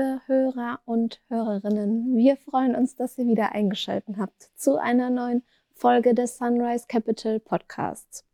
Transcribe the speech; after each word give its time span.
liebe 0.00 0.20
Hörer 0.26 0.80
und 0.86 1.20
Hörerinnen, 1.28 2.16
wir 2.16 2.38
freuen 2.38 2.74
uns, 2.74 2.96
dass 2.96 3.18
ihr 3.18 3.26
wieder 3.26 3.52
eingeschaltet 3.52 4.16
habt 4.18 4.50
zu 4.54 4.80
einer 4.80 5.10
neuen 5.10 5.42
Folge 5.74 6.14
des 6.14 6.38
Sunrise 6.38 6.86
Capital 6.88 7.38
Podcasts. 7.38 8.24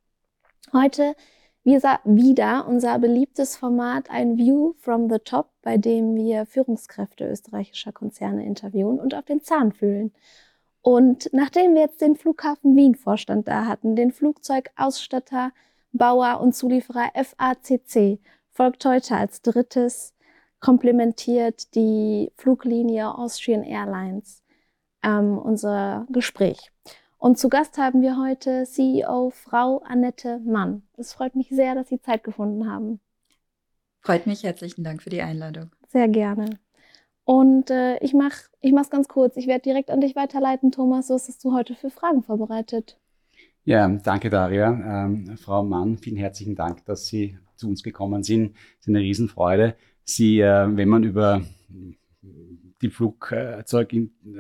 Heute 0.73 1.17
wieder 1.65 2.69
unser 2.69 2.97
beliebtes 3.01 3.57
Format 3.57 4.09
ein 4.11 4.37
View 4.37 4.75
from 4.79 5.11
the 5.11 5.19
Top, 5.19 5.51
bei 5.63 5.77
dem 5.77 6.15
wir 6.15 6.47
Führungskräfte 6.47 7.29
österreichischer 7.29 7.91
Konzerne 7.91 8.47
interviewen 8.47 9.01
und 9.01 9.15
auf 9.17 9.25
den 9.25 9.43
Zahn 9.43 9.73
fühlen. 9.73 10.13
Und 10.83 11.31
nachdem 11.33 11.75
wir 11.75 11.81
jetzt 11.83 12.01
den 12.01 12.15
Flughafen 12.15 12.77
Wien 12.77 12.95
Vorstand 12.95 13.49
da 13.49 13.67
hatten, 13.67 13.97
den 13.97 14.13
Flugzeugausstatter, 14.13 15.51
Bauer 15.91 16.41
und 16.41 16.55
Zulieferer 16.55 17.11
FACC, 17.15 18.21
folgt 18.53 18.85
heute 18.85 19.17
als 19.17 19.43
drittes 19.43 20.16
komplementiert 20.67 21.77
die 21.77 22.33
Fluglinie 22.35 23.17
Austrian 23.17 23.63
Airlines 23.63 24.43
ähm, 25.05 25.39
unser 25.39 26.09
Gespräch. 26.11 26.73
Und 27.19 27.39
zu 27.39 27.49
Gast 27.49 27.79
haben 27.79 28.03
wir 28.03 28.19
heute 28.19 28.65
CEO 28.65 29.31
Frau 29.31 29.79
Annette 29.87 30.41
Mann. 30.41 30.83
Es 30.97 31.13
freut 31.13 31.37
mich 31.37 31.51
sehr, 31.51 31.77
dass 31.77 31.89
Sie 31.89 32.01
Zeit 32.01 32.25
gefunden 32.25 32.69
haben. 32.69 32.99
Freut 34.01 34.27
mich. 34.27 34.43
Herzlichen 34.43 34.83
Dank 34.83 35.05
für 35.05 35.11
die 35.11 35.23
Einladung. 35.23 35.71
Sehr 35.87 36.09
gerne. 36.09 36.59
Und 37.23 37.71
äh, 37.71 37.99
ich 37.99 38.13
mache 38.13 38.47
ich 38.61 38.73
mach's 38.73 38.91
ganz 38.91 39.07
kurz. 39.07 39.37
Ich 39.37 39.47
werde 39.47 39.63
direkt 39.63 39.93
an 39.93 40.01
dich 40.01 40.17
weiterleiten, 40.17 40.73
Thomas. 40.73 41.11
Was 41.11 41.29
hast 41.29 41.45
du 41.45 41.53
heute 41.53 41.77
für 41.77 41.91
Fragen 41.91 42.25
vorbereitet? 42.25 42.99
Ja, 43.63 43.87
danke 43.87 44.31
Daria. 44.31 44.73
Ähm, 44.73 45.37
Frau 45.37 45.63
Mann, 45.63 45.97
vielen 45.97 46.17
herzlichen 46.17 46.57
Dank, 46.57 46.85
dass 46.87 47.07
Sie 47.07 47.39
zu 47.55 47.69
uns 47.69 47.85
gekommen 47.85 48.25
sind. 48.25 48.57
Es 48.81 48.87
ist 48.87 48.89
eine 48.89 48.99
Riesenfreude. 48.99 49.77
Sie, 50.07 50.41
äh, 50.41 50.69
wenn 50.77 50.89
man 50.89 51.03
über 51.03 51.43
die 52.81 52.91
Flugzeug, 52.91 53.93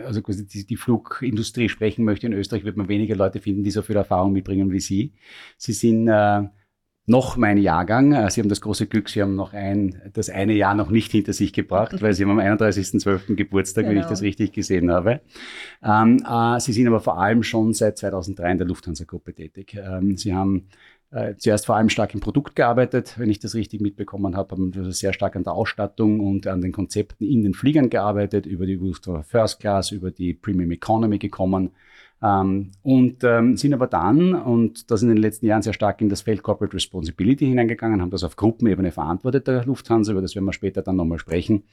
also 0.04 0.22
quasi 0.22 0.46
die, 0.46 0.64
die, 0.64 0.76
Flugindustrie 0.76 1.68
sprechen 1.68 2.04
möchte 2.04 2.26
in 2.26 2.32
Österreich, 2.32 2.64
wird 2.64 2.76
man 2.76 2.88
weniger 2.88 3.16
Leute 3.16 3.40
finden, 3.40 3.64
die 3.64 3.70
so 3.70 3.82
viel 3.82 3.96
Erfahrung 3.96 4.32
mitbringen 4.32 4.70
wie 4.70 4.80
Sie. 4.80 5.14
Sie 5.56 5.72
sind 5.72 6.06
äh, 6.06 6.42
noch 7.06 7.36
mein 7.36 7.56
Jahrgang. 7.56 8.12
Äh, 8.12 8.30
Sie 8.30 8.40
haben 8.40 8.48
das 8.48 8.60
große 8.60 8.86
Glück, 8.86 9.08
Sie 9.08 9.22
haben 9.22 9.34
noch 9.34 9.54
ein, 9.54 10.10
das 10.12 10.28
eine 10.28 10.52
Jahr 10.52 10.74
noch 10.74 10.90
nicht 10.90 11.10
hinter 11.12 11.32
sich 11.32 11.52
gebracht, 11.52 11.96
weil 12.02 12.12
Sie 12.12 12.24
haben 12.24 12.38
am 12.38 12.38
31.12. 12.38 13.34
Geburtstag, 13.34 13.84
genau. 13.84 13.90
wenn 13.90 13.96
ich 13.98 14.02
genau. 14.02 14.10
das 14.10 14.22
richtig 14.22 14.52
gesehen 14.52 14.90
habe. 14.90 15.20
Ähm, 15.82 16.22
äh, 16.28 16.60
Sie 16.60 16.72
sind 16.72 16.86
aber 16.86 17.00
vor 17.00 17.18
allem 17.18 17.42
schon 17.42 17.72
seit 17.72 17.98
2003 17.98 18.52
in 18.52 18.58
der 18.58 18.66
Lufthansa-Gruppe 18.66 19.34
tätig. 19.34 19.74
Ähm, 19.74 20.16
Sie 20.16 20.34
haben 20.34 20.68
äh, 21.10 21.34
zuerst 21.36 21.66
vor 21.66 21.76
allem 21.76 21.88
stark 21.88 22.14
im 22.14 22.20
Produkt 22.20 22.56
gearbeitet, 22.56 23.18
wenn 23.18 23.30
ich 23.30 23.38
das 23.38 23.54
richtig 23.54 23.80
mitbekommen 23.80 24.36
habe, 24.36 24.52
haben 24.52 24.74
wir 24.74 24.92
sehr 24.92 25.12
stark 25.12 25.36
an 25.36 25.44
der 25.44 25.52
Ausstattung 25.52 26.20
und 26.20 26.46
an 26.46 26.60
den 26.60 26.72
Konzepten 26.72 27.24
in 27.24 27.42
den 27.42 27.54
Fliegern 27.54 27.90
gearbeitet, 27.90 28.46
über 28.46 28.66
die 28.66 28.80
First 29.22 29.60
Class, 29.60 29.92
über 29.92 30.10
die 30.10 30.34
Premium 30.34 30.72
Economy 30.72 31.18
gekommen, 31.18 31.70
ähm, 32.22 32.70
und 32.82 33.22
ähm, 33.24 33.56
sind 33.56 33.74
aber 33.74 33.86
dann, 33.86 34.34
und 34.34 34.90
das 34.90 35.02
in 35.02 35.08
den 35.08 35.18
letzten 35.18 35.46
Jahren 35.46 35.60
sehr 35.60 35.74
stark 35.74 36.00
in 36.00 36.08
das 36.08 36.22
Feld 36.22 36.42
Corporate 36.42 36.74
Responsibility 36.74 37.46
hineingegangen, 37.46 38.00
haben 38.00 38.10
das 38.10 38.24
auf 38.24 38.36
Gruppenebene 38.36 38.90
verantwortet 38.90 39.46
der 39.46 39.64
Lufthansa, 39.66 40.12
über 40.12 40.22
das 40.22 40.34
werden 40.34 40.46
wir 40.46 40.54
später 40.54 40.80
dann 40.82 40.96
nochmal 40.96 41.18
sprechen. 41.18 41.64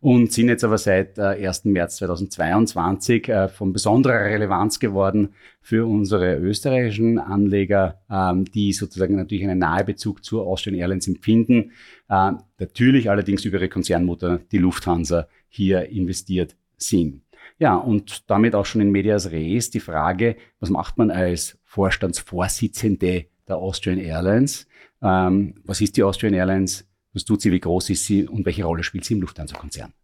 Und 0.00 0.32
sind 0.32 0.48
jetzt 0.48 0.64
aber 0.64 0.78
seit 0.78 1.18
äh, 1.18 1.46
1. 1.46 1.66
März 1.66 1.96
2022 1.96 3.28
äh, 3.28 3.48
von 3.48 3.72
besonderer 3.72 4.24
Relevanz 4.24 4.80
geworden 4.80 5.30
für 5.60 5.86
unsere 5.86 6.36
österreichischen 6.36 7.18
Anleger, 7.18 8.00
ähm, 8.10 8.44
die 8.44 8.72
sozusagen 8.72 9.14
natürlich 9.14 9.44
einen 9.44 9.60
Nahebezug 9.60 10.24
zur 10.24 10.46
Austrian 10.46 10.76
Airlines 10.76 11.06
empfinden. 11.06 11.72
Äh, 12.08 12.32
natürlich 12.58 13.08
allerdings 13.08 13.44
über 13.44 13.58
ihre 13.58 13.68
Konzernmutter, 13.68 14.40
die 14.50 14.58
Lufthansa, 14.58 15.28
hier 15.48 15.88
investiert 15.88 16.56
sind. 16.76 17.25
Ja, 17.58 17.76
und 17.76 18.28
damit 18.30 18.54
auch 18.54 18.66
schon 18.66 18.82
in 18.82 18.90
Medias 18.90 19.30
Res 19.30 19.70
die 19.70 19.80
Frage, 19.80 20.36
was 20.60 20.68
macht 20.68 20.98
man 20.98 21.10
als 21.10 21.58
Vorstandsvorsitzende 21.64 23.26
der 23.48 23.56
Austrian 23.56 23.98
Airlines? 23.98 24.66
Ähm, 25.02 25.54
was 25.64 25.80
ist 25.80 25.96
die 25.96 26.02
Austrian 26.02 26.34
Airlines? 26.34 26.86
Was 27.14 27.24
tut 27.24 27.40
sie? 27.40 27.52
Wie 27.52 27.60
groß 27.60 27.90
ist 27.90 28.04
sie? 28.04 28.26
Und 28.26 28.44
welche 28.44 28.64
Rolle 28.64 28.82
spielt 28.82 29.04
sie 29.04 29.14
im 29.14 29.22
Lufthansa-Konzern? 29.22 29.94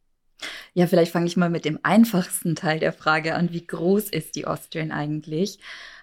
Ja, 0.75 0.87
vielleicht 0.87 1.13
fange 1.13 1.27
ich 1.27 1.37
mal 1.37 1.51
mit 1.51 1.67
dem 1.67 1.79
einfachsten 1.83 2.55
Teil 2.55 2.81
der 2.81 2.93
Frage 2.93 3.35
an. 3.35 3.53
Wie 3.53 3.67
groß 3.67 4.09
ist 4.09 4.35
die 4.35 4.47
Austrian 4.47 4.91
eigentlich? 4.91 5.59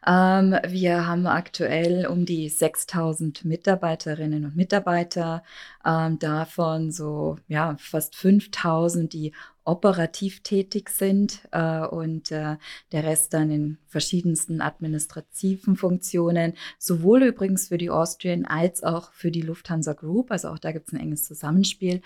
Ähm, 0.10 0.56
wir 0.68 1.06
haben 1.06 1.28
aktuell 1.28 2.08
um 2.08 2.26
die 2.26 2.50
6000 2.50 3.46
Mitarbeiterinnen 3.46 4.44
und 4.44 4.56
Mitarbeiter, 4.56 5.44
ähm, 5.86 6.18
davon 6.18 6.92
so 6.92 7.38
ja, 7.48 7.76
fast 7.78 8.16
5000, 8.16 9.14
die 9.14 9.34
operativ 9.66 10.42
tätig 10.42 10.90
sind 10.90 11.42
äh, 11.52 11.82
und 11.86 12.32
äh, 12.32 12.58
der 12.92 13.04
Rest 13.04 13.36
dann 13.36 13.52
in 13.52 13.78
verschiedensten 13.86 14.62
administrativen 14.62 15.76
Funktionen, 15.76 16.54
sowohl 16.80 17.22
übrigens 17.22 17.68
für 17.68 17.78
die 17.78 17.92
Austrian 17.92 18.46
als 18.46 18.82
auch 18.82 19.12
für 19.14 19.30
die 19.30 19.42
Lufthansa 19.42 19.94
Group. 19.94 20.32
Also 20.32 20.48
auch 20.48 20.58
da 20.58 20.72
gibt 20.72 20.88
es 20.88 20.94
ein 20.94 21.00
enges 21.00 21.26
Zusammenspiel. 21.26 22.02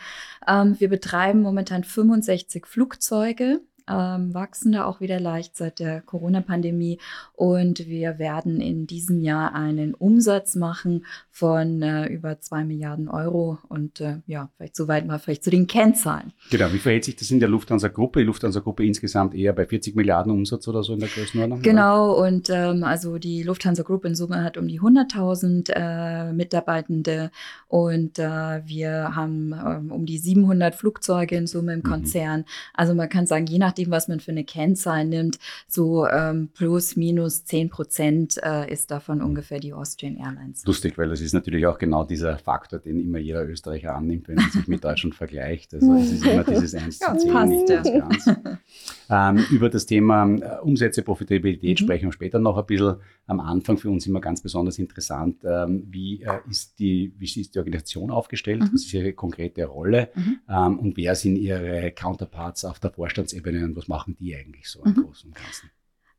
Ähm, 0.46 0.78
wir 0.78 0.90
betreiben 0.90 1.42
momentan 1.42 1.86
65 1.86 2.66
Flugzeuge 2.68 3.62
ähm, 3.90 4.34
wachsen 4.34 4.72
da 4.74 4.86
auch 4.86 5.02
wieder 5.02 5.20
leicht 5.20 5.56
seit 5.56 5.80
der 5.80 6.02
Corona-Pandemie. 6.02 7.00
Und 7.34 7.88
wir 7.88 8.20
werden 8.20 8.62
in 8.62 8.88
diesem 8.88 9.20
Jahr 9.22 9.54
einen 9.54 9.94
Umsatz 9.94 10.56
machen 10.56 11.06
von 11.30 11.82
äh, 11.82 12.08
über 12.08 12.40
zwei 12.40 12.64
Milliarden 12.64 13.10
Euro. 13.10 13.60
Und 13.70 14.02
äh, 14.02 14.18
ja, 14.28 14.50
vielleicht 14.58 14.76
soweit 14.76 15.06
mal 15.06 15.20
vielleicht 15.20 15.44
zu 15.44 15.50
den 15.50 15.68
Kennzahlen. 15.68 16.34
Genau, 16.50 16.72
wie 16.72 16.80
verhält 16.80 17.06
sich 17.06 17.16
das 17.16 17.32
in 17.32 17.40
der 17.40 17.50
Lufthansa-Gruppe? 17.50 18.20
Die 18.20 18.26
Lufthansa-Gruppe 18.26 18.86
insgesamt 18.86 19.36
eher 19.36 19.54
bei 19.54 19.66
40 19.66 19.96
Milliarden 19.96 20.32
Umsatz 20.32 20.68
oder 20.68 20.84
so 20.84 20.94
in 20.94 21.00
der 21.00 21.10
Größenordnung? 21.10 21.62
Genau, 21.62 22.14
oder? 22.14 22.28
und 22.28 22.50
ähm, 22.50 22.84
also 22.84 23.18
die 23.18 23.44
Lufthansa-Gruppe 23.44 24.08
in 24.08 24.16
Summe 24.16 24.44
hat 24.44 24.58
um 24.58 24.68
die 24.68 24.80
100.000 24.80 25.72
äh, 25.74 26.34
Mitarbeitende 26.34 27.32
und 27.68 28.20
äh, 28.20 28.66
wir 28.66 29.16
haben 29.16 29.54
ähm, 29.54 29.92
um 29.92 30.06
die 30.06 30.18
700 30.18 30.76
Flugzeuge 30.76 31.36
in 31.36 31.48
Summe 31.48 31.74
im 31.74 31.80
mhm. 31.80 31.84
Konzern. 31.84 32.42
Mhm. 32.42 32.46
Also 32.74 32.94
man 32.94 33.10
kann 33.10 33.26
sagen, 33.26 33.46
je 33.46 33.60
nach 33.60 33.73
nachdem, 33.74 33.90
was 33.92 34.08
man 34.08 34.20
für 34.20 34.32
eine 34.32 34.44
Kennzahl 34.44 35.06
nimmt, 35.06 35.40
so 35.68 36.08
ähm, 36.08 36.50
plus, 36.54 36.96
minus 36.96 37.46
10 37.46 37.70
Prozent 37.70 38.40
äh, 38.44 38.72
ist 38.72 38.92
davon 38.92 39.22
ungefähr 39.22 39.60
die 39.60 39.74
Austrian 39.74 40.16
Airlines. 40.18 40.64
Lustig, 40.66 40.98
weil 40.98 41.10
das 41.10 41.22
ist 41.22 41.34
natürlich 41.34 41.66
auch 41.66 41.80
genau 41.80 42.04
dieser 42.04 42.38
Faktor, 42.38 42.80
den 42.80 43.00
immer 43.00 43.18
jeder 43.18 43.48
Österreicher 43.48 43.96
annimmt, 43.96 44.28
wenn 44.28 44.38
er 44.38 44.50
sich 44.50 44.68
mit 44.68 44.84
Deutschland 44.84 45.16
vergleicht. 45.16 45.74
Also 45.74 45.92
es 45.96 46.12
ist 46.12 46.26
immer 46.26 46.44
dieses 46.44 46.76
1 46.76 47.00
zu 47.00 47.18
10, 47.18 47.32
passt, 47.32 47.50
nicht 47.50 47.70
das 47.70 47.84
ganz. 47.84 48.26
Ähm, 49.14 49.46
über 49.52 49.70
das 49.70 49.86
Thema 49.86 50.26
äh, 50.26 50.60
Umsätze, 50.62 51.04
Profitabilität 51.04 51.80
mhm. 51.80 51.86
sprechen 51.86 52.06
wir 52.06 52.14
später 52.14 52.40
noch 52.40 52.58
ein 52.58 52.66
bisschen. 52.66 52.96
Am 53.28 53.40
Anfang 53.40 53.78
für 53.78 53.90
uns 53.90 54.08
immer 54.08 54.20
ganz 54.20 54.42
besonders 54.42 54.80
interessant, 54.80 55.44
ähm, 55.44 55.86
wie, 55.88 56.24
äh, 56.24 56.40
ist 56.50 56.80
die, 56.80 57.14
wie 57.18 57.26
ist 57.26 57.54
die 57.54 57.60
Organisation 57.60 58.10
aufgestellt, 58.10 58.62
mhm. 58.62 58.70
was 58.74 58.86
ist 58.86 58.94
ihre 58.94 59.14
konkrete 59.14 59.66
Rolle 59.66 60.10
mhm. 60.16 60.40
ähm, 60.50 60.80
und 60.80 60.98
wer 60.98 61.16
sind 61.16 61.36
ihre 61.36 61.92
Counterparts 61.92 62.66
auf 62.66 62.80
der 62.80 62.92
Vorstandsebene 62.92 63.64
und 63.64 63.76
was 63.76 63.88
machen 63.88 64.16
die 64.20 64.36
eigentlich 64.36 64.68
so 64.68 64.84
im 64.84 64.92
mhm. 64.92 65.04
Großen 65.04 65.30
und 65.30 65.36
Ganzen? 65.36 65.70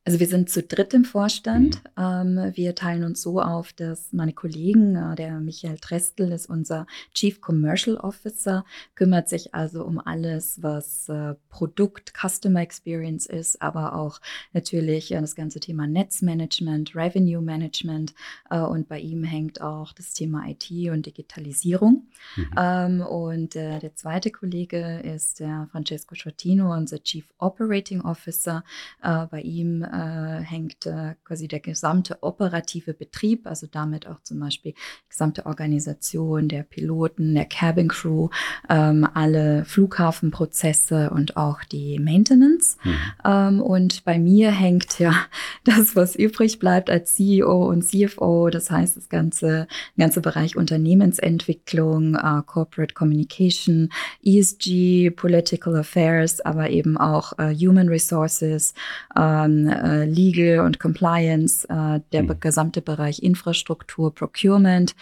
Also 0.06 0.20
wir 0.20 0.26
sind 0.26 0.50
zu 0.50 0.62
dritt 0.62 0.92
im 0.92 1.06
Vorstand. 1.06 1.82
Mhm. 1.96 2.36
Ähm, 2.36 2.52
wir 2.54 2.74
teilen 2.74 3.04
uns 3.04 3.22
so 3.22 3.40
auf, 3.40 3.72
dass 3.72 4.12
meine 4.12 4.34
Kollegen, 4.34 4.96
äh, 4.96 5.14
der 5.16 5.40
Michael 5.40 5.78
Trestel 5.78 6.30
ist 6.30 6.46
unser 6.46 6.86
Chief 7.14 7.40
Commercial 7.40 7.96
Officer, 7.96 8.66
kümmert 8.96 9.30
sich 9.30 9.54
also 9.54 9.82
um 9.82 9.98
alles, 9.98 10.62
was 10.62 11.08
äh, 11.08 11.34
Produkt, 11.48 12.12
Customer 12.14 12.60
Experience 12.60 13.24
ist, 13.24 13.62
aber 13.62 13.94
auch 13.94 14.20
natürlich 14.52 15.10
äh, 15.10 15.20
das 15.22 15.34
ganze 15.34 15.58
Thema 15.58 15.86
Netzmanagement, 15.86 16.94
Revenue 16.94 17.40
Management 17.40 18.14
äh, 18.50 18.60
und 18.60 18.88
bei 18.88 18.98
ihm 19.00 19.24
hängt 19.24 19.62
auch 19.62 19.94
das 19.94 20.12
Thema 20.12 20.44
IT 20.46 20.70
und 20.90 21.06
Digitalisierung. 21.06 22.08
Mhm. 22.36 22.50
Ähm, 22.58 23.00
und 23.00 23.56
äh, 23.56 23.78
der 23.78 23.94
zweite 23.94 24.30
Kollege 24.30 24.98
ist 24.98 25.40
der 25.40 25.66
Francesco 25.72 26.14
Schwartino, 26.14 26.74
unser 26.74 27.02
Chief 27.02 27.24
Operating 27.38 28.02
Officer. 28.02 28.64
Äh, 29.02 29.26
bei 29.30 29.40
ihm 29.40 29.82
äh, 29.94 30.42
hängt 30.42 30.86
äh, 30.86 31.14
quasi 31.24 31.48
der 31.48 31.60
gesamte 31.60 32.18
operative 32.22 32.94
Betrieb, 32.94 33.46
also 33.46 33.66
damit 33.70 34.06
auch 34.08 34.20
zum 34.22 34.40
Beispiel 34.40 34.72
die 34.72 35.08
gesamte 35.08 35.46
Organisation 35.46 36.48
der 36.48 36.64
Piloten, 36.64 37.34
der 37.34 37.44
Cabin 37.44 37.88
Crew, 37.88 38.28
ähm, 38.68 39.06
alle 39.14 39.64
Flughafenprozesse 39.64 41.10
und 41.10 41.36
auch 41.36 41.62
die 41.64 41.98
Maintenance. 41.98 42.76
Mhm. 42.82 42.96
Ähm, 43.24 43.62
und 43.62 44.04
bei 44.04 44.18
mir 44.18 44.50
hängt 44.50 44.98
ja 44.98 45.14
das, 45.64 45.94
was 45.94 46.16
übrig 46.16 46.58
bleibt 46.58 46.90
als 46.90 47.14
CEO 47.14 47.68
und 47.68 47.82
CFO, 47.82 48.50
das 48.50 48.70
heißt 48.70 48.96
das 48.96 49.08
ganze, 49.08 49.68
ganze 49.96 50.20
Bereich 50.20 50.56
Unternehmensentwicklung, 50.56 52.16
äh, 52.16 52.42
Corporate 52.44 52.94
Communication, 52.94 53.90
ESG, 54.24 55.10
Political 55.10 55.76
Affairs, 55.76 56.40
aber 56.40 56.70
eben 56.70 56.96
auch 56.96 57.38
äh, 57.38 57.54
Human 57.54 57.88
Resources, 57.88 58.74
ähm, 59.16 59.68
äh, 59.84 60.04
Legal 60.06 60.64
und 60.64 60.80
Compliance, 60.80 61.68
äh, 61.68 62.00
der 62.12 62.22
Mhm. 62.22 62.40
gesamte 62.40 62.80
Bereich 62.82 63.22
Infrastruktur, 63.22 64.14
Procurement 64.14 64.94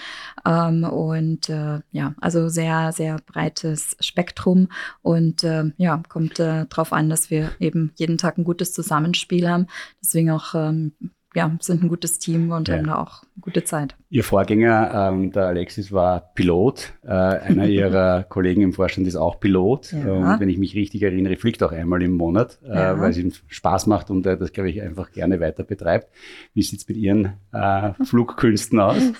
ähm, 0.46 0.84
und 0.84 1.48
äh, 1.48 1.80
ja, 1.92 2.14
also 2.20 2.48
sehr, 2.48 2.92
sehr 2.92 3.16
breites 3.24 3.96
Spektrum 4.00 4.68
und 5.02 5.44
äh, 5.44 5.70
ja, 5.76 6.02
kommt 6.08 6.40
äh, 6.40 6.66
darauf 6.68 6.92
an, 6.92 7.08
dass 7.08 7.30
wir 7.30 7.52
eben 7.60 7.92
jeden 7.96 8.18
Tag 8.18 8.38
ein 8.38 8.44
gutes 8.44 8.72
Zusammenspiel 8.72 9.48
haben. 9.48 9.66
Deswegen 10.02 10.30
auch 10.30 10.54
ähm, 10.54 10.92
ja, 11.34 11.50
sind 11.60 11.82
ein 11.82 11.88
gutes 11.88 12.18
Team 12.18 12.50
und 12.50 12.68
Ja. 12.68 12.76
haben 12.76 12.86
da 12.86 12.96
auch 12.98 13.22
gute 13.40 13.64
Zeit. 13.64 13.94
Ihr 14.10 14.24
Vorgänger, 14.24 15.08
ähm, 15.10 15.32
der 15.32 15.46
Alexis, 15.46 15.90
war 15.90 16.20
Pilot. 16.34 16.92
Äh, 17.02 17.08
einer 17.08 17.66
ihrer 17.68 18.24
Kollegen 18.24 18.60
im 18.62 18.72
Vorstand 18.74 19.06
ist 19.06 19.16
auch 19.16 19.40
Pilot. 19.40 19.92
Ja. 19.92 20.12
Und 20.12 20.40
wenn 20.40 20.50
ich 20.50 20.58
mich 20.58 20.74
richtig 20.74 21.02
erinnere, 21.02 21.36
fliegt 21.36 21.62
auch 21.62 21.72
einmal 21.72 22.02
im 22.02 22.12
Monat, 22.12 22.58
Ja. 22.66 22.92
äh, 22.92 23.00
weil 23.00 23.10
es 23.10 23.16
ihm 23.16 23.32
Spaß 23.48 23.86
macht 23.86 24.10
und 24.10 24.26
er 24.26 24.36
das, 24.36 24.52
glaube 24.52 24.68
ich, 24.70 24.82
einfach 24.82 25.10
gerne 25.12 25.40
weiter 25.40 25.64
betreibt. 25.64 26.08
Wie 26.52 26.62
sieht's 26.62 26.86
mit 26.86 26.98
Ihren 26.98 27.32
äh, 27.52 27.92
Flugkünsten 28.04 28.78
aus? 28.80 28.98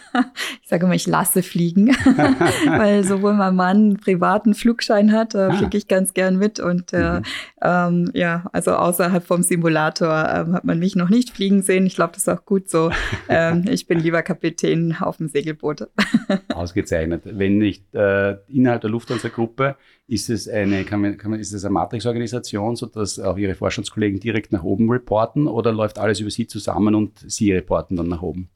Ich 0.63 0.69
sage 0.69 0.87
immer, 0.87 0.95
ich 0.95 1.07
lasse 1.07 1.43
fliegen, 1.43 1.89
weil 2.67 3.05
sowohl 3.05 3.35
mein 3.35 3.55
Mann 3.55 3.77
einen 3.77 3.97
privaten 3.99 4.55
Flugschein 4.55 5.13
hat, 5.13 5.35
da 5.35 5.49
Ah. 5.49 5.53
fliege 5.53 5.77
ich 5.77 5.87
ganz 5.89 6.15
gern 6.15 6.39
mit 6.39 6.61
und 6.61 6.93
äh, 6.95 7.21
Mhm. 7.21 7.23
ähm, 7.63 8.11
ja, 8.15 8.45
also 8.53 8.73
außerhalb 8.73 9.23
vom 9.25 9.43
Simulator 9.43 10.29
ähm, 10.35 10.55
hat 10.55 10.65
man 10.65 10.79
mich 10.79 10.97
noch 10.97 11.11
nicht 11.11 11.31
fliegen 11.31 11.61
sehen. 11.63 11.85
Ich 11.87 11.95
glaube, 12.03 12.15
das 12.15 12.23
ist 12.23 12.29
auch 12.29 12.45
gut 12.45 12.69
so. 12.69 12.91
ähm, 13.29 13.65
ich 13.69 13.87
bin 13.87 14.01
lieber 14.01 14.23
Kapitän 14.23 14.97
auf 14.99 15.19
dem 15.19 15.29
Segelboot. 15.29 15.89
Ausgezeichnet. 16.55 17.23
Wenn 17.25 17.59
nicht 17.59 17.95
äh, 17.95 18.39
innerhalb 18.49 18.81
der 18.81 18.91
Lufthansa-Gruppe, 18.91 19.77
ist 20.09 20.29
es 20.29 20.49
eine, 20.49 20.85
kann 20.85 21.01
man, 21.01 21.17
kann 21.17 21.31
man, 21.31 21.39
ist 21.39 21.53
es 21.53 21.65
eine 21.65 21.73
Matrix-Organisation, 21.75 22.77
sodass 22.77 23.21
auch 23.21 23.37
Ihre 23.37 23.55
Vorstandskollegen 23.55 24.19
direkt 24.19 24.53
nach 24.53 24.65
oben 24.65 24.91
reporten 24.91 25.47
oder 25.47 25.73
läuft 25.73 25.99
alles 25.99 26.21
über 26.21 26.31
Sie 26.31 26.47
zusammen 26.47 26.95
und 26.95 27.19
Sie 27.19 27.53
reporten 27.53 27.97
dann 27.97 28.09
nach 28.09 28.23
oben? 28.23 28.51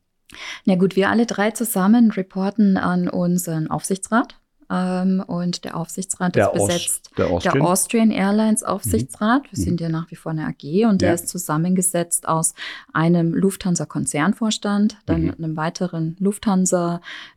Ja 0.64 0.74
gut, 0.74 0.96
wir 0.96 1.08
alle 1.08 1.24
drei 1.24 1.52
zusammen 1.52 2.10
reporten 2.10 2.76
an 2.76 3.08
unseren 3.08 3.68
Aufsichtsrat. 3.68 4.40
Ähm, 4.70 5.22
und 5.26 5.64
der 5.64 5.76
Aufsichtsrat 5.76 6.34
Der, 6.34 6.52
ist 6.52 6.60
Aus, 6.60 6.66
besetzt 6.68 7.10
der 7.16 7.26
der 7.26 7.34
Austrian? 7.34 7.62
Austrian 7.66 8.10
Airlines 8.10 8.62
Aufsichtsrat. 8.62 9.42
Wir 9.50 9.58
Mhm. 9.58 9.62
sind 9.64 9.80
ja 9.80 9.88
nach 9.88 10.10
wie 10.10 10.16
vor 10.16 10.32
eine 10.32 10.46
AG 10.46 10.84
und 10.86 11.00
der 11.02 11.08
Ja. 11.10 11.14
ist 11.14 11.28
zusammengesetzt 11.28 12.26
aus 12.28 12.54
einem 12.92 13.34
Lufthansa-Konzernvorstand, 13.34 14.96
dann 15.06 15.22
Mhm. 15.22 15.34
einem 15.38 15.56
weiteren 15.56 16.16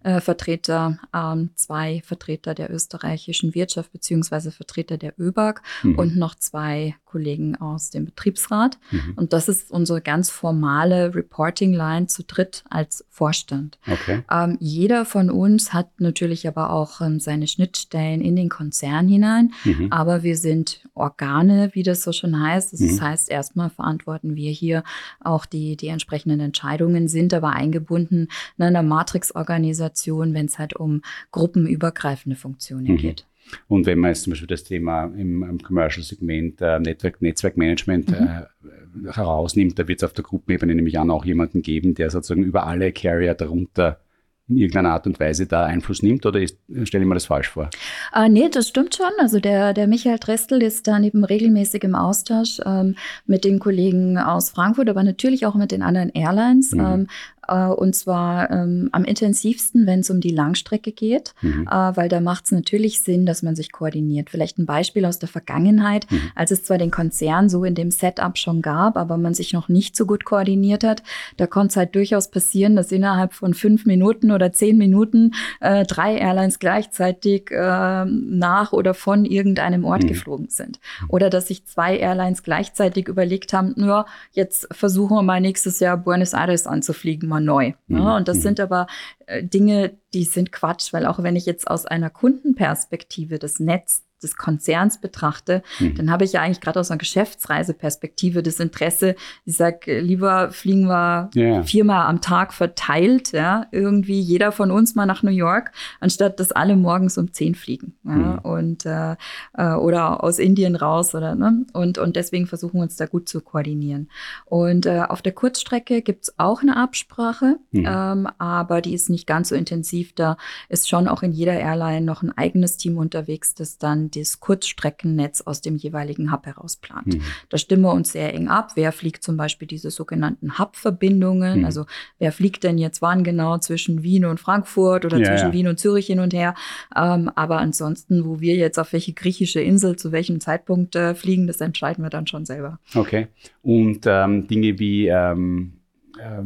Lufthansa-Vertreter, 0.03 0.97
ähm, 1.13 1.49
zwei 1.55 2.01
Vertreter 2.05 2.53
der 2.55 2.71
österreichischen 2.73 3.53
Wirtschaft 3.55 3.91
beziehungsweise 3.91 4.51
Vertreter 4.51 4.97
der 4.97 5.13
ÖBAG 5.19 5.61
Mhm. 5.83 5.99
und 5.99 6.15
noch 6.17 6.35
zwei 6.35 6.95
Kollegen 7.05 7.55
aus 7.55 7.89
dem 7.89 8.05
Betriebsrat. 8.05 8.77
Mhm. 8.91 9.13
Und 9.15 9.33
das 9.33 9.47
ist 9.49 9.71
unsere 9.71 9.99
ganz 10.01 10.29
formale 10.29 11.15
Reporting-Line 11.15 12.07
zu 12.07 12.23
dritt 12.23 12.63
als 12.69 13.03
Vorstand. 13.09 13.79
Okay. 13.91 14.23
Ähm, 14.31 14.57
jeder 14.59 15.05
von 15.05 15.29
uns 15.31 15.73
hat 15.73 15.99
natürlich 15.99 16.47
aber 16.47 16.69
auch 16.71 17.01
ähm, 17.19 17.29
seine 17.29 17.47
Schnittstellen 17.47 18.21
in 18.21 18.35
den 18.35 18.49
Konzern 18.49 19.07
hinein. 19.07 19.51
Mhm. 19.65 19.87
Aber 19.91 20.23
wir 20.23 20.37
sind 20.37 20.81
Organe, 20.93 21.69
wie 21.73 21.83
das 21.83 22.03
so 22.03 22.11
schon 22.11 22.39
heißt. 22.41 22.73
Das 22.73 22.79
Mhm. 22.79 23.01
heißt, 23.01 23.29
erstmal 23.29 23.69
verantworten 23.69 24.35
wir 24.35 24.51
hier 24.51 24.83
auch 25.19 25.45
die, 25.45 25.75
die 25.75 25.87
entsprechenden 25.87 26.39
Entscheidungen, 26.39 27.07
sind 27.07 27.33
aber 27.33 27.49
eingebunden 27.49 28.27
in 28.57 28.63
einer 28.63 28.83
Matrix-Organisation, 28.83 30.33
wenn 30.33 30.45
es 30.47 30.59
halt 30.59 30.75
um 30.75 31.01
gruppenübergreifende 31.31 32.35
Funktionen 32.35 32.93
Mhm. 32.93 32.97
geht. 32.97 33.25
Und 33.67 33.87
wenn 33.87 33.97
man 33.97 34.09
jetzt 34.11 34.23
zum 34.23 34.31
Beispiel 34.31 34.47
das 34.47 34.63
Thema 34.63 35.05
im, 35.05 35.41
im 35.43 35.57
Commercial-Segment 35.59 36.61
äh, 36.61 36.79
Netzwerk, 36.79 37.21
Netzwerkmanagement 37.21 38.09
Mhm. 38.11 38.15
äh, 38.15 39.11
herausnimmt, 39.11 39.79
da 39.79 39.87
wird 39.87 39.99
es 39.99 40.03
auf 40.03 40.13
der 40.13 40.23
Gruppenebene 40.23 40.75
nämlich 40.75 40.97
auch 40.99 41.25
jemanden 41.25 41.61
geben, 41.63 41.95
der 41.95 42.11
sozusagen 42.11 42.43
über 42.43 42.67
alle 42.67 42.91
Carrier 42.91 43.33
darunter 43.33 43.99
in 44.49 44.57
irgendeiner 44.57 44.91
Art 44.91 45.05
und 45.07 45.19
Weise 45.19 45.45
da 45.45 45.65
Einfluss 45.65 46.01
nimmt 46.01 46.25
oder 46.25 46.39
stelle 46.83 47.03
ich 47.03 47.07
mir 47.07 47.13
das 47.13 47.25
falsch 47.25 47.49
vor? 47.49 47.69
Äh, 48.13 48.29
nee, 48.29 48.49
das 48.49 48.67
stimmt 48.67 48.95
schon. 48.95 49.11
Also 49.19 49.39
der, 49.39 49.73
der 49.73 49.87
Michael 49.87 50.19
Trestel 50.19 50.63
ist 50.63 50.87
dann 50.87 51.03
eben 51.03 51.23
regelmäßig 51.23 51.83
im 51.83 51.95
Austausch 51.95 52.59
ähm, 52.65 52.95
mit 53.25 53.45
den 53.45 53.59
Kollegen 53.59 54.17
aus 54.17 54.49
Frankfurt, 54.49 54.89
aber 54.89 55.03
natürlich 55.03 55.45
auch 55.45 55.55
mit 55.55 55.71
den 55.71 55.81
anderen 55.81 56.09
Airlines. 56.09 56.71
Mhm. 56.71 56.79
Ähm, 56.79 57.07
äh, 57.38 57.38
und 57.53 57.95
zwar 57.95 58.49
ähm, 58.51 58.89
am 58.91 59.03
intensivsten, 59.05 59.85
wenn 59.87 59.99
es 60.01 60.09
um 60.09 60.21
die 60.21 60.29
Langstrecke 60.31 60.91
geht, 60.91 61.33
Mhm. 61.41 61.67
äh, 61.69 61.71
weil 61.95 62.09
da 62.09 62.19
macht 62.19 62.45
es 62.45 62.51
natürlich 62.51 63.01
Sinn, 63.01 63.25
dass 63.25 63.43
man 63.43 63.55
sich 63.55 63.71
koordiniert. 63.71 64.29
Vielleicht 64.29 64.57
ein 64.59 64.65
Beispiel 64.65 65.05
aus 65.05 65.19
der 65.19 65.29
Vergangenheit, 65.29 66.05
Mhm. 66.11 66.21
als 66.35 66.51
es 66.51 66.63
zwar 66.63 66.77
den 66.77 66.91
Konzern 66.91 67.49
so 67.49 67.63
in 67.63 67.75
dem 67.75 67.91
Setup 67.91 68.37
schon 68.37 68.61
gab, 68.61 68.97
aber 68.97 69.17
man 69.17 69.33
sich 69.33 69.53
noch 69.53 69.69
nicht 69.69 69.95
so 69.95 70.05
gut 70.05 70.25
koordiniert 70.25 70.83
hat. 70.83 71.03
Da 71.37 71.47
konnte 71.47 71.71
es 71.71 71.77
halt 71.77 71.95
durchaus 71.95 72.29
passieren, 72.31 72.75
dass 72.75 72.91
innerhalb 72.91 73.33
von 73.33 73.53
fünf 73.53 73.85
Minuten 73.85 74.31
oder 74.31 74.51
zehn 74.53 74.77
Minuten 74.77 75.31
äh, 75.59 75.83
drei 75.85 76.15
Airlines 76.17 76.59
gleichzeitig 76.59 77.51
äh, 77.51 78.05
nach 78.05 78.73
oder 78.73 78.93
von 78.93 79.25
irgendeinem 79.25 79.83
Ort 79.85 80.03
Mhm. 80.03 80.07
geflogen 80.07 80.49
sind. 80.49 80.79
Oder 81.07 81.29
dass 81.29 81.47
sich 81.47 81.65
zwei 81.65 81.97
Airlines 81.97 82.43
gleichzeitig 82.43 83.07
überlegt 83.07 83.53
haben, 83.53 83.73
ja, 83.77 84.05
jetzt 84.33 84.67
versuchen 84.71 85.15
wir 85.17 85.23
mal 85.23 85.41
nächstes 85.41 85.79
Jahr 85.79 85.97
Buenos 85.97 86.33
Aires 86.33 86.67
anzufliegen, 86.67 87.27
mal 87.29 87.38
neu. 87.39 87.73
Mhm. 87.87 88.01
Und 88.01 88.27
das 88.27 88.37
Mhm. 88.37 88.41
sind 88.41 88.59
aber 88.59 88.87
äh, 89.25 89.43
Dinge, 89.43 89.97
die 90.13 90.23
sind 90.23 90.51
Quatsch, 90.51 90.93
weil 90.93 91.05
auch 91.05 91.21
wenn 91.23 91.35
ich 91.35 91.45
jetzt 91.45 91.69
aus 91.69 91.85
einer 91.85 92.09
Kundenperspektive 92.09 93.39
das 93.39 93.59
Netz 93.59 94.03
des 94.19 94.35
Konzerns 94.37 94.99
betrachte, 95.01 95.63
Mhm. 95.79 95.95
dann 95.95 96.11
habe 96.11 96.23
ich 96.25 96.33
ja 96.33 96.41
eigentlich 96.41 96.61
gerade 96.61 96.79
aus 96.79 96.91
einer 96.91 96.97
Geschäftsreiseperspektive 96.97 98.43
das 98.43 98.59
Interesse, 98.59 99.15
ich 99.45 99.57
sage, 99.57 99.99
lieber 99.99 100.51
fliegen 100.51 100.87
wir 100.87 101.29
Ja. 101.33 101.63
viermal 101.63 102.07
am 102.07 102.21
Tag 102.21 102.53
verteilt, 102.53 103.31
ja, 103.31 103.65
irgendwie 103.71 104.19
jeder 104.19 104.51
von 104.51 104.71
uns 104.71 104.95
mal 104.95 105.05
nach 105.05 105.23
New 105.23 105.31
York, 105.31 105.71
anstatt 105.99 106.39
dass 106.39 106.51
alle 106.51 106.75
morgens 106.75 107.17
um 107.17 107.33
zehn 107.33 107.55
fliegen. 107.55 107.95
Ja, 108.03 108.11
Mhm. 108.11 108.39
und 108.39 108.85
äh, 108.85 109.15
äh, 109.57 109.73
oder 109.73 110.23
aus 110.23 110.39
Indien 110.39 110.75
raus 110.75 111.15
oder 111.15 111.35
ne? 111.35 111.65
Und, 111.73 111.97
und 111.97 112.15
deswegen 112.15 112.47
versuchen 112.47 112.75
wir 112.79 112.83
uns 112.83 112.95
da 112.95 113.05
gut 113.05 113.27
zu 113.29 113.41
koordinieren. 113.41 114.09
Und 114.45 114.85
äh, 114.85 115.01
auf 115.07 115.21
der 115.21 115.31
Kurzstrecke 115.33 116.01
gibt's 116.01 116.33
auch 116.37 116.61
eine 116.61 116.77
Absprache, 116.77 117.57
Mhm. 117.71 117.85
ähm, 117.87 118.27
aber 118.37 118.81
die 118.81 118.93
ist 118.93 119.09
nicht 119.09 119.27
ganz 119.27 119.49
so 119.49 119.55
intensiv. 119.55 120.13
Da 120.13 120.37
ist 120.69 120.87
schon 120.89 121.07
auch 121.07 121.23
in 121.23 121.31
jeder 121.31 121.53
Airline 121.59 122.05
noch 122.05 122.21
ein 122.23 122.35
eigenes 122.37 122.77
Team 122.77 122.97
unterwegs, 122.97 123.53
das 123.55 123.77
dann 123.77 124.08
das 124.09 124.39
Kurzstreckennetz 124.39 125.41
aus 125.41 125.61
dem 125.61 125.75
jeweiligen 125.75 126.31
Hub 126.31 126.45
heraus 126.45 126.75
plant. 126.77 127.07
Mhm. 127.07 127.21
Da 127.49 127.57
stimmen 127.57 127.83
wir 127.83 127.93
uns 127.93 128.11
sehr 128.11 128.33
eng 128.33 128.47
ab. 128.47 128.71
Wer 128.75 128.91
fliegt 128.91 129.23
zum 129.23 129.37
Beispiel 129.37 129.67
diese 129.67 129.91
sogenannten 129.91 130.57
Hub-Verbindungen? 130.59 131.59
Mhm. 131.59 131.65
Also 131.65 131.85
wer 132.17 132.31
fliegt 132.31 132.63
denn 132.63 132.77
jetzt 132.77 133.01
wann 133.01 133.23
genau 133.23 133.57
zwischen 133.57 134.03
Wien 134.03 134.25
und 134.25 134.39
Frankfurt 134.39 135.05
oder 135.05 135.17
Ja, 135.17 135.25
zwischen 135.25 135.47
ja. 135.47 135.53
Wien 135.53 135.67
und 135.67 135.79
Zürich 135.79 136.07
hin 136.07 136.19
und 136.19 136.33
her? 136.33 136.55
Ähm, 136.95 137.31
aber 137.35 137.59
ansonsten, 137.59 138.25
wo 138.25 138.39
wir 138.39 138.55
jetzt 138.55 138.79
auf 138.79 138.93
welche 138.93 139.13
griechische 139.13 139.61
Insel 139.61 139.95
zu 139.95 140.11
welchem 140.11 140.39
Zeitpunkt 140.39 140.95
äh, 140.95 141.15
fliegen, 141.15 141.47
das 141.47 141.61
entscheiden 141.61 142.03
wir 142.03 142.09
dann 142.09 142.27
schon 142.27 142.45
selber. 142.45 142.79
Okay. 142.95 143.27
Und 143.61 144.05
ähm, 144.05 144.47
Dinge 144.47 144.79
wie 144.79 145.07
ähm, 145.07 145.73
äh, 145.73 145.78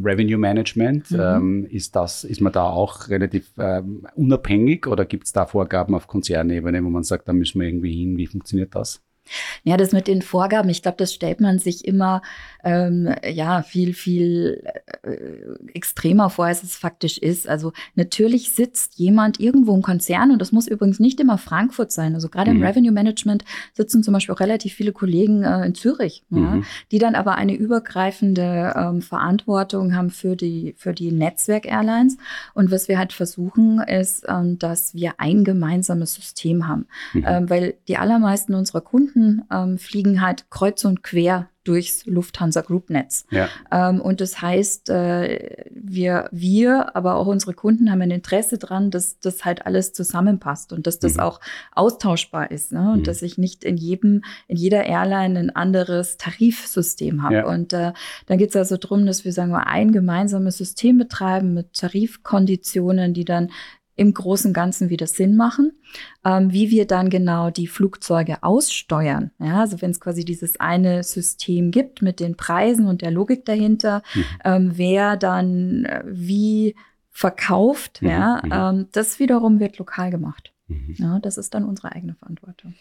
Revenue 0.04 0.38
Management, 0.38 1.12
Mhm. 1.12 1.20
ähm, 1.20 1.66
ist 1.70 1.96
das, 1.96 2.24
ist 2.24 2.42
man 2.42 2.54
da 2.54 2.66
auch 2.70 3.10
relativ 3.10 3.52
ähm, 3.58 4.06
unabhängig 4.16 4.88
oder 4.88 5.06
gibt 5.06 5.26
es 5.26 5.34
da 5.34 5.46
Vorgaben 5.46 5.96
auf 5.96 6.08
Konzernebene, 6.08 6.84
wo 6.84 6.90
man 6.90 7.04
sagt, 7.04 7.28
da 7.28 7.34
müssen 7.34 7.60
wir 7.60 7.68
irgendwie 7.68 7.94
hin? 7.94 8.18
Wie 8.18 8.28
funktioniert 8.28 8.76
das? 8.76 9.02
Ja, 9.64 9.78
das 9.78 9.92
mit 9.94 10.08
den 10.08 10.22
Vorgaben, 10.22 10.70
ich 10.70 10.82
glaube, 10.82 10.98
das 10.98 11.14
stellt 11.14 11.40
man 11.40 11.58
sich 11.60 11.86
immer 11.86 12.22
ähm, 12.64 13.14
ja 13.26 13.62
viel, 13.64 13.94
viel 13.94 14.64
äh, 15.04 15.16
extremer 15.74 16.30
vor, 16.30 16.46
als 16.46 16.64
es 16.64 16.76
faktisch 16.76 17.18
ist. 17.18 17.48
Also 17.48 17.72
natürlich 17.96 18.52
sitzt 18.52 18.96
jemand 19.00 19.40
irgendwo 19.40 19.74
im 19.76 19.82
Konzern 19.82 20.32
und 20.32 20.40
das 20.40 20.52
muss 20.52 20.68
übrigens 20.68 21.00
nicht 21.00 21.20
immer 21.20 21.38
Frankfurt 21.38 21.92
sein. 21.92 22.16
Also 22.16 22.30
gerade 22.30 22.52
Mhm. 22.52 22.58
im 22.58 22.64
Revenue 22.64 22.92
Management 22.92 23.44
sitzen 23.74 24.04
zum 24.04 24.14
Beispiel 24.14 24.36
auch 24.36 24.40
relativ 24.40 24.74
viele 24.74 24.92
Kollegen 24.92 25.44
äh, 25.44 25.66
in 25.66 25.76
Zürich, 25.76 26.24
ja, 26.30 26.38
Mhm. 26.40 26.66
die 26.92 27.00
dann 27.00 27.16
aber 27.16 27.36
eine 27.36 27.54
übergreifende 27.56 28.74
ähm, 28.76 29.02
Verantwortung 29.02 29.96
haben 29.96 30.10
für 30.10 30.36
die, 30.36 30.76
für 30.78 30.94
die 30.94 31.12
Netzwerk-Airlines. 31.12 32.18
Und 32.54 32.72
was 32.72 32.88
wir 32.88 32.98
halt 32.98 33.14
versuchen, 33.14 33.80
ist, 33.82 34.26
ähm, 34.28 34.60
dass 34.60 34.94
wir 34.94 35.14
ein 35.20 35.44
gemeinsames 35.44 36.14
System 36.16 36.68
haben. 36.68 36.88
Mhm. 37.14 37.26
Ähm, 37.28 37.50
weil 37.50 37.74
die 37.88 37.98
allermeisten 37.98 38.54
unserer 38.54 38.82
Kunden 38.82 39.13
ähm, 39.52 39.78
fliegen 39.78 40.22
halt 40.22 40.50
kreuz 40.50 40.86
und 40.86 41.04
quer 41.04 41.50
durchs 41.64 42.06
Lufthansa 42.06 42.60
Group 42.60 42.90
Netz. 42.90 43.26
Ja. 43.32 43.48
Ähm, 43.72 44.02
und 44.02 44.20
das 44.20 44.42
heißt, 44.42 44.90
äh, 44.90 45.64
wir, 45.72 46.28
wir, 46.34 46.94
aber 46.94 47.16
auch 47.16 47.26
unsere 47.26 47.54
Kunden 47.54 47.90
haben 47.90 48.02
ein 48.02 48.12
Interesse 48.12 48.58
dran, 48.58 48.92
dass 48.92 49.18
das 49.20 49.46
halt 49.46 49.66
alles 49.66 49.94
zusammenpasst 49.94 50.74
und 50.74 50.88
dass 50.88 51.00
das 51.00 51.14
Mhm. 51.14 51.20
auch 51.22 51.40
austauschbar 51.72 52.52
ist 52.52 52.74
ne? 52.74 52.92
und 52.92 53.00
Mhm. 53.00 53.04
dass 53.06 53.22
ich 53.22 53.38
nicht 53.38 53.64
in 53.64 53.78
jedem, 53.78 54.24
in 54.50 54.58
jeder 54.58 54.84
Airline 54.84 55.40
ein 55.40 55.56
anderes 55.56 56.18
Tarifsystem 56.18 57.24
habe. 57.24 57.36
Ja. 57.36 57.46
Und 57.48 57.72
äh, 57.72 57.94
dann 58.26 58.38
geht 58.38 58.50
es 58.50 58.58
also 58.58 58.76
darum, 58.76 59.06
dass 59.06 59.24
wir 59.24 59.32
sagen 59.32 59.52
wir 59.52 59.68
ein 59.68 59.94
gemeinsames 59.94 60.58
System 60.58 60.98
betreiben 60.98 61.54
mit 61.54 61.72
Tarifkonditionen, 61.74 63.14
die 63.14 63.24
dann 63.26 63.52
im 63.96 64.14
Großen 64.14 64.50
und 64.50 64.54
Ganzen 64.54 64.90
wieder 64.90 65.08
Sinn 65.08 65.36
machen. 65.36 65.74
Ähm, 66.26 66.52
wie 66.52 66.72
wir 66.72 66.88
dann 66.88 67.10
genau 67.10 67.50
die 67.50 67.68
Flugzeuge 67.68 68.42
aussteuern, 68.42 69.32
ja, 69.40 69.62
also 69.62 69.82
wenn 69.82 69.92
es 69.92 70.00
quasi 70.00 70.26
dieses 70.26 70.60
eine 70.60 71.04
System 71.04 71.72
gibt 71.72 72.02
mit 72.02 72.20
den 72.20 72.36
Preisen 72.36 72.88
und 72.88 73.02
der 73.02 73.12
Logik 73.12 73.46
dahinter, 73.46 74.02
mhm. 74.16 74.24
ähm, 74.44 74.72
wer 74.76 75.18
dann 75.18 75.86
äh, 75.86 76.04
wie 76.06 76.76
verkauft, 77.12 78.02
mhm. 78.02 78.10
ja, 78.10 78.42
mhm. 78.44 78.52
ähm, 78.52 78.88
das 78.92 79.20
wiederum 79.20 79.60
wird 79.60 79.78
lokal 79.78 80.10
gemacht. 80.10 80.52
Mhm. 80.68 80.96
Ja, 80.98 81.20
das 81.20 81.38
ist 81.38 81.54
dann 81.54 81.66
unsere 81.66 81.92
eigene 81.92 82.16
Verantwortung. 82.16 82.74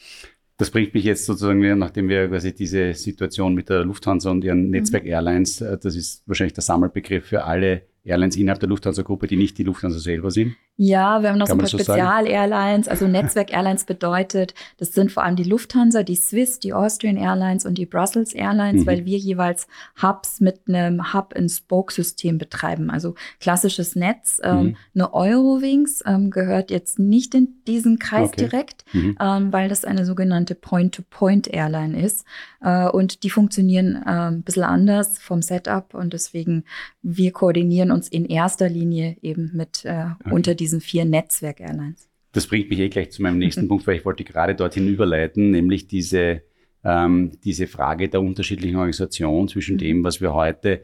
Das 0.57 0.71
bringt 0.71 0.95
mich 0.95 1.05
jetzt 1.05 1.27
sozusagen, 1.27 1.79
nachdem 1.79 2.09
wir 2.09 2.29
quasi 2.29 2.55
diese 2.55 2.95
Situation 2.95 3.55
mit 3.55 3.69
der 3.69 3.85
Lufthansa 3.85 4.31
und 4.31 4.45
ihren 4.45 4.67
mhm. 4.67 4.71
Netzwerk 4.71 5.05
Airlines, 5.05 5.61
äh, 5.61 5.77
das 5.77 5.97
ist 5.97 6.23
wahrscheinlich 6.27 6.55
der 6.55 6.63
Sammelbegriff 6.63 7.27
für 7.27 7.45
alle 7.45 7.83
Airlines 8.05 8.37
innerhalb 8.37 8.61
der 8.61 8.69
Lufthansa-Gruppe, 8.69 9.27
die 9.27 9.37
nicht 9.37 9.59
die 9.59 9.65
Lufthansa 9.65 9.99
selber 9.99 10.31
sind? 10.31 10.57
Ja, 10.77 11.21
wir 11.21 11.29
haben 11.29 11.39
noch 11.39 11.49
Kann 11.49 11.59
so 11.59 11.65
ein 11.67 11.69
paar 11.69 11.69
so 11.69 11.79
Spezial-Airlines. 11.79 12.89
Also 12.89 13.07
Netzwerk-Airlines 13.07 13.85
bedeutet, 13.85 14.55
das 14.79 14.93
sind 14.93 15.13
vor 15.13 15.23
allem 15.23 15.37
die 15.37 15.45
Lufthansa, 15.45 16.03
die 16.03 16.17
Swiss, 16.17 16.61
die 16.61 16.73
Austrian 16.73 17.19
Airlines 17.19 17.67
und 17.67 17.77
die 17.77 17.85
Brussels 17.85 18.33
Airlines, 18.33 18.83
mhm. 18.83 18.87
weil 18.87 19.05
wir 19.05 19.19
jeweils 19.19 19.67
Hubs 20.03 20.41
mit 20.41 20.63
einem 20.67 21.13
Hub-and-Spoke-System 21.13 22.39
betreiben. 22.39 22.91
Also 22.91 23.15
klassisches 23.39 23.97
Netz. 23.97 24.41
Ähm, 24.43 24.63
mhm. 24.63 24.77
eine 24.95 25.15
Eurowings 25.15 26.03
ähm, 26.07 26.31
gehört 26.31 26.71
jetzt 26.71 26.99
nicht 26.99 27.35
in 27.35 27.63
diesen 27.67 27.99
Kreis 27.99 28.31
okay. 28.31 28.49
direkt, 28.49 28.85
mhm. 28.95 29.17
ähm, 29.21 29.53
weil 29.53 29.69
das 29.69 29.85
eine 29.85 30.07
sogenannte 30.07 30.55
Point-to-Point-Airline 30.55 32.01
ist. 32.01 32.25
Äh, 32.63 32.89
und 32.89 33.25
die 33.25 33.31
funktionieren 33.31 34.03
äh, 34.07 34.31
ein 34.31 34.43
bisschen 34.43 34.65
anders 34.65 35.19
vom 35.19 35.43
Setup 35.43 35.93
und 35.93 36.15
deswegen 36.15 36.65
wir 37.03 37.33
koordinieren 37.33 37.91
uns 37.91 38.09
in 38.09 38.25
erster 38.25 38.69
Linie 38.69 39.17
eben 39.23 39.51
mit 39.55 39.85
äh, 39.85 40.07
okay. 40.21 40.33
unter 40.33 40.55
diesen 40.63 40.81
vier 40.81 41.05
Netzwerk-Airlines. 41.05 42.09
Das 42.33 42.47
bringt 42.47 42.71
mich 42.71 42.79
eh 42.79 42.89
gleich 42.89 43.11
zu 43.11 43.21
meinem 43.21 43.39
nächsten 43.39 43.69
Punkt, 43.69 43.87
weil 43.87 43.97
ich 43.97 44.05
wollte 44.05 44.25
gerade 44.25 44.55
dorthin 44.55 44.89
überleiten, 44.89 45.51
nämlich 45.51 45.87
diese, 45.87 46.43
ähm, 46.85 47.33
diese 47.45 47.67
Frage 47.67 48.09
der 48.09 48.23
unterschiedlichen 48.23 48.77
Organisation 48.77 49.49
zwischen 49.49 49.75
mhm. 49.75 49.81
dem, 49.81 50.05
was 50.05 50.21
wir 50.21 50.33
heute 50.33 50.83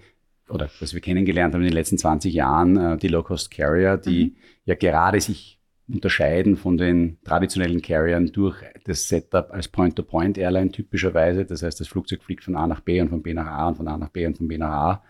oder 0.49 0.68
was 0.80 0.94
wir 0.94 1.00
kennengelernt 1.00 1.54
haben 1.54 1.62
in 1.62 1.68
den 1.68 1.75
letzten 1.75 1.99
20 1.99 2.35
Jahren, 2.35 2.76
äh, 2.76 2.97
die 2.99 3.08
Low-Cost-Carrier, 3.08 3.97
die 3.97 4.25
mhm. 4.25 4.37
ja 4.64 4.75
gerade 4.75 5.20
sich 5.20 5.58
unterscheiden 5.88 6.56
von 6.56 6.76
den 6.76 7.18
traditionellen 7.25 7.80
Carriern 7.80 8.26
durch 8.26 8.62
das 8.85 9.08
Setup 9.08 9.50
als 9.50 9.68
Point-to-Point-Airline 9.68 10.70
typischerweise. 10.70 11.47
Das 11.47 11.62
heißt, 11.62 11.80
das 11.80 11.88
Flugzeug 11.88 12.23
fliegt 12.23 12.44
von 12.44 12.56
A 12.56 12.66
nach 12.66 12.80
B 12.80 13.00
und 13.00 13.08
von 13.08 13.23
B 13.23 13.32
nach 13.32 13.47
A 13.47 13.68
und 13.68 13.76
von 13.76 13.88
A 13.88 13.97
nach 13.97 14.11
B 14.11 14.26
und 14.26 14.37
von 14.37 14.49
B 14.49 14.58
nach 14.58 14.70
A, 14.70 15.04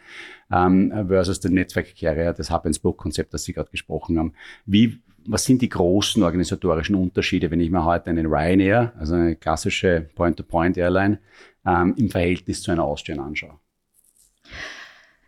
ähm, 0.50 0.93
versus 1.09 1.40
den 1.40 1.55
Netzwerk-Carrier, 1.55 2.33
das 2.33 2.50
Hub-and-Spoke-Konzept, 2.50 3.35
das 3.35 3.45
Sie 3.45 3.52
gerade 3.52 3.71
gesprochen 3.71 4.19
haben. 4.19 4.33
Wie, 4.67 5.00
was 5.26 5.45
sind 5.45 5.62
die 5.62 5.69
großen 5.69 6.23
organisatorischen 6.23 6.95
Unterschiede, 6.95 7.50
wenn 7.50 7.61
ich 7.61 7.71
mir 7.71 7.85
heute 7.85 8.11
einen 8.11 8.26
Ryanair, 8.26 8.93
also 8.99 9.14
eine 9.14 9.37
klassische 9.37 10.09
Point-to-Point-Airline, 10.14 11.19
ähm, 11.67 11.95
im 11.97 12.11
Verhältnis 12.11 12.62
zu 12.62 12.71
einer 12.71 12.85
Austrian 12.85 13.21
anschaue? 13.21 13.59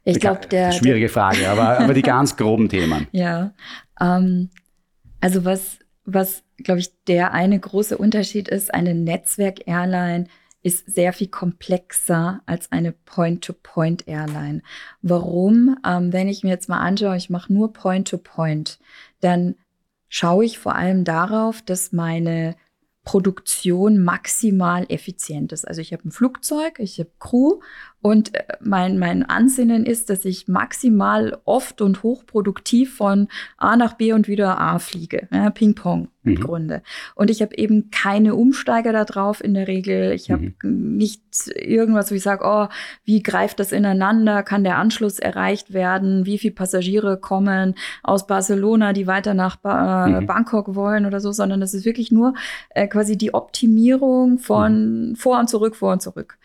Ich 0.05 0.19
glaube, 0.19 0.47
der. 0.47 0.73
Schwierige 0.73 1.09
Frage, 1.09 1.49
aber, 1.49 1.79
aber 1.79 1.95
die 1.95 2.03
ganz 2.03 2.37
groben 2.37 2.69
Themen. 2.69 3.07
Ja. 3.13 3.53
Ähm, 4.01 4.49
also 5.21 5.45
was, 5.45 5.79
was, 6.05 6.43
glaube 6.57 6.81
ich, 6.81 6.91
der 7.05 7.33
eine 7.33 7.59
große 7.61 7.99
Unterschied 7.99 8.49
ist, 8.49 8.73
eine 8.73 8.95
Netzwerk-Airline 8.95 10.27
ist 10.63 10.93
sehr 10.93 11.13
viel 11.13 11.29
komplexer 11.29 12.43
als 12.47 12.71
eine 12.71 12.93
Point-to-Point-Airline. 12.93 14.63
Warum? 15.03 15.77
Ähm, 15.87 16.13
wenn 16.13 16.29
ich 16.29 16.43
mir 16.43 16.51
jetzt 16.51 16.69
mal 16.69 16.81
anschaue, 16.81 17.17
ich 17.17 17.31
mache 17.31 17.53
nur 17.53 17.73
Point-to-Point, 17.73 18.71
-Point, 18.71 18.79
dann 19.21 19.55
schaue 20.09 20.45
ich 20.45 20.59
vor 20.59 20.75
allem 20.75 21.05
darauf, 21.05 21.63
dass 21.63 21.93
meine 21.93 22.57
Produktion 23.05 24.03
maximal 24.03 24.85
effizient 24.89 25.53
ist. 25.53 25.67
Also 25.67 25.81
ich 25.81 25.93
habe 25.93 26.07
ein 26.07 26.13
Flugzeug, 26.13 26.79
ich 26.79 26.99
habe 26.99 27.11
Crew 27.19 27.61
und 28.03 28.35
äh, 28.35 28.45
mein, 28.61 28.99
mein 28.99 29.25
Ansinnen 29.25 29.85
ist, 29.85 30.11
dass 30.11 30.25
ich 30.25 30.49
maximal 30.49 31.39
oft 31.45 31.81
und 31.83 32.03
hochproduktiv 32.03 32.95
von 32.95 33.29
A 33.59 33.77
nach 33.77 33.95
B 33.95 34.13
und 34.13 34.29
wieder 34.29 34.59
A 34.59 34.79
fliege. 34.79 35.29
Ja, 35.31 35.51
Ping-Pong 35.51 36.09
im 36.23 36.33
mhm. 36.33 36.41
Grunde. 36.41 36.83
Und 37.15 37.31
ich 37.31 37.41
habe 37.41 37.57
eben 37.57 37.91
keine 37.91 38.35
Umsteiger 38.35 38.93
da 38.93 39.05
drauf 39.05 39.43
in 39.43 39.55
der 39.55 39.69
Regel. 39.69 40.13
Ich 40.13 40.31
habe 40.31 40.53
mhm. 40.63 40.97
nicht 40.97 41.23
irgendwas, 41.55 42.11
wo 42.11 42.15
ich 42.15 42.23
sage, 42.23 42.45
oh, 42.45 42.69
wie 43.05 43.23
greift 43.23 43.59
das 43.59 43.73
ineinander? 43.73 44.43
Kann 44.43 44.65
der 44.65 44.77
Anschluss 44.77 45.19
erreicht 45.19 45.73
werden? 45.73 46.27
Wie 46.27 46.39
viele 46.39 46.55
Passagiere 46.55 47.19
kommen 47.19 47.75
aus 48.03 48.27
Barcelona, 48.27 48.93
die 48.93 49.07
weiter 49.07 49.35
nach 49.35 49.57
ba 49.57 50.07
äh, 50.07 50.21
mhm. 50.21 50.27
Bangkok 50.27 50.75
wollen 50.75 51.07
oder 51.07 51.21
so? 51.21 51.33
Sondern 51.33 51.61
das 51.61 51.73
ist 51.73 51.85
wirklich 51.85 52.11
nur 52.11 52.35
äh, 52.71 52.87
quasi 52.87 53.17
die 53.17 53.33
Optimierung 53.33 54.39
von 54.39 55.11
mhm. 55.11 55.17
vor 55.17 55.39
und 55.39 55.49
zurück, 55.49 55.77
vor 55.77 55.93
und 55.93 56.03
zurück. 56.03 56.39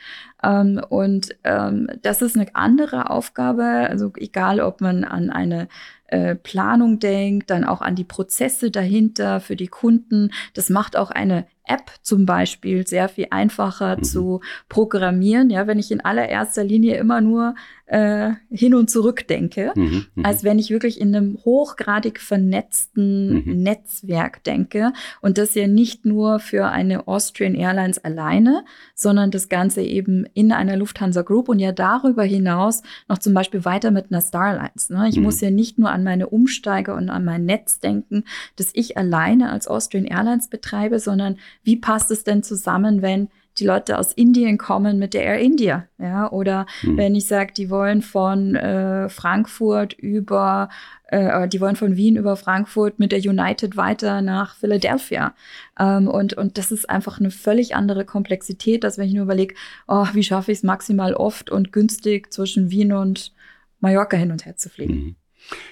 Ähm, 0.45 0.81
und 0.89 1.35
ähm, 1.43 1.87
das 2.01 2.21
ist 2.21 2.35
eine 2.35 2.47
andere 2.53 3.09
Aufgabe. 3.09 3.63
Also 3.63 4.11
egal, 4.15 4.59
ob 4.59 4.81
man 4.81 5.03
an 5.03 5.29
eine 5.29 5.67
äh, 6.07 6.35
Planung 6.35 7.00
denkt, 7.00 7.50
dann 7.50 7.63
auch 7.63 7.81
an 7.81 7.95
die 7.95 8.03
Prozesse 8.03 8.71
dahinter 8.71 9.39
für 9.39 9.55
die 9.55 9.67
Kunden. 9.67 10.31
Das 10.53 10.69
macht 10.69 10.97
auch 10.97 11.12
eine 11.12 11.45
App 11.67 11.91
zum 12.01 12.25
Beispiel 12.25 12.85
sehr 12.85 13.09
viel 13.09 13.27
einfacher 13.31 13.97
mhm. 13.97 14.03
zu 14.03 14.41
programmieren, 14.69 15.50
ja, 15.50 15.67
wenn 15.67 15.79
ich 15.79 15.91
in 15.91 16.01
allererster 16.01 16.63
Linie 16.63 16.97
immer 16.97 17.21
nur 17.21 17.55
äh, 17.88 18.31
hin 18.50 18.74
und 18.74 18.89
zurück 18.89 19.27
denke, 19.27 19.71
mhm, 19.75 20.05
mhm, 20.15 20.25
als 20.25 20.43
wenn 20.43 20.57
ich 20.57 20.71
wirklich 20.71 21.00
in 21.00 21.15
einem 21.15 21.38
hochgradig 21.45 22.19
vernetzten 22.19 23.45
mhm. 23.45 23.63
Netzwerk 23.63 24.43
denke 24.43 24.91
und 25.21 25.38
das 25.38 25.53
ja 25.53 25.67
nicht 25.67 26.05
nur 26.05 26.39
für 26.39 26.67
eine 26.67 27.07
Austrian 27.07 27.53
Airlines 27.53 28.03
alleine, 28.03 28.65
sondern 28.95 29.29
das 29.29 29.50
Ganze 29.50 29.81
eben 29.81 30.25
in 30.33 30.51
einer 30.51 30.77
Lufthansa 30.77 31.21
Group 31.21 31.47
und 31.50 31.59
ja 31.59 31.71
darüber 31.71 32.24
hinaus 32.24 32.81
noch 33.07 33.19
zum 33.19 33.33
Beispiel 33.33 33.65
weiter 33.65 33.91
mit 33.91 34.12
einer 34.12 34.21
Starlines. 34.21 34.89
Ne? 34.89 35.07
Ich 35.09 35.17
mhm. 35.17 35.24
muss 35.24 35.41
ja 35.41 35.51
nicht 35.51 35.77
nur 35.77 35.91
an 35.95 36.03
meine 36.03 36.27
Umsteiger 36.27 36.93
und 36.95 37.09
an 37.09 37.25
mein 37.25 37.45
Netz 37.45 37.79
denken, 37.79 38.25
das 38.57 38.69
ich 38.73 38.97
alleine 38.97 39.51
als 39.51 39.67
Austrian 39.67 40.05
Airlines 40.05 40.49
betreibe, 40.49 40.99
sondern 40.99 41.37
wie 41.63 41.77
passt 41.77 42.11
es 42.11 42.23
denn 42.23 42.43
zusammen, 42.43 43.01
wenn 43.01 43.29
die 43.57 43.65
Leute 43.65 43.97
aus 43.97 44.11
Indien 44.11 44.57
kommen 44.57 44.99
mit 44.99 45.13
der 45.13 45.23
Air 45.23 45.39
India, 45.39 45.87
ja, 45.97 46.29
oder 46.29 46.65
mhm. 46.83 46.97
wenn 46.97 47.15
ich 47.15 47.27
sage, 47.27 47.53
die 47.53 47.69
wollen 47.69 48.01
von 48.01 48.55
äh, 48.55 49.07
Frankfurt 49.07 49.93
über, 49.93 50.69
äh, 51.07 51.47
die 51.47 51.61
wollen 51.61 51.77
von 51.77 51.95
Wien 51.95 52.17
über 52.17 52.35
Frankfurt 52.35 52.99
mit 52.99 53.13
der 53.13 53.19
United 53.19 53.77
weiter 53.77 54.21
nach 54.21 54.55
Philadelphia. 54.55 55.33
Ähm, 55.79 56.07
und, 56.07 56.33
und 56.33 56.57
das 56.57 56.71
ist 56.71 56.89
einfach 56.89 57.19
eine 57.19 57.31
völlig 57.31 57.75
andere 57.75 58.03
Komplexität, 58.03 58.83
als 58.83 58.97
wenn 58.97 59.07
ich 59.07 59.13
nur 59.13 59.23
überlege, 59.23 59.55
oh, 59.87 60.07
wie 60.13 60.23
schaffe 60.23 60.51
ich 60.51 60.59
es 60.59 60.63
maximal 60.63 61.13
oft 61.13 61.49
und 61.49 61.71
günstig 61.71 62.33
zwischen 62.33 62.71
Wien 62.71 62.91
und 62.91 63.33
Mallorca 63.79 64.17
hin 64.17 64.31
und 64.31 64.45
her 64.45 64.57
zu 64.57 64.69
fliegen. 64.69 64.95
Mhm. 64.95 65.15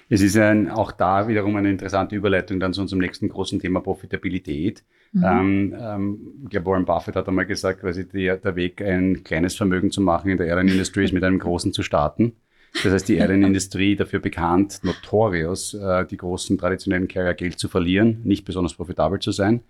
Es 0.09 0.21
ist 0.21 0.37
ein, 0.37 0.69
auch 0.69 0.91
da 0.91 1.27
wiederum 1.27 1.55
eine 1.55 1.69
interessante 1.69 2.15
Überleitung 2.15 2.59
dann 2.59 2.73
zu 2.73 2.81
unserem 2.81 2.99
nächsten 2.99 3.29
großen 3.29 3.59
Thema 3.59 3.81
Profitabilität. 3.81 4.83
Mhm. 5.11 5.23
Ähm, 5.25 5.75
ähm, 5.79 6.19
ich 6.43 6.49
glaube, 6.49 6.67
Warren 6.67 6.85
Buffett 6.85 7.15
hat 7.15 7.27
einmal 7.27 7.45
gesagt, 7.45 7.81
quasi 7.81 8.07
die, 8.07 8.25
der 8.25 8.55
Weg, 8.55 8.81
ein 8.81 9.23
kleines 9.23 9.55
Vermögen 9.55 9.91
zu 9.91 10.01
machen 10.01 10.29
in 10.29 10.37
der 10.37 10.47
Airline-Industrie 10.47 11.05
ist 11.05 11.13
mit 11.13 11.23
einem 11.23 11.39
großen 11.39 11.73
zu 11.73 11.83
starten. 11.83 12.33
Das 12.81 12.91
heißt, 12.91 13.07
die 13.07 13.17
Airline-Industrie 13.17 13.95
dafür 13.95 14.19
bekannt, 14.19 14.79
notorious, 14.83 15.75
äh, 15.75 16.05
die 16.05 16.17
großen 16.17 16.57
traditionellen 16.57 17.07
Carrier 17.07 17.35
Geld 17.35 17.59
zu 17.59 17.67
verlieren, 17.67 18.21
nicht 18.23 18.45
besonders 18.45 18.73
profitabel 18.73 19.19
zu 19.19 19.31
sein. 19.31 19.61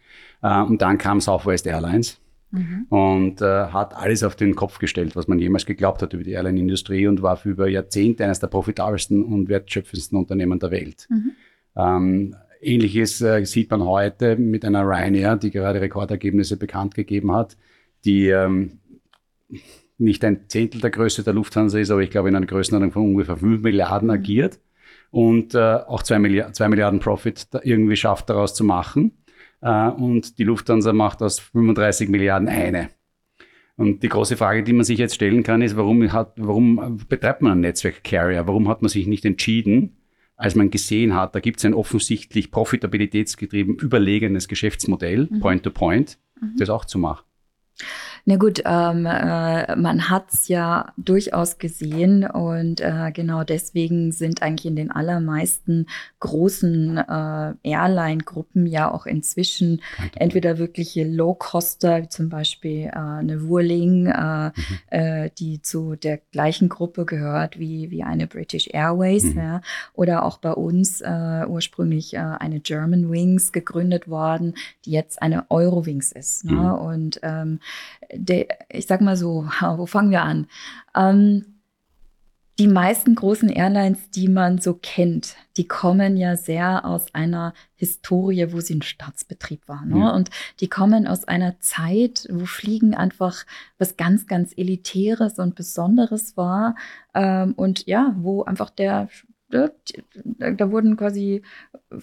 Äh, 0.42 0.62
und 0.62 0.82
dann 0.82 0.98
kam 0.98 1.20
Southwest 1.20 1.68
Airlines 1.68 2.20
mhm. 2.54 2.86
und 2.90 3.42
äh, 3.42 3.66
hat 3.68 3.96
alles 3.96 4.24
auf 4.24 4.36
den 4.36 4.56
Kopf 4.56 4.80
gestellt, 4.80 5.16
was 5.16 5.28
man 5.28 5.40
jemals 5.40 5.66
geglaubt 5.66 6.02
hat 6.02 6.14
über 6.14 6.24
die 6.24 6.32
Airline-Industrie 6.32 7.08
und 7.08 7.22
war 7.22 7.36
für 7.36 7.50
über 7.50 7.68
Jahrzehnte 7.68 8.24
eines 8.24 8.40
der 8.40 8.48
profitabelsten 8.48 9.24
und 9.24 9.50
wertschöpfendsten 9.50 10.18
Unternehmen 10.18 10.60
der 10.60 10.72
Welt. 10.72 11.08
Mhm. 11.10 11.32
Ähm, 11.76 12.36
Ähnliches 12.62 13.20
äh, 13.22 13.44
sieht 13.44 13.72
man 13.72 13.84
heute 13.84 14.38
mit 14.38 14.64
einer 14.64 14.84
Ryanair, 14.84 15.36
die 15.36 15.52
gerade 15.52 15.82
Rekordergebnisse 15.82 16.56
bekannt 16.56 16.96
gegeben 16.96 17.34
hat, 17.34 17.58
die 18.06 18.30
ähm, 18.30 18.80
nicht 19.98 20.24
ein 20.24 20.48
Zehntel 20.48 20.80
der 20.80 20.92
Größe 20.92 21.24
der 21.24 21.34
Lufthansa 21.34 21.80
ist, 21.80 21.92
aber 21.92 22.02
ich 22.02 22.10
glaube 22.10 22.30
in 22.30 22.36
einer 22.36 22.46
Größenordnung 22.46 22.92
von 22.92 23.04
ungefähr 23.04 23.38
5 23.38 23.62
Milliarden 23.64 24.08
mhm. 24.08 24.14
agiert 24.14 24.60
und 25.12 25.56
äh, 25.56 25.60
auch 25.60 26.04
2 26.04 26.20
Milliarden, 26.20 26.70
Milliarden 26.70 27.00
Profit 27.00 27.48
irgendwie 27.64 27.96
schafft 27.96 28.30
daraus 28.30 28.56
zu 28.56 28.64
machen. 28.64 29.12
Äh, 29.64 29.90
und 29.90 30.38
die 30.38 30.44
Lufthansa 30.44 30.94
macht 30.94 31.22
aus 31.22 31.40
35 31.40 32.10
Milliarden 32.10 32.50
eine. 32.50 32.90
Und 33.76 34.04
die 34.04 34.10
große 34.10 34.38
Frage, 34.38 34.64
die 34.64 34.74
man 34.74 34.84
sich 34.84 35.00
jetzt 35.00 35.16
stellen 35.16 35.42
kann, 35.42 35.62
ist, 35.64 35.76
warum, 35.76 36.12
hat, 36.12 36.34
warum 36.36 37.00
betreibt 37.10 37.42
man 37.42 37.54
ein 37.54 37.60
Netzwerk-Carrier? 37.62 38.46
Warum 38.46 38.68
hat 38.68 38.84
man 38.84 38.90
sich 38.90 39.08
nicht 39.08 39.26
entschieden, 39.26 39.98
als 40.36 40.56
man 40.56 40.70
gesehen 40.70 41.16
hat, 41.16 41.34
da 41.34 41.40
gibt 41.40 41.60
es 41.60 41.66
ein 41.66 41.74
offensichtlich 41.74 42.52
profitabilitätsgetrieben 42.52 43.76
überlegenes 43.76 44.48
Geschäftsmodell, 44.48 45.28
mhm. 45.32 45.40
Point-to-Point, 45.40 46.10
-point, 46.10 46.18
mhm. 46.42 46.58
das 46.58 46.70
auch 46.70 46.86
zu 46.86 47.00
machen? 47.00 47.24
Na 48.26 48.38
gut, 48.38 48.62
ähm, 48.66 49.06
äh, 49.06 49.76
man 49.76 50.10
hat 50.10 50.34
es 50.34 50.48
ja 50.48 50.94
durchaus 50.96 51.58
gesehen 51.58 52.24
und 52.24 52.80
äh, 52.80 53.12
genau 53.14 53.44
deswegen 53.44 54.14
sind 54.14 54.42
eigentlich 54.42 54.66
in 54.66 54.78
den 54.78 54.92
allermeisten 54.92 55.88
großen 56.22 57.00
äh, 57.00 57.54
Airline-Gruppen 57.64 58.66
ja 58.66 58.90
auch 58.90 59.06
inzwischen 59.06 59.82
entweder 60.16 60.58
wirkliche 60.58 61.04
Low-Coster, 61.04 62.04
wie 62.04 62.08
zum 62.08 62.30
Beispiel 62.30 62.86
äh, 62.86 62.98
eine 62.98 63.50
Whirling, 63.50 64.06
äh, 64.06 64.48
mhm. 64.48 64.54
Äh, 64.90 65.30
die 65.38 65.62
zu 65.62 65.96
der 65.98 66.20
gleichen 66.32 66.70
Gruppe 66.70 67.04
gehört 67.04 67.60
wie, 67.60 67.92
wie 67.92 68.04
eine 68.04 68.28
British 68.28 68.70
Airways, 68.72 69.26
mhm. 69.26 69.38
ja, 69.38 69.62
oder 69.94 70.24
auch 70.24 70.38
bei 70.38 70.54
uns 70.54 71.04
ursprünglich 71.04 72.18
eine 72.18 72.60
German 72.60 73.12
Wings 73.12 73.52
gegründet 73.52 74.08
worden, 74.08 74.56
die 74.86 74.92
jetzt 74.92 75.22
eine 75.22 75.50
Eurowings 75.50 76.12
ist. 76.12 76.46
Ne? 76.46 76.54
Mhm. 76.54 76.72
Und 76.74 77.20
ähm, 77.24 77.60
der, 78.16 78.48
ich 78.70 78.88
sag 78.88 79.02
mal 79.02 79.18
so, 79.18 79.46
wo 79.78 79.86
fangen 79.86 80.12
wir 80.12 80.24
an? 80.24 80.48
Ähm, 80.96 81.54
die 82.60 82.68
meisten 82.68 83.16
großen 83.16 83.50
Airlines, 83.50 84.12
die 84.12 84.28
man 84.28 84.60
so 84.60 84.76
kennt, 84.76 85.36
die 85.58 85.68
kommen 85.68 86.18
ja 86.18 86.36
sehr 86.36 86.86
aus 86.86 87.14
einer 87.16 87.54
Historie, 87.76 88.54
wo 88.54 88.60
sie 88.60 88.76
ein 88.76 88.84
Staatsbetrieb 88.84 89.68
war. 89.68 89.84
Ne? 89.86 90.00
Ja. 90.00 90.10
Und 90.12 90.30
die 90.60 90.68
kommen 90.68 91.08
aus 91.08 91.24
einer 91.24 91.60
Zeit, 91.62 92.28
wo 92.32 92.46
Fliegen 92.46 92.94
einfach 92.94 93.44
was 93.80 93.98
ganz, 93.98 94.28
ganz 94.28 94.54
Elitäres 94.56 95.40
und 95.40 95.56
Besonderes 95.56 96.38
war. 96.38 96.76
Ähm, 97.16 97.54
und 97.54 97.88
ja, 97.88 98.14
wo 98.18 98.44
einfach 98.44 98.70
der 98.70 99.10
da 99.54 100.72
wurden 100.72 100.98
quasi 100.98 101.44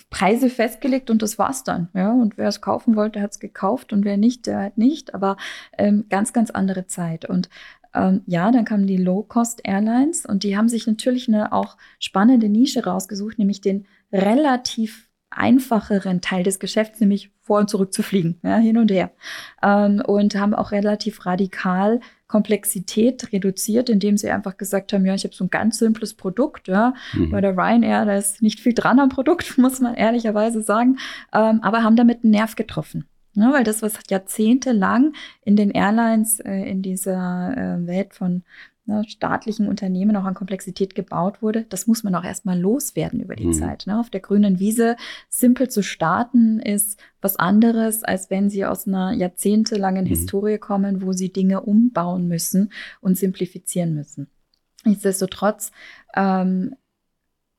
Preise 0.09 0.49
festgelegt 0.49 1.11
und 1.11 1.23
das 1.23 1.39
war's 1.39 1.65
dann. 1.65 1.89
Ja, 1.95 2.13
und 2.13 2.39
wer 2.39 2.49
es 2.49 2.61
kaufen 2.61 2.97
wollte, 2.97 3.21
hat 3.21 3.33
es 3.33 3.41
gekauft 3.41 3.93
und 3.93 4.05
wer 4.05 4.17
nicht, 4.17 4.47
der 4.47 4.63
hat 4.63 4.79
nicht. 4.79 5.15
Aber 5.15 5.37
ähm, 5.77 6.07
ganz, 6.09 6.33
ganz 6.33 6.51
andere 6.51 6.87
Zeit. 6.87 7.25
Und 7.25 7.49
ähm, 7.95 8.23
ja, 8.27 8.51
dann 8.53 8.65
kamen 8.65 8.87
die 8.87 8.97
Low-Cost-Airlines 8.97 10.27
und 10.27 10.45
die 10.45 10.57
haben 10.57 10.69
sich 10.69 10.87
natürlich 10.87 11.29
eine 11.29 11.53
auch 11.53 11.77
spannende 11.99 12.49
Nische 12.49 12.85
rausgesucht, 12.85 13.39
nämlich 13.39 13.61
den 13.61 13.87
relativ 14.13 15.10
einfacheren 15.31 16.21
Teil 16.21 16.43
des 16.43 16.59
Geschäfts, 16.59 17.01
nämlich 17.01 17.31
vor 17.41 17.61
und 17.61 17.71
zurück 17.71 17.93
zu 17.93 18.03
fliegen, 18.03 18.39
ja, 18.43 18.57
hin 18.57 18.79
und 18.79 18.91
her. 18.91 19.11
Ähm, 19.63 20.03
und 20.05 20.35
haben 20.35 20.55
auch 20.55 20.73
relativ 20.73 21.25
radikal 21.27 22.01
Komplexität 22.27 23.33
reduziert, 23.33 23.89
indem 23.89 24.17
sie 24.17 24.31
einfach 24.31 24.57
gesagt 24.57 24.93
haben, 24.93 25.05
ja, 25.05 25.15
ich 25.15 25.25
habe 25.25 25.35
so 25.35 25.45
ein 25.45 25.51
ganz 25.51 25.79
simples 25.79 26.15
Produkt, 26.15 26.69
ja. 26.69 26.95
Mhm. 27.13 27.31
Bei 27.31 27.41
der 27.41 27.57
Ryanair, 27.57 28.05
da 28.05 28.17
ist 28.17 28.43
nicht 28.43 28.61
viel 28.61 28.75
dran 28.75 29.01
am 29.01 29.09
Produkt, 29.09 29.59
muss 29.59 29.81
man 29.81 29.95
ehrlicherweise 29.95 30.63
sagen, 30.63 30.99
ähm, 31.33 31.61
aber 31.63 31.83
haben 31.83 31.97
damit 31.97 32.23
einen 32.23 32.33
Nerv 32.33 32.55
getroffen. 32.57 33.07
Ja, 33.35 33.53
weil 33.53 33.63
das, 33.63 33.81
was 33.81 33.95
jahrzehntelang 34.11 35.13
in 35.45 35.55
den 35.55 35.71
Airlines, 35.71 36.41
äh, 36.41 36.69
in 36.69 36.83
dieser 36.83 37.57
äh, 37.57 37.87
Welt 37.87 38.13
von 38.15 38.43
ne, 38.87 39.05
staatlichen 39.09 39.69
Unternehmen 39.69 40.17
auch 40.17 40.25
an 40.25 40.35
Komplexität 40.35 40.95
gebaut 40.95 41.43
wurde, 41.43 41.65
das 41.69 41.87
muss 41.87 42.03
man 42.03 42.15
auch 42.15 42.25
erstmal 42.25 42.59
loswerden 42.59 43.21
über 43.21 43.37
die 43.37 43.47
mhm. 43.47 43.53
Zeit. 43.53 43.87
Ne? 43.87 43.99
Auf 43.99 44.11
der 44.11 44.21
grünen 44.21 44.59
Wiese 44.59 44.97
simpel 45.29 45.69
zu 45.69 45.83
starten 45.83 46.61
ist 46.61 46.99
was 47.21 47.37
anderes, 47.37 48.05
als 48.05 48.31
wenn 48.31 48.51
sie 48.51 48.65
aus 48.65 48.87
einer 48.87 49.13
jahrzehntelangen 49.13 50.05
mhm. 50.05 50.09
Historie 50.09 50.59
kommen, 50.59 51.03
wo 51.03 51.13
sie 51.13 51.33
Dinge 51.33 51.63
umbauen 51.63 52.29
müssen 52.29 52.73
und 53.01 53.17
simplifizieren 53.17 53.95
müssen. 53.95 54.29
Nichtsdestotrotz 54.85 55.73
ähm, 56.15 56.75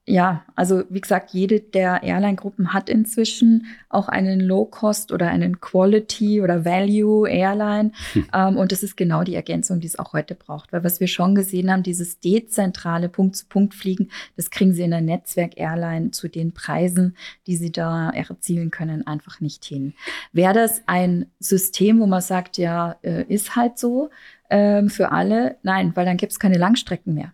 ja, 0.08 0.44
also 0.56 0.84
wie 0.90 1.00
gesagt, 1.00 1.32
jede 1.32 1.60
der 1.60 2.02
Airline-Gruppen 2.02 2.74
hat 2.74 2.90
inzwischen 2.90 3.68
auch 3.88 4.08
einen 4.08 4.40
Low-Cost 4.40 5.12
oder 5.12 5.28
einen 5.28 5.62
Quality 5.62 6.42
oder 6.42 6.66
Value-Airline. 6.66 7.92
Hm. 8.14 8.28
Ähm, 8.34 8.58
und 8.58 8.72
das 8.72 8.82
ist 8.82 8.98
genau 8.98 9.24
die 9.24 9.36
Ergänzung, 9.36 9.80
die 9.80 9.86
es 9.86 10.00
auch 10.00 10.14
heute 10.14 10.34
braucht. 10.34 10.74
Weil 10.74 10.84
was 10.84 11.00
wir 11.00 11.08
schon 11.08 11.36
gesehen 11.36 11.72
haben, 11.72 11.84
dieses 11.84 12.20
dezentrale 12.20 13.10
Punkt-zu-Punkt-Fliegen, 13.10 14.10
das 14.36 14.50
kriegen 14.50 14.74
sie 14.74 14.82
in 14.82 14.92
der 14.92 15.02
Netzwerk-Airline 15.02 16.12
zu 16.12 16.28
den 16.30 16.52
Preisen, 16.52 17.16
die 17.46 17.56
sie 17.56 17.72
da 17.72 18.10
erzielen 18.10 18.72
können, 18.72 19.06
einfach 19.06 19.40
nicht 19.40 19.64
hin. 19.66 19.94
Wäre 20.34 20.56
das 20.56 20.82
ein 20.88 21.28
System, 21.40 22.00
wo 22.00 22.08
man 22.08 22.22
sagt, 22.22 22.58
ja, 22.58 22.96
äh, 23.04 23.24
ist 23.26 23.56
halt 23.56 23.78
so 23.78 24.10
ähm, 24.50 24.90
für 24.90 25.12
alle? 25.12 25.58
Nein, 25.62 25.92
weil 25.96 26.06
dann 26.06 26.18
gibt 26.18 26.32
es 26.32 26.40
keine 26.40 26.58
Langstrecken 26.58 27.14
mehr. 27.14 27.34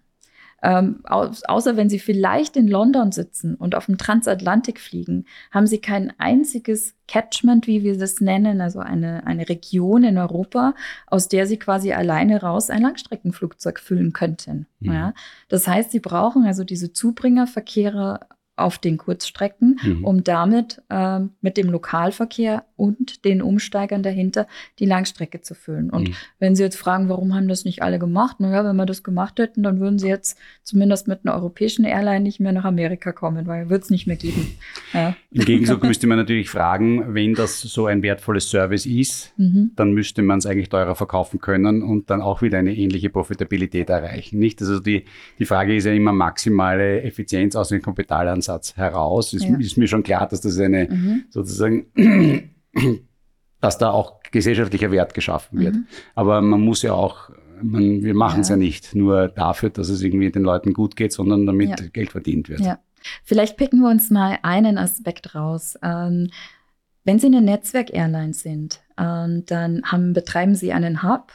Ähm, 0.63 1.01
au 1.03 1.29
außer 1.47 1.77
wenn 1.77 1.89
Sie 1.89 1.99
vielleicht 1.99 2.57
in 2.57 2.67
London 2.67 3.11
sitzen 3.11 3.55
und 3.55 3.75
auf 3.75 3.85
dem 3.85 3.97
Transatlantik 3.97 4.79
fliegen, 4.79 5.25
haben 5.51 5.67
Sie 5.67 5.79
kein 5.79 6.13
einziges 6.17 6.95
Catchment, 7.07 7.67
wie 7.67 7.83
wir 7.83 7.97
das 7.97 8.21
nennen, 8.21 8.59
also 8.59 8.79
eine, 8.79 9.25
eine 9.27 9.47
Region 9.47 10.03
in 10.03 10.17
Europa, 10.17 10.73
aus 11.05 11.27
der 11.27 11.45
Sie 11.45 11.57
quasi 11.57 11.93
alleine 11.93 12.41
raus 12.41 12.69
ein 12.69 12.81
Langstreckenflugzeug 12.81 13.79
füllen 13.79 14.13
könnten. 14.13 14.65
Mhm. 14.79 14.91
Ja? 14.91 15.13
Das 15.47 15.67
heißt, 15.67 15.91
Sie 15.91 15.99
brauchen 15.99 16.45
also 16.45 16.63
diese 16.63 16.91
Zubringerverkehre 16.91 18.21
auf 18.55 18.79
den 18.79 18.97
Kurzstrecken, 18.97 19.79
mhm. 19.83 20.03
um 20.03 20.23
damit 20.23 20.81
ähm, 20.89 21.31
mit 21.41 21.57
dem 21.57 21.69
Lokalverkehr 21.69 22.65
und 22.77 23.25
den 23.25 23.41
Umsteigern 23.41 24.03
dahinter 24.03 24.47
die 24.79 24.85
Langstrecke 24.85 25.41
zu 25.41 25.55
füllen. 25.55 25.89
Und 25.89 26.09
mhm. 26.09 26.13
wenn 26.39 26.55
Sie 26.55 26.63
jetzt 26.63 26.77
fragen, 26.77 27.09
warum 27.09 27.35
haben 27.35 27.47
das 27.47 27.65
nicht 27.65 27.81
alle 27.81 27.99
gemacht? 27.99 28.39
Naja, 28.39 28.63
wenn 28.63 28.75
wir 28.75 28.85
das 28.85 29.03
gemacht 29.03 29.39
hätten, 29.39 29.63
dann 29.63 29.79
würden 29.79 29.99
Sie 29.99 30.07
jetzt 30.07 30.37
zumindest 30.63 31.07
mit 31.07 31.19
einer 31.23 31.35
europäischen 31.35 31.85
Airline 31.85 32.21
nicht 32.21 32.39
mehr 32.39 32.51
nach 32.51 32.65
Amerika 32.65 33.11
kommen, 33.11 33.47
weil 33.47 33.69
wird 33.69 33.83
es 33.83 33.89
nicht 33.89 34.07
mehr 34.07 34.15
geben. 34.15 34.57
Ja. 34.93 35.15
Im 35.31 35.45
Gegenzug 35.45 35.83
müsste 35.83 36.07
man 36.07 36.17
natürlich 36.17 36.49
fragen, 36.49 37.13
wenn 37.13 37.33
das 37.33 37.61
so 37.61 37.87
ein 37.87 38.01
wertvolles 38.03 38.49
Service 38.49 38.85
ist, 38.85 39.33
mhm. 39.37 39.71
dann 39.75 39.91
müsste 39.91 40.21
man 40.21 40.39
es 40.39 40.45
eigentlich 40.45 40.69
teurer 40.69 40.95
verkaufen 40.95 41.39
können 41.39 41.83
und 41.83 42.09
dann 42.09 42.21
auch 42.21 42.41
wieder 42.41 42.59
eine 42.59 42.75
ähnliche 42.75 43.09
Profitabilität 43.09 43.89
erreichen. 43.89 44.39
Nicht? 44.39 44.61
Also 44.61 44.79
die, 44.79 45.05
die 45.39 45.45
Frage 45.45 45.75
ist 45.75 45.85
ja 45.85 45.91
immer 45.91 46.13
maximale 46.13 47.01
Effizienz 47.01 47.55
aus 47.55 47.69
dem 47.69 47.81
Kapitalansatz 47.81 48.47
Ansatz 48.47 48.75
heraus. 48.75 49.33
Es 49.33 49.43
ja. 49.43 49.57
ist 49.57 49.77
mir 49.77 49.87
schon 49.87 50.03
klar, 50.03 50.27
dass 50.27 50.41
das 50.41 50.59
eine 50.59 50.87
mhm. 50.89 51.25
sozusagen, 51.29 51.87
dass 53.61 53.77
da 53.77 53.91
auch 53.91 54.21
gesellschaftlicher 54.31 54.91
Wert 54.91 55.13
geschaffen 55.13 55.59
wird. 55.59 55.75
Mhm. 55.75 55.87
Aber 56.15 56.41
man 56.41 56.61
muss 56.61 56.81
ja 56.83 56.93
auch, 56.93 57.29
man, 57.61 58.03
wir 58.03 58.13
machen 58.13 58.41
es 58.41 58.49
ja. 58.49 58.55
ja. 58.55 58.59
nicht 58.59 58.93
nur 58.93 59.29
dafür, 59.29 59.69
dass 59.69 59.89
es 59.89 60.01
irgendwie 60.01 60.31
den 60.31 60.43
Leuten 60.43 60.73
gut 60.73 60.95
geht, 60.95 61.11
sondern 61.11 61.45
damit 61.45 61.79
ja. 61.79 61.87
Geld 61.87 62.11
verdient 62.11 62.49
wird. 62.49 62.59
Ja. 62.59 62.79
Vielleicht 63.23 63.57
picken 63.57 63.79
wir 63.81 63.89
uns 63.89 64.09
mal 64.09 64.39
einen 64.43 64.77
Aspekt 64.77 65.33
raus. 65.33 65.77
Ähm, 65.81 66.29
wenn 67.03 67.19
Sie 67.19 67.27
eine 67.27 67.41
Netzwerk-Airline 67.41 68.33
sind, 68.33 68.81
ähm, 68.97 69.43
dann 69.45 69.83
haben, 69.85 70.13
betreiben 70.13 70.55
Sie 70.55 70.73
einen 70.73 71.03
Hub 71.03 71.31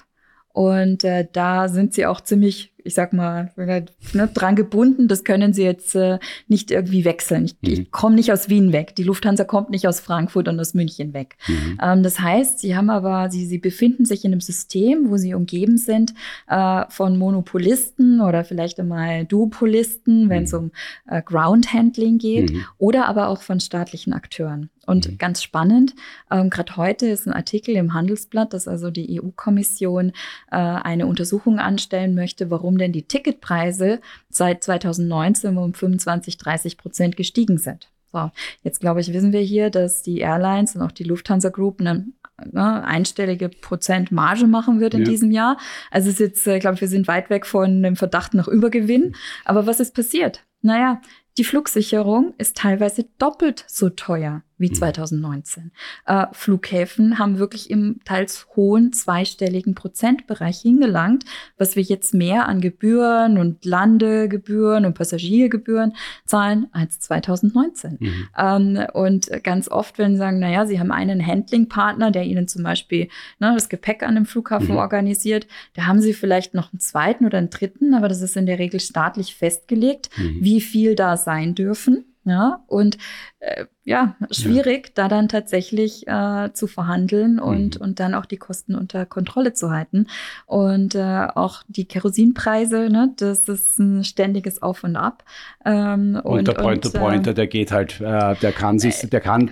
und 0.52 1.02
äh, 1.02 1.26
da 1.32 1.68
sind 1.68 1.94
Sie 1.94 2.04
auch 2.06 2.20
ziemlich 2.20 2.71
ich 2.84 2.94
sag 2.94 3.12
mal, 3.12 3.52
ne, 3.56 4.28
dran 4.32 4.56
gebunden. 4.56 5.08
Das 5.08 5.24
können 5.24 5.52
sie 5.52 5.62
jetzt 5.62 5.94
äh, 5.94 6.18
nicht 6.48 6.70
irgendwie 6.70 7.04
wechseln. 7.04 7.44
Ich, 7.44 7.56
mhm. 7.62 7.68
ich 7.68 7.90
komme 7.90 8.16
nicht 8.16 8.32
aus 8.32 8.48
Wien 8.48 8.72
weg. 8.72 8.94
Die 8.96 9.02
Lufthansa 9.02 9.44
kommt 9.44 9.70
nicht 9.70 9.86
aus 9.88 10.00
Frankfurt 10.00 10.48
und 10.48 10.58
aus 10.58 10.74
München 10.74 11.14
weg. 11.14 11.36
Mhm. 11.48 11.78
Ähm, 11.82 12.02
das 12.02 12.20
heißt, 12.20 12.58
sie 12.58 12.76
haben 12.76 12.90
aber, 12.90 13.30
sie, 13.30 13.46
sie 13.46 13.58
befinden 13.58 14.04
sich 14.04 14.24
in 14.24 14.32
einem 14.32 14.40
System, 14.40 15.10
wo 15.10 15.16
sie 15.16 15.34
umgeben 15.34 15.78
sind 15.78 16.14
äh, 16.48 16.84
von 16.88 17.18
Monopolisten 17.18 18.20
oder 18.20 18.44
vielleicht 18.44 18.80
einmal 18.80 19.24
Duopolisten, 19.24 20.28
wenn 20.28 20.44
es 20.44 20.52
mhm. 20.52 20.58
um 20.58 20.70
äh, 21.08 21.22
Ground 21.22 21.72
Handling 21.72 22.18
geht, 22.18 22.52
mhm. 22.52 22.64
oder 22.78 23.06
aber 23.06 23.28
auch 23.28 23.42
von 23.42 23.60
staatlichen 23.60 24.12
Akteuren. 24.12 24.70
Und 24.84 25.08
mhm. 25.08 25.18
ganz 25.18 25.42
spannend, 25.42 25.94
ähm, 26.30 26.50
gerade 26.50 26.76
heute 26.76 27.06
ist 27.06 27.26
ein 27.26 27.32
Artikel 27.32 27.76
im 27.76 27.94
Handelsblatt, 27.94 28.52
dass 28.52 28.66
also 28.66 28.90
die 28.90 29.20
EU-Kommission 29.20 30.10
äh, 30.50 30.56
eine 30.56 31.06
Untersuchung 31.06 31.60
anstellen 31.60 32.14
möchte, 32.14 32.50
warum 32.50 32.71
denn 32.78 32.92
die 32.92 33.06
Ticketpreise 33.06 34.00
seit 34.28 34.64
2019 34.64 35.56
um 35.56 35.74
25, 35.74 36.38
30 36.38 36.78
Prozent 36.78 37.16
gestiegen 37.16 37.58
sind. 37.58 37.88
So, 38.12 38.30
jetzt 38.62 38.80
glaube 38.80 39.00
ich, 39.00 39.12
wissen 39.12 39.32
wir 39.32 39.40
hier, 39.40 39.70
dass 39.70 40.02
die 40.02 40.18
Airlines 40.18 40.76
und 40.76 40.82
auch 40.82 40.92
die 40.92 41.04
Lufthansa 41.04 41.48
Group 41.48 41.80
eine 41.80 42.06
ne, 42.50 42.84
einstellige 42.84 43.48
Prozent 43.48 44.12
Marge 44.12 44.46
machen 44.46 44.80
wird 44.80 44.94
in 44.94 45.00
ja. 45.00 45.10
diesem 45.10 45.30
Jahr. 45.30 45.56
Also 45.90 46.08
es 46.08 46.14
ist 46.14 46.20
jetzt, 46.20 46.46
äh, 46.46 46.58
glaube 46.58 46.74
ich, 46.74 46.80
wir 46.82 46.88
sind 46.88 47.08
weit 47.08 47.30
weg 47.30 47.46
von 47.46 47.82
dem 47.82 47.96
Verdacht 47.96 48.34
nach 48.34 48.48
Übergewinn. 48.48 49.14
Aber 49.44 49.66
was 49.66 49.80
ist 49.80 49.94
passiert? 49.94 50.44
Naja, 50.60 51.00
die 51.38 51.44
Flugsicherung 51.44 52.34
ist 52.36 52.58
teilweise 52.58 53.06
doppelt 53.18 53.64
so 53.66 53.88
teuer 53.88 54.42
wie 54.62 54.70
2019. 54.70 55.64
Mhm. 55.64 55.70
Äh, 56.06 56.26
Flughäfen 56.32 57.18
haben 57.18 57.38
wirklich 57.38 57.68
im 57.68 58.00
teils 58.04 58.46
hohen 58.56 58.94
zweistelligen 58.94 59.74
Prozentbereich 59.74 60.60
hingelangt, 60.60 61.24
was 61.58 61.76
wir 61.76 61.82
jetzt 61.82 62.14
mehr 62.14 62.48
an 62.48 62.62
Gebühren 62.62 63.36
und 63.36 63.64
Landegebühren 63.64 64.86
und 64.86 64.94
Passagiergebühren 64.94 65.94
zahlen 66.24 66.68
als 66.72 67.00
2019. 67.00 67.98
Mhm. 68.00 68.28
Ähm, 68.38 68.86
und 68.94 69.30
ganz 69.42 69.68
oft, 69.68 69.98
wenn 69.98 70.12
sie 70.12 70.18
sagen, 70.18 70.38
naja, 70.38 70.64
sie 70.64 70.80
haben 70.80 70.92
einen 70.92 71.26
Handlingpartner, 71.26 72.10
der 72.10 72.24
ihnen 72.24 72.48
zum 72.48 72.62
Beispiel 72.62 73.08
ne, 73.38 73.52
das 73.54 73.68
Gepäck 73.68 74.02
an 74.02 74.14
dem 74.14 74.24
Flughafen 74.24 74.72
mhm. 74.72 74.76
organisiert, 74.76 75.46
da 75.74 75.86
haben 75.86 76.00
sie 76.00 76.14
vielleicht 76.14 76.54
noch 76.54 76.72
einen 76.72 76.80
zweiten 76.80 77.26
oder 77.26 77.38
einen 77.38 77.50
dritten, 77.50 77.94
aber 77.94 78.08
das 78.08 78.22
ist 78.22 78.36
in 78.36 78.46
der 78.46 78.58
Regel 78.58 78.80
staatlich 78.80 79.34
festgelegt, 79.34 80.08
mhm. 80.16 80.38
wie 80.40 80.60
viel 80.60 80.94
da 80.94 81.16
sein 81.16 81.54
dürfen. 81.54 82.04
Ja, 82.24 82.62
und 82.68 82.98
äh, 83.40 83.64
ja, 83.82 84.14
schwierig, 84.30 84.86
ja. 84.86 84.92
da 84.94 85.08
dann 85.08 85.28
tatsächlich 85.28 86.06
äh, 86.06 86.50
zu 86.52 86.68
verhandeln 86.68 87.40
und, 87.40 87.80
mhm. 87.80 87.84
und 87.84 88.00
dann 88.00 88.14
auch 88.14 88.26
die 88.26 88.36
Kosten 88.36 88.76
unter 88.76 89.06
Kontrolle 89.06 89.54
zu 89.54 89.72
halten. 89.72 90.06
Und 90.46 90.94
äh, 90.94 91.26
auch 91.34 91.64
die 91.66 91.86
Kerosinpreise, 91.86 92.90
ne, 92.90 93.12
das 93.16 93.48
ist 93.48 93.80
ein 93.80 94.04
ständiges 94.04 94.62
Auf 94.62 94.84
und 94.84 94.94
Ab. 94.94 95.24
Ähm, 95.64 96.20
und, 96.22 96.38
und, 96.38 96.48
der 96.48 96.54
Point-to-Pointer, 96.54 97.32
äh, 97.32 97.34
der 97.34 97.46
geht 97.48 97.72
halt, 97.72 98.00
äh, 98.00 98.36
der 98.36 98.52
kann 98.52 98.78
sich, 98.78 99.00
der 99.00 99.20
kann 99.20 99.50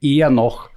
eher 0.00 0.30
noch 0.30 0.70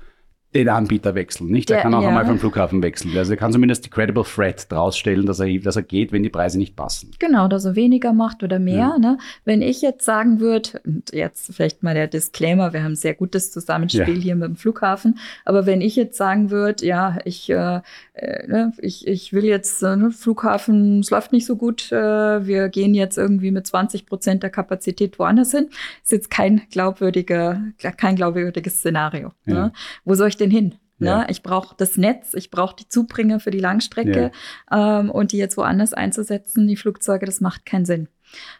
den 0.55 0.67
Anbieter 0.67 1.13
wechseln, 1.13 1.51
nicht? 1.51 1.69
Der, 1.69 1.77
der 1.77 1.83
kann 1.83 1.93
auch 1.93 2.01
ja. 2.01 2.07
einmal 2.07 2.25
vom 2.25 2.39
Flughafen 2.39 2.81
wechseln. 2.81 3.15
Also 3.15 3.33
er 3.33 3.37
kann 3.37 3.51
zumindest 3.51 3.85
die 3.85 3.89
Credible 3.91 4.23
Threat 4.23 4.71
draus 4.71 4.97
stellen, 4.97 5.27
dass 5.27 5.39
er, 5.39 5.47
dass 5.59 5.75
er 5.75 5.83
geht, 5.83 6.11
wenn 6.11 6.23
die 6.23 6.29
Preise 6.29 6.57
nicht 6.57 6.75
passen. 6.75 7.11
Genau, 7.19 7.47
dass 7.47 7.65
er 7.65 7.75
weniger 7.75 8.13
macht 8.13 8.41
oder 8.41 8.57
mehr. 8.57 8.77
Ja. 8.77 8.97
Ne? 8.97 9.19
Wenn 9.45 9.61
ich 9.61 9.81
jetzt 9.81 10.03
sagen 10.05 10.39
würde, 10.39 10.81
und 10.85 11.13
jetzt 11.13 11.53
vielleicht 11.53 11.83
mal 11.83 11.93
der 11.93 12.07
Disclaimer, 12.07 12.73
wir 12.73 12.83
haben 12.83 12.95
sehr 12.95 13.13
gutes 13.13 13.51
Zusammenspiel 13.51 14.15
ja. 14.15 14.21
hier 14.21 14.35
mit 14.35 14.47
dem 14.47 14.55
Flughafen, 14.55 15.19
aber 15.45 15.67
wenn 15.67 15.81
ich 15.81 15.95
jetzt 15.95 16.17
sagen 16.17 16.49
würde, 16.49 16.83
ja, 16.83 17.19
ich, 17.25 17.49
äh, 17.51 17.81
ich, 18.81 19.07
ich 19.07 19.33
will 19.33 19.45
jetzt, 19.45 19.81
äh, 19.83 19.95
ne, 19.95 20.11
Flughafen, 20.11 20.99
es 20.99 21.09
läuft 21.09 21.31
nicht 21.31 21.45
so 21.45 21.55
gut, 21.55 21.91
äh, 21.91 22.45
wir 22.45 22.69
gehen 22.69 22.93
jetzt 22.93 23.17
irgendwie 23.17 23.51
mit 23.51 23.67
20 23.67 24.05
Prozent 24.05 24.43
der 24.43 24.49
Kapazität 24.49 25.19
woanders 25.19 25.51
hin, 25.51 25.69
ist 26.03 26.11
jetzt 26.11 26.29
kein 26.29 26.61
glaubwürdiger, 26.71 27.61
kein 27.97 28.15
glaubwürdiges 28.15 28.79
Szenario. 28.79 29.31
Ne? 29.45 29.71
Wo 30.05 30.15
soll 30.15 30.29
ich 30.29 30.37
denn 30.37 30.51
hin? 30.51 30.75
Ne? 30.99 31.07
Ja. 31.07 31.25
Ich 31.29 31.43
brauche 31.43 31.75
das 31.77 31.97
Netz, 31.97 32.33
ich 32.33 32.51
brauche 32.51 32.75
die 32.75 32.87
Zubringer 32.89 33.39
für 33.39 33.51
die 33.51 33.59
Langstrecke 33.59 34.31
ja. 34.69 34.99
ähm, 34.99 35.09
und 35.09 35.31
die 35.31 35.37
jetzt 35.37 35.55
woanders 35.55 35.93
einzusetzen, 35.93 36.67
die 36.67 36.75
Flugzeuge, 36.75 37.25
das 37.25 37.39
macht 37.39 37.65
keinen 37.65 37.85
Sinn. 37.85 38.09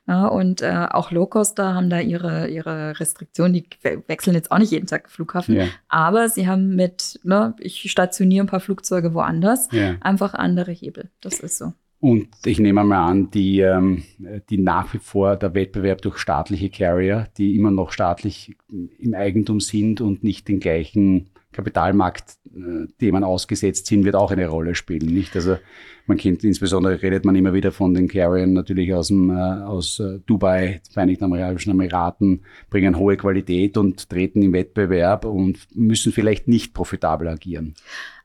Ja, 0.08 0.28
und 0.28 0.62
äh, 0.62 0.88
auch 0.90 1.12
Low-Coster 1.12 1.74
haben 1.74 1.90
da 1.90 2.00
ihre, 2.00 2.48
ihre 2.48 3.00
Restriktionen, 3.00 3.54
die 3.54 3.68
wechseln 4.08 4.34
jetzt 4.34 4.52
auch 4.52 4.58
nicht 4.58 4.72
jeden 4.72 4.88
Tag 4.88 5.10
Flughafen, 5.10 5.56
ja. 5.56 5.68
aber 5.88 6.30
sie 6.30 6.48
haben 6.48 6.76
mit, 6.76 7.20
ne, 7.24 7.56
ich 7.60 7.90
stationiere 7.92 8.46
ein 8.46 8.50
paar 8.50 8.60
Flugzeuge 8.60 9.14
woanders, 9.14 9.70
ja. 9.72 9.96
einfach 10.02 10.34
andere 10.34 10.72
Hebel. 10.72 11.10
Das 11.22 11.40
ist 11.40 11.58
so. 11.58 11.74
Und 12.02 12.30
ich 12.46 12.60
nehme 12.60 12.84
mal 12.84 13.10
an, 13.10 13.30
die, 13.30 13.60
ähm, 13.60 14.04
die 14.50 14.58
nach 14.58 14.94
wie 14.94 15.00
vor 15.00 15.36
der 15.36 15.54
Wettbewerb 15.54 16.02
durch 16.02 16.18
staatliche 16.18 16.70
Carrier, 16.70 17.28
die 17.38 17.56
immer 17.58 17.72
noch 17.72 17.92
staatlich 17.92 18.56
im 18.98 19.14
Eigentum 19.14 19.60
sind 19.60 20.00
und 20.00 20.24
nicht 20.24 20.48
den 20.48 20.62
gleichen 20.62 21.30
Kapitalmarktthemen 21.52 23.24
ausgesetzt 23.24 23.88
sind, 23.88 24.06
wird 24.06 24.16
auch 24.16 24.32
eine 24.32 24.48
Rolle 24.48 24.76
spielen. 24.76 25.14
Nicht? 25.14 25.36
Also 25.36 25.58
man 26.06 26.18
kennt 26.18 26.44
insbesondere 26.44 27.02
redet 27.02 27.26
man 27.26 27.36
immer 27.36 27.54
wieder 27.54 27.72
von 27.72 27.94
den 27.94 28.08
Carriern 28.08 28.54
natürlich 28.54 28.94
aus 28.94 29.10
dem 29.10 29.30
äh, 29.32 29.34
aus 29.34 30.00
äh, 30.00 30.20
Dubai, 30.26 30.82
Vereinigten 30.90 31.34
Arabischen 31.34 31.72
Emiraten, 31.72 32.44
bringen 32.70 32.98
hohe 32.98 33.18
Qualität 33.18 33.78
und 33.78 34.10
treten 34.10 34.42
im 34.42 34.54
Wettbewerb 34.54 35.26
und 35.26 35.68
müssen 35.76 36.14
vielleicht 36.14 36.48
nicht 36.48 36.74
profitabel 36.74 37.28
agieren. 37.28 37.74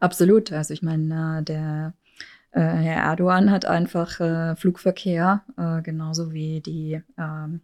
Absolut. 0.00 0.52
Also 0.52 0.74
ich 0.74 0.82
meine, 0.82 1.40
äh, 1.40 1.42
der 1.42 1.94
äh, 2.54 2.60
Herr 2.60 3.02
Erdogan 3.02 3.50
hat 3.50 3.66
einfach 3.66 4.20
äh, 4.20 4.56
Flugverkehr, 4.56 5.42
äh, 5.56 5.82
genauso 5.82 6.32
wie 6.32 6.60
die 6.60 7.02
ähm, 7.18 7.60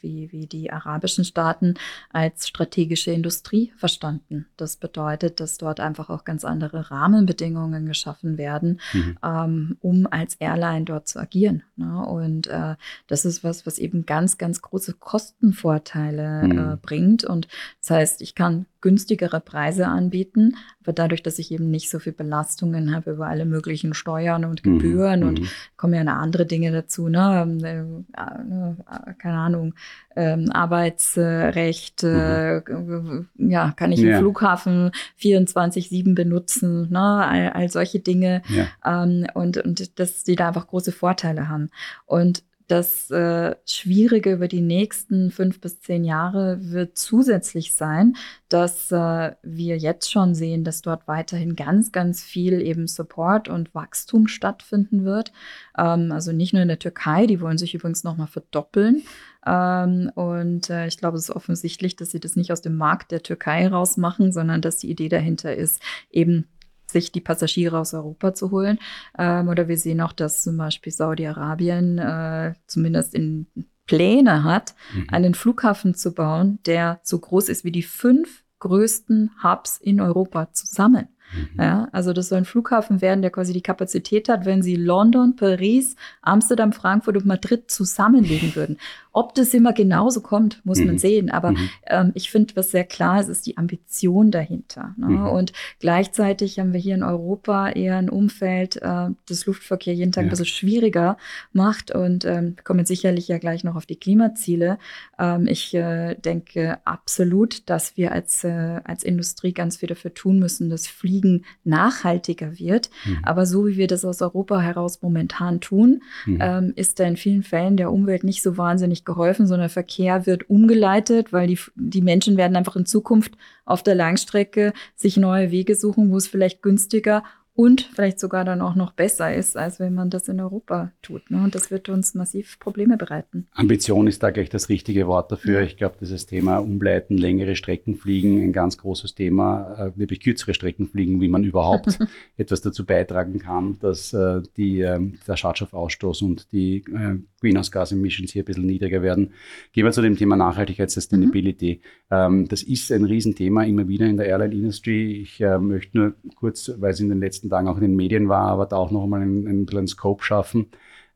wie, 0.00 0.30
wie 0.30 0.46
die 0.46 0.70
arabischen 0.70 1.24
Staaten 1.24 1.74
als 2.10 2.48
strategische 2.48 3.10
Industrie 3.10 3.72
verstanden. 3.76 4.46
Das 4.56 4.76
bedeutet, 4.76 5.40
dass 5.40 5.58
dort 5.58 5.80
einfach 5.80 6.10
auch 6.10 6.24
ganz 6.24 6.44
andere 6.44 6.90
Rahmenbedingungen 6.90 7.86
geschaffen 7.86 8.38
werden, 8.38 8.80
mhm. 8.92 9.18
ähm, 9.22 9.76
um 9.80 10.06
als 10.10 10.36
Airline 10.36 10.84
dort 10.84 11.08
zu 11.08 11.18
agieren. 11.18 11.64
Ne? 11.76 12.04
Und 12.06 12.46
äh, 12.46 12.76
das 13.08 13.24
ist 13.24 13.42
was, 13.42 13.66
was 13.66 13.78
eben 13.78 14.06
ganz, 14.06 14.38
ganz 14.38 14.62
große 14.62 14.94
Kostenvorteile 14.94 16.44
mhm. 16.44 16.58
äh, 16.58 16.76
bringt. 16.76 17.24
Und 17.24 17.48
das 17.80 17.90
heißt, 17.90 18.22
ich 18.22 18.34
kann 18.34 18.66
günstigere 18.80 19.40
Preise 19.40 19.88
anbieten, 19.88 20.56
aber 20.88 20.94
dadurch, 20.94 21.22
dass 21.22 21.38
ich 21.38 21.52
eben 21.52 21.70
nicht 21.70 21.90
so 21.90 21.98
viel 21.98 22.14
Belastungen 22.14 22.94
habe 22.94 23.10
über 23.10 23.26
alle 23.26 23.44
möglichen 23.44 23.92
Steuern 23.92 24.46
und 24.46 24.64
mhm, 24.64 24.78
Gebühren 24.78 25.20
mhm. 25.20 25.28
und 25.28 25.40
kommen 25.76 25.92
ja 25.92 26.00
andere 26.00 26.46
Dinge 26.46 26.72
dazu, 26.72 27.08
ne? 27.08 27.42
Ähm, 27.42 27.62
äh, 27.62 27.80
äh, 28.16 29.14
keine 29.18 29.36
Ahnung, 29.36 29.74
ähm, 30.16 30.50
Arbeitsrecht, 30.50 32.04
äh, 32.04 32.62
mhm. 32.66 33.28
ja, 33.36 33.74
kann 33.76 33.92
ich 33.92 34.00
ja. 34.00 34.12
den 34.12 34.18
Flughafen 34.20 34.92
24-7 35.20 36.14
benutzen, 36.14 36.88
ne? 36.90 36.98
all, 36.98 37.50
all 37.50 37.68
solche 37.68 38.00
Dinge 38.00 38.40
ja. 38.48 38.66
ähm, 38.86 39.26
und, 39.34 39.58
und 39.58 39.98
dass 39.98 40.24
die 40.24 40.36
da 40.36 40.48
einfach 40.48 40.68
große 40.68 40.92
Vorteile 40.92 41.50
haben. 41.50 41.68
Und 42.06 42.44
das 42.68 43.10
äh, 43.10 43.56
Schwierige 43.64 44.32
über 44.32 44.46
die 44.46 44.60
nächsten 44.60 45.30
fünf 45.30 45.60
bis 45.60 45.80
zehn 45.80 46.04
Jahre 46.04 46.58
wird 46.60 46.98
zusätzlich 46.98 47.74
sein, 47.74 48.14
dass 48.50 48.92
äh, 48.92 49.32
wir 49.42 49.78
jetzt 49.78 50.12
schon 50.12 50.34
sehen, 50.34 50.64
dass 50.64 50.82
dort 50.82 51.08
weiterhin 51.08 51.56
ganz, 51.56 51.92
ganz 51.92 52.22
viel 52.22 52.60
eben 52.60 52.86
Support 52.86 53.48
und 53.48 53.74
Wachstum 53.74 54.28
stattfinden 54.28 55.04
wird. 55.04 55.32
Ähm, 55.78 56.12
also 56.12 56.32
nicht 56.32 56.52
nur 56.52 56.60
in 56.60 56.68
der 56.68 56.78
Türkei, 56.78 57.26
die 57.26 57.40
wollen 57.40 57.58
sich 57.58 57.74
übrigens 57.74 58.04
nochmal 58.04 58.26
verdoppeln. 58.26 59.02
Ähm, 59.46 60.12
und 60.14 60.68
äh, 60.68 60.86
ich 60.86 60.98
glaube, 60.98 61.16
es 61.16 61.30
ist 61.30 61.34
offensichtlich, 61.34 61.96
dass 61.96 62.10
sie 62.10 62.20
das 62.20 62.36
nicht 62.36 62.52
aus 62.52 62.60
dem 62.60 62.76
Markt 62.76 63.12
der 63.12 63.22
Türkei 63.22 63.66
rausmachen, 63.66 64.30
sondern 64.30 64.60
dass 64.60 64.76
die 64.76 64.90
Idee 64.90 65.08
dahinter 65.08 65.56
ist, 65.56 65.80
eben 66.10 66.46
sich 66.90 67.12
die 67.12 67.20
Passagiere 67.20 67.78
aus 67.78 67.94
Europa 67.94 68.34
zu 68.34 68.50
holen. 68.50 68.78
Ähm, 69.18 69.48
oder 69.48 69.68
wir 69.68 69.76
sehen 69.76 70.00
auch, 70.00 70.12
dass 70.12 70.42
zum 70.42 70.56
Beispiel 70.56 70.92
Saudi-Arabien 70.92 71.98
äh, 71.98 72.54
zumindest 72.66 73.14
in 73.14 73.46
Pläne 73.86 74.44
hat, 74.44 74.74
mhm. 74.94 75.06
einen 75.10 75.34
Flughafen 75.34 75.94
zu 75.94 76.14
bauen, 76.14 76.58
der 76.66 77.00
so 77.02 77.18
groß 77.18 77.48
ist 77.48 77.64
wie 77.64 77.72
die 77.72 77.82
fünf 77.82 78.44
größten 78.60 79.30
Hubs 79.42 79.78
in 79.78 80.00
Europa 80.00 80.52
zusammen. 80.52 81.08
Mhm. 81.32 81.60
Ja, 81.60 81.88
also 81.92 82.12
das 82.12 82.28
soll 82.28 82.38
ein 82.38 82.44
Flughafen 82.44 83.00
werden, 83.00 83.22
der 83.22 83.30
quasi 83.30 83.52
die 83.52 83.62
Kapazität 83.62 84.28
hat, 84.28 84.46
wenn 84.46 84.62
sie 84.62 84.76
London, 84.76 85.36
Paris, 85.36 85.96
Amsterdam, 86.22 86.72
Frankfurt 86.72 87.16
und 87.16 87.26
Madrid 87.26 87.70
zusammenlegen 87.70 88.54
würden. 88.54 88.78
Ob 89.18 89.34
das 89.34 89.52
immer 89.52 89.72
genauso 89.72 90.20
kommt, 90.20 90.64
muss 90.64 90.78
mhm. 90.78 90.86
man 90.86 90.98
sehen. 90.98 91.28
Aber 91.28 91.50
mhm. 91.50 91.70
ähm, 91.88 92.12
ich 92.14 92.30
finde, 92.30 92.54
was 92.54 92.70
sehr 92.70 92.84
klar 92.84 93.20
ist, 93.20 93.26
ist 93.26 93.46
die 93.46 93.56
Ambition 93.56 94.30
dahinter. 94.30 94.94
Ne? 94.96 95.08
Mhm. 95.08 95.26
Und 95.26 95.52
gleichzeitig 95.80 96.60
haben 96.60 96.72
wir 96.72 96.78
hier 96.78 96.94
in 96.94 97.02
Europa 97.02 97.70
eher 97.70 97.96
ein 97.96 98.10
Umfeld, 98.10 98.76
äh, 98.76 99.08
das 99.28 99.46
Luftverkehr 99.46 99.92
jeden 99.92 100.12
Tag 100.12 100.22
ja. 100.22 100.28
ein 100.28 100.30
bisschen 100.30 100.46
schwieriger 100.46 101.16
macht. 101.52 101.90
Und 101.90 102.26
ähm, 102.26 102.54
wir 102.54 102.62
kommen 102.62 102.86
sicherlich 102.86 103.26
ja 103.26 103.38
gleich 103.38 103.64
noch 103.64 103.74
auf 103.74 103.86
die 103.86 103.96
Klimaziele. 103.96 104.78
Ähm, 105.18 105.48
ich 105.48 105.74
äh, 105.74 106.14
denke 106.14 106.78
absolut, 106.84 107.68
dass 107.68 107.96
wir 107.96 108.12
als, 108.12 108.44
äh, 108.44 108.80
als 108.84 109.02
Industrie 109.02 109.52
ganz 109.52 109.78
viel 109.78 109.88
dafür 109.88 110.14
tun 110.14 110.38
müssen, 110.38 110.70
dass 110.70 110.86
Fliegen 110.86 111.44
nachhaltiger 111.64 112.56
wird. 112.60 112.88
Mhm. 113.04 113.18
Aber 113.24 113.46
so 113.46 113.66
wie 113.66 113.78
wir 113.78 113.88
das 113.88 114.04
aus 114.04 114.22
Europa 114.22 114.60
heraus 114.60 115.02
momentan 115.02 115.60
tun, 115.60 116.04
mhm. 116.24 116.38
ähm, 116.40 116.72
ist 116.76 117.00
da 117.00 117.04
in 117.04 117.16
vielen 117.16 117.42
Fällen 117.42 117.76
der 117.76 117.90
Umwelt 117.90 118.22
nicht 118.22 118.44
so 118.44 118.56
wahnsinnig 118.56 119.04
geholfen, 119.08 119.48
sondern 119.48 119.68
Verkehr 119.70 120.26
wird 120.26 120.48
umgeleitet, 120.48 121.32
weil 121.32 121.48
die, 121.48 121.58
die 121.74 122.02
Menschen 122.02 122.36
werden 122.36 122.56
einfach 122.56 122.76
in 122.76 122.86
Zukunft 122.86 123.32
auf 123.64 123.82
der 123.82 123.96
Langstrecke 123.96 124.72
sich 124.94 125.16
neue 125.16 125.50
Wege 125.50 125.74
suchen, 125.74 126.12
wo 126.12 126.16
es 126.16 126.28
vielleicht 126.28 126.62
günstiger 126.62 127.24
und 127.58 127.90
vielleicht 127.92 128.20
sogar 128.20 128.44
dann 128.44 128.62
auch 128.62 128.76
noch 128.76 128.92
besser 128.92 129.34
ist, 129.34 129.56
als 129.56 129.80
wenn 129.80 129.92
man 129.92 130.10
das 130.10 130.28
in 130.28 130.40
Europa 130.40 130.92
tut. 131.02 131.28
Ne? 131.28 131.42
Und 131.42 131.56
das 131.56 131.72
wird 131.72 131.88
uns 131.88 132.14
massiv 132.14 132.60
Probleme 132.60 132.96
bereiten. 132.96 133.48
Ambition 133.52 134.06
ist 134.06 134.22
da 134.22 134.30
gleich 134.30 134.48
das 134.48 134.68
richtige 134.68 135.08
Wort 135.08 135.32
dafür. 135.32 135.62
Ich 135.62 135.76
glaube, 135.76 135.96
dieses 136.00 136.26
Thema 136.26 136.58
Umleiten, 136.58 137.18
längere 137.18 137.56
Strecken 137.56 137.96
fliegen, 137.96 138.40
ein 138.44 138.52
ganz 138.52 138.78
großes 138.78 139.16
Thema, 139.16 139.74
äh, 139.76 139.98
wirklich 139.98 140.20
kürzere 140.20 140.54
Strecken 140.54 140.86
fliegen, 140.86 141.20
wie 141.20 141.26
man 141.26 141.42
überhaupt 141.42 141.98
etwas 142.36 142.60
dazu 142.60 142.86
beitragen 142.86 143.40
kann, 143.40 143.76
dass 143.80 144.12
äh, 144.12 144.40
die, 144.56 144.82
äh, 144.82 145.00
der 145.26 145.36
Schadstoffausstoß 145.36 146.22
und 146.22 146.52
die 146.52 146.84
äh, 146.94 147.18
Greenhouse 147.40 147.70
Gas 147.70 147.92
Emissions 147.92 148.32
hier 148.32 148.42
ein 148.42 148.46
bisschen 148.46 148.66
niedriger 148.66 149.02
werden. 149.02 149.32
Gehen 149.72 149.84
wir 149.84 149.92
zu 149.92 150.02
dem 150.02 150.16
Thema 150.16 150.36
Nachhaltigkeit, 150.36 150.90
Sustainability. 150.90 151.80
Mhm. 152.10 152.16
Ähm, 152.16 152.48
das 152.48 152.62
ist 152.62 152.90
ein 152.92 153.04
Riesenthema 153.04 153.64
immer 153.64 153.88
wieder 153.88 154.06
in 154.06 154.16
der 154.16 154.26
Airline 154.26 154.54
Industry. 154.54 155.22
Ich 155.22 155.40
äh, 155.40 155.58
möchte 155.58 155.96
nur 155.96 156.14
kurz, 156.36 156.70
weil 156.78 156.92
es 156.92 157.00
in 157.00 157.08
den 157.08 157.20
letzten 157.20 157.48
Tagen 157.48 157.68
auch 157.68 157.76
in 157.76 157.82
den 157.82 157.96
Medien 157.96 158.28
war, 158.28 158.46
aber 158.46 158.66
da 158.66 158.76
auch 158.76 158.90
noch 158.90 159.04
einmal 159.04 159.22
einen, 159.22 159.46
einen 159.46 159.66
kleinen 159.66 159.86
Scope 159.86 160.24
schaffen. 160.24 160.68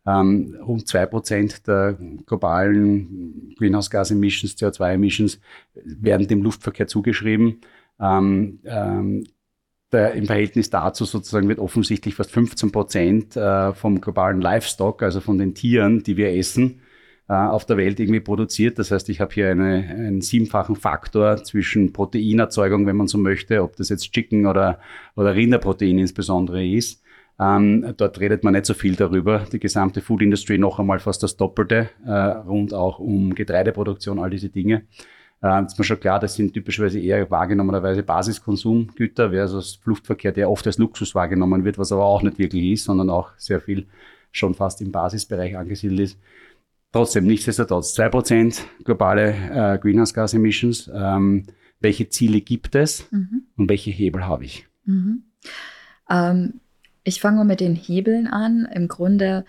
Ähm, 0.04 0.56
rund 0.60 0.88
zwei 0.88 1.06
Prozent 1.06 1.66
der 1.68 1.96
globalen 2.26 3.54
Greenhouse 3.56 3.90
Gas 3.90 4.10
Emissions, 4.10 4.56
CO2 4.56 4.94
Emissions, 4.94 5.40
werden 5.74 6.26
dem 6.26 6.42
Luftverkehr 6.42 6.88
zugeschrieben. 6.88 7.60
Ähm, 8.00 8.58
ähm, 8.64 9.24
der, 9.92 10.14
Im 10.14 10.26
Verhältnis 10.26 10.70
dazu 10.70 11.04
sozusagen 11.04 11.48
wird 11.48 11.58
offensichtlich 11.58 12.14
fast 12.14 12.30
15 12.30 12.72
Prozent 12.72 13.36
äh, 13.36 13.72
vom 13.74 14.00
globalen 14.00 14.40
Livestock, 14.40 15.02
also 15.02 15.20
von 15.20 15.38
den 15.38 15.54
Tieren, 15.54 16.02
die 16.02 16.16
wir 16.16 16.34
essen, 16.34 16.80
äh, 17.28 17.34
auf 17.34 17.66
der 17.66 17.76
Welt 17.76 18.00
irgendwie 18.00 18.20
produziert. 18.20 18.78
Das 18.78 18.90
heißt, 18.90 19.08
ich 19.08 19.20
habe 19.20 19.32
hier 19.34 19.50
eine, 19.50 19.86
einen 19.88 20.20
siebenfachen 20.20 20.76
Faktor 20.76 21.42
zwischen 21.44 21.92
Proteinerzeugung, 21.92 22.86
wenn 22.86 22.96
man 22.96 23.06
so 23.06 23.18
möchte, 23.18 23.62
ob 23.62 23.76
das 23.76 23.88
jetzt 23.90 24.12
Chicken 24.12 24.46
oder, 24.46 24.80
oder 25.14 25.34
Rinderprotein 25.34 25.98
insbesondere 25.98 26.66
ist. 26.66 27.02
Ähm, 27.40 27.94
dort 27.96 28.20
redet 28.20 28.44
man 28.44 28.54
nicht 28.54 28.66
so 28.66 28.74
viel 28.74 28.94
darüber. 28.94 29.46
Die 29.52 29.58
gesamte 29.58 30.00
Food 30.00 30.22
Industry 30.22 30.58
noch 30.58 30.78
einmal 30.78 31.00
fast 31.00 31.22
das 31.22 31.36
Doppelte, 31.36 31.90
äh, 32.06 32.10
rund 32.10 32.74
auch 32.74 32.98
um 32.98 33.34
Getreideproduktion, 33.34 34.18
all 34.18 34.30
diese 34.30 34.48
Dinge. 34.48 34.82
Äh, 35.42 35.64
ist 35.64 35.78
mir 35.78 35.84
schon 35.84 36.00
klar, 36.00 36.20
das 36.20 36.34
sind 36.34 36.54
typischerweise 36.54 37.00
eher 37.00 37.30
wahrgenommenerweise 37.30 38.02
Basiskonsumgüter 38.02 39.30
versus 39.30 39.80
Luftverkehr, 39.84 40.32
der 40.32 40.50
oft 40.50 40.66
als 40.66 40.78
Luxus 40.78 41.14
wahrgenommen 41.14 41.64
wird, 41.64 41.78
was 41.78 41.92
aber 41.92 42.04
auch 42.04 42.22
nicht 42.22 42.38
wirklich 42.38 42.72
ist, 42.72 42.84
sondern 42.84 43.10
auch 43.10 43.30
sehr 43.36 43.60
viel 43.60 43.86
schon 44.30 44.54
fast 44.54 44.80
im 44.80 44.92
Basisbereich 44.92 45.56
angesiedelt 45.56 46.00
ist. 46.00 46.18
Trotzdem, 46.92 47.26
nichtsdestotrotz, 47.26 47.94
zwei 47.94 48.08
Prozent 48.08 48.64
globale 48.84 49.32
äh, 49.32 49.78
Greenhouse 49.78 50.14
Gas 50.14 50.34
Emissions. 50.34 50.90
Ähm, 50.94 51.46
welche 51.80 52.08
Ziele 52.08 52.40
gibt 52.40 52.74
es 52.74 53.10
mhm. 53.10 53.44
und 53.56 53.68
welche 53.68 53.90
Hebel 53.90 54.26
habe 54.26 54.44
ich? 54.44 54.66
Mhm. 54.84 55.24
Ähm, 56.08 56.60
ich 57.02 57.20
fange 57.20 57.38
mal 57.38 57.44
mit 57.44 57.60
den 57.60 57.74
Hebeln 57.74 58.28
an. 58.28 58.68
Im 58.72 58.88
Grunde, 58.88 59.44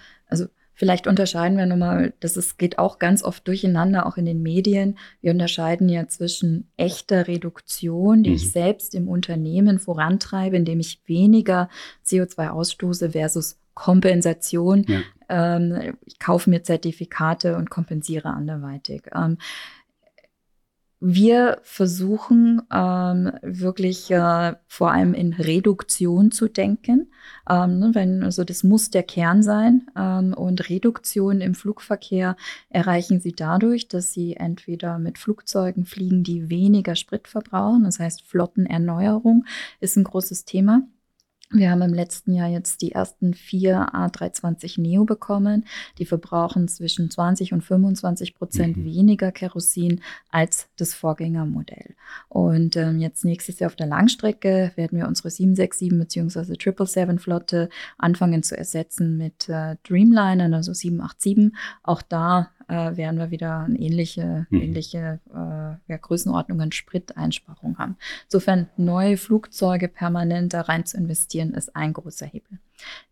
Vielleicht 0.84 1.08
unterscheiden 1.08 1.58
wir 1.58 1.66
nochmal, 1.66 2.12
das 2.20 2.36
ist, 2.36 2.58
geht 2.58 2.78
auch 2.78 3.00
ganz 3.00 3.24
oft 3.24 3.48
durcheinander, 3.48 4.06
auch 4.06 4.18
in 4.18 4.26
den 4.26 4.42
Medien. 4.42 4.98
Wir 5.22 5.32
unterscheiden 5.32 5.88
ja 5.88 6.10
zwischen 6.10 6.68
echter 6.76 7.30
Reduktion, 7.30 8.22
die 8.22 8.32
mhm. 8.32 8.36
ich 8.36 8.52
selbst 8.52 8.94
im 8.94 9.08
Unternehmen 9.08 9.80
vorantreibe, 9.80 10.58
indem 10.58 10.82
ich 10.82 11.00
weniger 11.06 11.70
CO2 12.06 12.50
ausstoße, 12.50 13.12
versus 13.12 13.62
Kompensation. 13.76 14.84
Ja. 14.90 15.00
Ähm, 15.30 15.96
ich 16.04 16.20
kaufe 16.20 16.50
mir 16.50 16.64
Zertifikate 16.64 17.56
und 17.56 17.70
kompensiere 17.70 18.32
anderweitig. 18.32 19.04
Ähm, 19.16 19.38
wir 21.06 21.60
versuchen 21.64 22.62
ähm, 22.74 23.34
wirklich 23.42 24.10
äh, 24.10 24.54
vor 24.68 24.92
allem 24.92 25.14
in 25.14 25.34
Reduktion 25.34 26.32
zu 26.32 26.48
denken. 26.48 27.12
Ähm, 27.50 27.80
ne, 27.80 27.92
wenn, 27.94 28.24
also 28.24 28.46
das 28.46 28.64
muss 28.64 28.90
der 28.90 29.04
Kern 29.04 29.44
sein. 29.44 29.88
Ähm, 29.98 30.34
und 30.34 30.70
Reduktion 30.70 31.42
im 31.42 31.56
Flugverkehr 31.56 32.38
erreichen 32.70 33.20
Sie 33.20 33.34
dadurch, 33.34 33.90
dass 33.90 34.14
Sie 34.14 34.38
entweder 34.38 34.98
mit 34.98 35.18
Flugzeugen 35.18 35.84
fliegen, 35.84 36.24
die 36.24 36.50
weniger 36.50 36.96
Sprit 36.96 37.28
verbrauchen. 37.28 37.84
Das 37.84 38.00
heißt, 38.00 38.22
Flottenerneuerung 38.24 39.44
ist 39.82 39.98
ein 39.98 40.06
großes 40.06 40.46
Thema. 40.46 40.84
Wir 41.54 41.70
haben 41.70 41.84
im 41.84 41.94
letzten 41.94 42.34
Jahr 42.34 42.50
jetzt 42.50 42.82
die 42.82 42.94
ersten 42.94 43.36
vier 43.36 43.94
A320 43.94 44.82
Neo 44.82 45.06
bekommen. 45.06 45.66
Die 46.00 46.06
verbrauchen 46.06 46.68
zwischen 46.68 47.12
20 47.12 47.54
und 47.54 47.62
25 47.62 48.34
Prozent 48.34 48.78
mhm. 48.78 48.86
weniger 48.86 49.32
Kerosin 49.32 50.02
als 50.32 50.68
das 50.78 50.96
Vorgängermodell. 50.96 51.96
Und 52.28 52.76
ähm, 52.76 53.00
jetzt 53.00 53.24
nächstes 53.24 53.60
Jahr 53.60 53.70
auf 53.70 53.76
der 53.76 53.86
Langstrecke 53.86 54.72
werden 54.76 54.98
wir 54.98 55.08
unsere 55.08 55.30
767 55.30 55.90
bzw. 55.90 56.56
777 56.56 57.22
Flotte 57.24 57.70
anfangen 58.00 58.42
zu 58.42 58.58
ersetzen 58.58 59.18
mit 59.18 59.48
äh, 59.48 59.76
Dreamlinern, 59.84 60.56
also 60.56 60.74
787. 60.74 61.52
Auch 61.84 62.02
da 62.02 62.50
äh, 62.68 62.96
werden 62.98 63.20
wir 63.20 63.32
wieder 63.32 63.60
eine 63.60 63.80
ähnliche, 63.80 64.48
mhm. 64.50 64.62
ähnliche 64.62 65.20
äh, 65.32 65.92
ja, 65.92 65.98
Größenordnungen 66.02 66.72
Spriteinsparung 66.72 67.78
haben. 67.78 67.98
Insofern 68.26 68.70
neue 68.78 69.18
Flugzeuge 69.18 69.88
permanent 69.88 70.54
da 70.54 70.62
rein 70.62 70.86
zu 70.86 70.98
investieren, 70.98 71.54
ist 71.54 71.76
ein 71.76 71.94
großer 71.94 72.26
Hebel. 72.26 72.60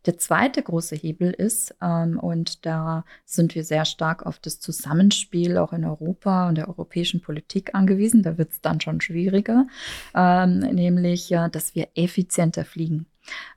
Der 0.06 0.18
zweite 0.18 0.62
große 0.62 0.96
Hebel 0.96 1.32
ist, 1.32 1.76
ähm, 1.82 2.20
und 2.20 2.66
da 2.66 3.06
sind 3.26 3.56
wir 3.56 3.64
sehr 3.64 3.86
stark 3.86 4.26
auf 4.26 4.40
das 4.40 4.60
Zusammenspiel 4.60 5.58
auch 5.58 5.74
in 5.74 5.86
Europa 5.86 6.50
und 6.50 6.56
der 6.56 6.68
europäischen 6.68 7.22
Politik 7.22 7.76
angewiesen, 7.76 8.24
da 8.24 8.38
wird 8.38 8.52
es 8.52 8.62
dann 8.62 8.82
schon 8.82 9.02
schwieriger, 9.02 9.68
ähm, 10.16 10.60
nämlich, 10.60 11.32
äh, 11.32 11.50
dass 11.50 11.76
wir 11.76 11.90
effizienter 11.96 12.66
fliegen. 12.66 13.06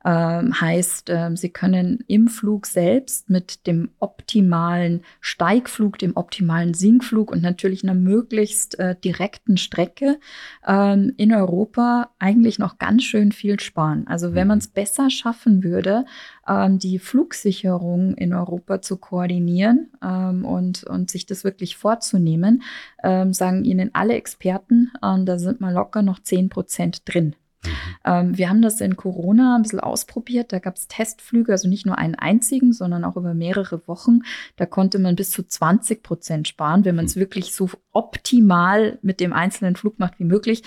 Ähm, 0.04 0.60
heißt, 0.60 1.10
ähm, 1.10 1.36
Sie 1.36 1.48
können 1.48 2.04
im 2.06 2.28
Flug 2.28 2.66
selbst 2.66 3.30
mit 3.30 3.66
dem 3.66 3.90
optimalen 3.98 5.02
Steigflug, 5.20 5.98
dem 5.98 6.16
optimalen 6.16 6.74
Sinkflug 6.74 7.30
und 7.30 7.42
natürlich 7.42 7.82
einer 7.82 7.94
möglichst 7.94 8.78
äh, 8.78 8.94
direkten 9.02 9.56
Strecke 9.56 10.18
ähm, 10.66 11.14
in 11.16 11.32
Europa 11.32 12.10
eigentlich 12.18 12.58
noch 12.58 12.78
ganz 12.78 13.04
schön 13.04 13.32
viel 13.32 13.60
sparen. 13.60 14.06
Also 14.06 14.34
wenn 14.34 14.48
man 14.48 14.58
es 14.58 14.68
mhm. 14.68 14.74
besser 14.74 15.10
schaffen 15.10 15.64
würde, 15.64 16.04
ähm, 16.46 16.78
die 16.78 16.98
Flugsicherung 16.98 18.14
in 18.14 18.34
Europa 18.34 18.82
zu 18.82 18.98
koordinieren 18.98 19.90
ähm, 20.02 20.44
und, 20.44 20.84
und 20.84 21.10
sich 21.10 21.26
das 21.26 21.44
wirklich 21.44 21.76
vorzunehmen, 21.76 22.62
ähm, 23.02 23.32
sagen 23.32 23.64
Ihnen 23.64 23.90
alle 23.94 24.14
Experten, 24.14 24.92
da 25.00 25.38
sind 25.38 25.60
mal 25.60 25.72
locker 25.72 26.02
noch 26.02 26.18
10 26.18 26.48
Prozent 26.48 27.02
drin. 27.04 27.34
Mhm. 27.66 27.96
Ähm, 28.04 28.38
wir 28.38 28.48
haben 28.48 28.62
das 28.62 28.80
in 28.80 28.96
Corona 28.96 29.56
ein 29.56 29.62
bisschen 29.62 29.80
ausprobiert. 29.80 30.52
Da 30.52 30.58
gab 30.58 30.76
es 30.76 30.88
Testflüge, 30.88 31.52
also 31.52 31.68
nicht 31.68 31.86
nur 31.86 31.98
einen 31.98 32.14
einzigen, 32.14 32.72
sondern 32.72 33.04
auch 33.04 33.16
über 33.16 33.34
mehrere 33.34 33.86
Wochen. 33.86 34.20
Da 34.56 34.66
konnte 34.66 34.98
man 34.98 35.16
bis 35.16 35.30
zu 35.30 35.46
20 35.46 36.02
Prozent 36.02 36.48
sparen, 36.48 36.84
wenn 36.84 36.96
man 36.96 37.06
es 37.06 37.16
mhm. 37.16 37.20
wirklich 37.20 37.54
so 37.54 37.70
optimal 37.92 38.98
mit 39.02 39.20
dem 39.20 39.32
einzelnen 39.32 39.76
Flug 39.76 39.98
macht 39.98 40.18
wie 40.18 40.24
möglich. 40.24 40.62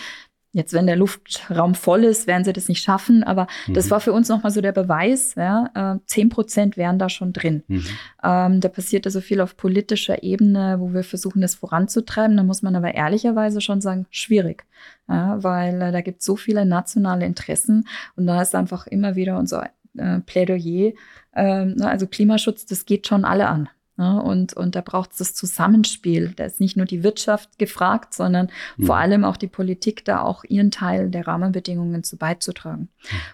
Jetzt, 0.57 0.73
wenn 0.73 0.87
der 0.87 0.95
Luftraum 0.95 1.75
voll 1.75 2.03
ist, 2.03 2.25
werden 2.25 2.43
sie 2.43 2.51
das 2.51 2.67
nicht 2.67 2.81
schaffen. 2.81 3.23
Aber 3.23 3.45
mhm. 3.67 3.75
das 3.75 3.91
war 3.91 3.99
für 3.99 4.11
uns 4.11 4.27
nochmal 4.27 4.51
so 4.51 4.59
der 4.59 4.71
Beweis. 4.71 5.35
Ja, 5.35 5.69
äh, 5.95 5.99
10 6.07 6.29
Prozent 6.29 6.77
wären 6.77 6.97
da 6.97 7.09
schon 7.09 7.31
drin. 7.31 7.63
Mhm. 7.67 7.85
Ähm, 8.23 8.59
da 8.59 8.67
passiert 8.67 9.05
also 9.05 9.21
viel 9.21 9.39
auf 9.39 9.55
politischer 9.55 10.23
Ebene, 10.23 10.77
wo 10.79 10.95
wir 10.95 11.03
versuchen, 11.03 11.41
das 11.41 11.53
voranzutreiben. 11.53 12.35
Da 12.35 12.41
muss 12.41 12.63
man 12.63 12.75
aber 12.75 12.95
ehrlicherweise 12.95 13.61
schon 13.61 13.81
sagen, 13.81 14.07
schwierig. 14.09 14.65
Ja, 15.07 15.43
weil 15.43 15.79
äh, 15.79 15.91
da 15.91 16.01
gibt 16.01 16.21
es 16.21 16.25
so 16.25 16.35
viele 16.35 16.65
nationale 16.65 17.27
Interessen. 17.27 17.87
Und 18.15 18.25
da 18.25 18.41
ist 18.41 18.55
einfach 18.55 18.87
immer 18.87 19.15
wieder 19.15 19.37
unser 19.37 19.69
äh, 19.95 20.21
Plädoyer. 20.21 20.93
Ähm, 21.35 21.75
also 21.81 22.07
Klimaschutz, 22.07 22.65
das 22.65 22.87
geht 22.87 23.05
schon 23.05 23.25
alle 23.25 23.47
an. 23.47 23.69
Ja, 23.97 24.13
ne? 24.13 24.23
und, 24.23 24.53
und 24.53 24.75
da 24.75 24.81
braucht 24.81 25.11
es 25.11 25.17
das 25.17 25.33
Zusammenspiel. 25.33 26.33
Da 26.35 26.45
ist 26.45 26.59
nicht 26.59 26.77
nur 26.77 26.85
die 26.85 27.03
Wirtschaft 27.03 27.57
gefragt, 27.57 28.13
sondern 28.13 28.49
mhm. 28.77 28.85
vor 28.85 28.97
allem 28.97 29.23
auch 29.23 29.37
die 29.37 29.47
Politik, 29.47 30.05
da 30.05 30.21
auch 30.21 30.43
ihren 30.43 30.71
Teil 30.71 31.09
der 31.09 31.27
Rahmenbedingungen 31.27 32.03
zu 32.03 32.17
beizutragen. 32.17 32.89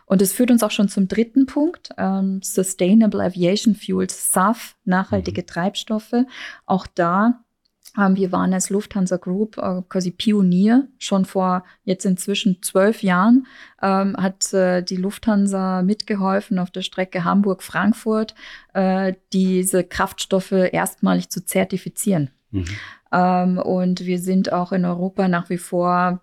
Und 0.06 0.22
es 0.22 0.34
führt 0.34 0.52
uns 0.52 0.64
auch 0.64 0.72
schon 0.72 0.90
zum 0.90 1.08
dritten 1.08 1.46
Punkt, 1.46 1.90
ähm, 1.98 2.42
Sustainable 2.42 3.24
Aviation 3.24 3.76
Fuels, 3.76 4.32
SAF, 4.32 4.76
nachhaltige 4.86 5.42
mhm. 5.42 5.48
Treibstoffe. 5.48 6.14
Auch 6.66 6.88
da 6.88 7.43
wir 7.96 8.32
waren 8.32 8.54
als 8.54 8.70
Lufthansa 8.70 9.18
Group 9.18 9.58
äh, 9.58 9.82
quasi 9.88 10.12
Pionier. 10.12 10.88
Schon 10.98 11.26
vor 11.26 11.64
jetzt 11.84 12.06
inzwischen 12.06 12.62
zwölf 12.62 13.04
Jahren 13.04 13.46
ähm, 13.82 14.16
hat 14.18 14.52
äh, 14.54 14.82
die 14.82 14.96
Lufthansa 14.96 15.84
mitgeholfen, 15.84 16.60
auf 16.60 16.72
der 16.72 16.82
Strecke 16.82 17.24
Hamburg-Frankfurt 17.24 18.34
äh, 18.74 19.14
diese 19.32 19.84
Kraftstoffe 19.84 20.52
erstmalig 20.52 21.30
zu 21.30 21.46
zertifizieren. 21.46 22.32
Mhm. 22.52 22.66
Ähm, 23.14 23.60
und 23.60 24.06
wir 24.06 24.20
sind 24.20 24.52
auch 24.52 24.72
in 24.72 24.86
Europa 24.86 25.28
nach 25.28 25.50
wie 25.50 25.58
vor 25.58 26.20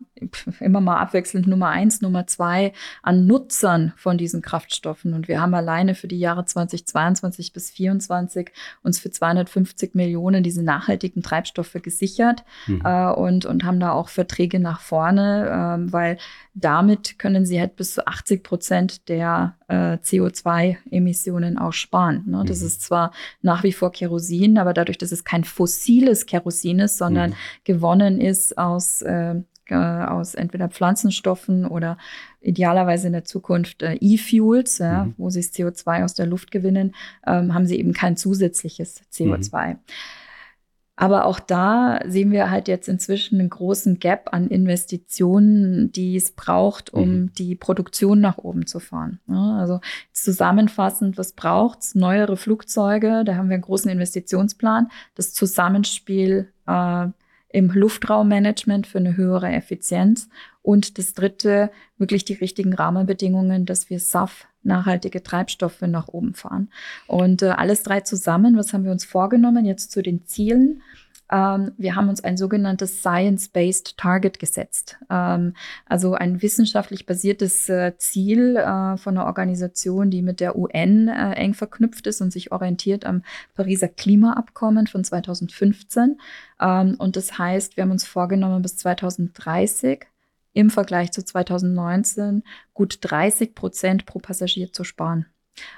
immer 0.61 0.81
mal 0.81 0.99
abwechselnd 0.99 1.47
Nummer 1.47 1.69
eins, 1.69 2.01
Nummer 2.01 2.27
zwei 2.27 2.73
an 3.03 3.27
Nutzern 3.27 3.93
von 3.97 4.19
diesen 4.19 4.43
Kraftstoffen. 4.43 5.15
Und 5.15 5.29
wir 5.29 5.41
haben 5.41 5.55
alleine 5.55 5.95
für 5.95 6.09
die 6.09 6.19
Jahre 6.19 6.45
2022 6.45 7.53
bis 7.53 7.69
2024 7.69 8.51
uns 8.83 8.99
für 8.99 9.11
250 9.11 9.95
Millionen 9.95 10.43
diese 10.43 10.63
nachhaltigen 10.63 11.23
Treibstoffe 11.23 11.77
gesichert 11.83 12.45
mhm. 12.67 12.83
äh, 12.85 13.13
und, 13.13 13.47
und 13.47 13.65
haben 13.65 13.81
da 13.81 13.93
auch 13.93 14.09
Verträge 14.09 14.59
nach 14.59 14.81
vorne, 14.81 15.87
äh, 15.89 15.93
weil 15.93 16.19
damit 16.55 17.19
können 17.19 17.47
sie 17.47 17.61
halt 17.61 17.77
bis 17.77 17.95
zu 17.95 18.07
80 18.07 18.43
Prozent 18.43 19.09
der 19.09 19.57
äh, 19.69 19.99
CO2-Emissionen 20.03 21.59
auch 21.59 21.73
sparen. 21.73 22.25
Ne? 22.27 22.45
Das 22.47 22.61
mhm. 22.61 22.67
ist 22.67 22.83
zwar 22.83 23.13
nach 23.41 23.63
wie 23.63 23.73
vor 23.73 23.93
Kerosin, 23.93 24.59
aber 24.59 24.75
dadurch, 24.75 24.99
dass 24.99 25.13
es 25.13 25.25
kein 25.25 25.45
fossiles 25.45 26.27
Kerosin 26.27 26.80
ist, 26.81 26.99
sondern 26.99 27.31
mhm. 27.31 27.35
gewonnen 27.65 28.21
ist 28.21 28.59
aus 28.59 29.03
äh, 29.03 29.37
aus 29.73 30.35
entweder 30.35 30.69
Pflanzenstoffen 30.69 31.65
oder 31.65 31.97
idealerweise 32.41 33.07
in 33.07 33.13
der 33.13 33.25
Zukunft 33.25 33.83
äh, 33.83 33.95
E-Fuels, 34.01 34.79
ja, 34.79 35.05
mhm. 35.05 35.15
wo 35.17 35.31
sie 35.31 35.41
CO2 35.41 36.05
aus 36.05 36.15
der 36.15 36.27
Luft 36.27 36.51
gewinnen, 36.51 36.95
ähm, 37.27 37.55
haben 37.55 37.67
sie 37.67 37.79
eben 37.79 37.93
kein 37.93 38.17
zusätzliches 38.17 39.03
CO2. 39.13 39.69
Mhm. 39.69 39.79
Aber 40.97 41.25
auch 41.25 41.41
da 41.41 42.01
sehen 42.07 42.31
wir 42.31 42.51
halt 42.51 42.69
jetzt 42.69 42.87
inzwischen 42.87 43.41
einen 43.41 43.49
großen 43.49 44.01
Gap 44.01 44.35
an 44.35 44.49
Investitionen, 44.49 45.91
die 45.93 46.15
es 46.15 46.33
braucht, 46.33 46.93
um 46.93 47.09
mhm. 47.09 47.33
die 47.33 47.55
Produktion 47.55 48.21
nach 48.21 48.37
oben 48.37 48.67
zu 48.67 48.81
fahren. 48.81 49.19
Ja, 49.27 49.57
also 49.59 49.81
zusammenfassend, 50.13 51.17
was 51.17 51.33
braucht's? 51.33 51.95
Neuere 51.95 52.37
Flugzeuge, 52.37 53.25
da 53.25 53.37
haben 53.37 53.49
wir 53.49 53.55
einen 53.55 53.63
großen 53.63 53.91
Investitionsplan. 53.91 54.91
Das 55.15 55.33
Zusammenspiel 55.33 56.53
äh, 56.71 57.11
im 57.53 57.71
Luftraummanagement 57.71 58.87
für 58.87 58.99
eine 58.99 59.17
höhere 59.17 59.51
Effizienz. 59.51 60.29
Und 60.63 60.99
das 60.99 61.15
dritte, 61.15 61.71
wirklich 61.99 62.25
die 62.25 62.35
richtigen 62.35 62.75
Rahmenbedingungen, 62.75 63.67
dass 63.67 63.91
wir 63.91 63.99
SAF, 63.99 64.47
nachhaltige 64.63 65.23
Treibstoffe 65.23 65.81
nach 65.83 66.09
oben 66.09 66.35
fahren. 66.35 66.69
Und 67.07 67.43
äh, 67.43 67.49
alles 67.49 67.83
drei 67.83 68.01
zusammen, 68.01 68.57
was 68.57 68.73
haben 68.73 68.85
wir 68.85 68.93
uns 68.93 69.05
vorgenommen 69.05 69.65
jetzt 69.65 69.91
zu 69.91 70.03
den 70.03 70.27
Zielen? 70.27 70.83
Ähm, 71.31 71.73
wir 71.79 71.95
haben 71.95 72.09
uns 72.09 72.23
ein 72.25 72.37
sogenanntes 72.37 73.01
Science-Based 73.01 73.97
Target 73.97 74.39
gesetzt. 74.39 74.99
Ähm, 75.09 75.55
also 75.87 76.15
ein 76.15 76.43
wissenschaftlich 76.43 77.07
basiertes 77.07 77.69
äh, 77.69 77.97
Ziel 77.99 78.57
äh, 78.57 78.97
von 78.97 79.17
einer 79.17 79.27
Organisation, 79.27 80.11
die 80.11 80.23
mit 80.23 80.41
der 80.41 80.57
UN 80.57 81.09
äh, 81.09 81.33
eng 81.35 81.55
verknüpft 81.55 82.07
ist 82.07 82.21
und 82.21 82.33
sich 82.33 82.51
orientiert 82.53 83.07
am 83.07 83.23
Pariser 83.55 83.89
Klimaabkommen 83.89 84.89
von 84.89 85.05
2015. 85.05 86.19
Ähm, 86.61 86.97
und 86.99 87.17
das 87.17 87.39
heißt, 87.39 87.77
wir 87.77 87.83
haben 87.83 87.93
uns 87.93 88.07
vorgenommen, 88.07 88.63
bis 88.63 88.77
2030 88.79 90.07
im 90.53 90.71
Vergleich 90.71 91.13
zu 91.13 91.25
2019 91.25 92.43
gut 92.75 92.99
30 93.03 93.55
Prozent 93.55 94.05
pro 94.05 94.19
Passagier 94.19 94.73
zu 94.73 94.83
sparen. 94.83 95.27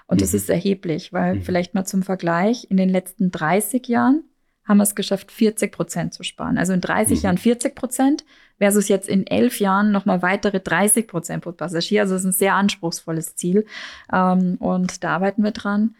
Und 0.06 0.16
mhm. 0.16 0.20
das 0.20 0.32
ist 0.32 0.48
erheblich, 0.48 1.12
weil 1.12 1.36
mhm. 1.36 1.42
vielleicht 1.42 1.74
mal 1.74 1.84
zum 1.84 2.02
Vergleich, 2.02 2.70
in 2.70 2.78
den 2.78 2.88
letzten 2.88 3.30
30 3.30 3.86
Jahren 3.88 4.24
haben 4.64 4.76
wir 4.76 4.84
es 4.84 4.94
geschafft, 4.94 5.32
40 5.32 5.72
Prozent 5.72 6.14
zu 6.14 6.22
sparen. 6.22 6.58
Also 6.58 6.72
in 6.72 6.80
30 6.80 7.18
mhm. 7.18 7.24
Jahren 7.24 7.38
40 7.38 7.74
Prozent 7.74 8.24
versus 8.58 8.88
jetzt 8.88 9.08
in 9.08 9.26
elf 9.26 9.58
Jahren 9.58 9.90
nochmal 9.90 10.22
weitere 10.22 10.60
30 10.60 11.08
Prozent 11.08 11.42
pro 11.42 11.52
Passagier. 11.52 12.02
Also 12.02 12.14
das 12.14 12.22
ist 12.22 12.28
ein 12.28 12.32
sehr 12.32 12.54
anspruchsvolles 12.54 13.34
Ziel. 13.34 13.66
Ähm, 14.12 14.56
und 14.60 15.02
da 15.02 15.14
arbeiten 15.14 15.42
wir 15.42 15.50
dran. 15.50 15.96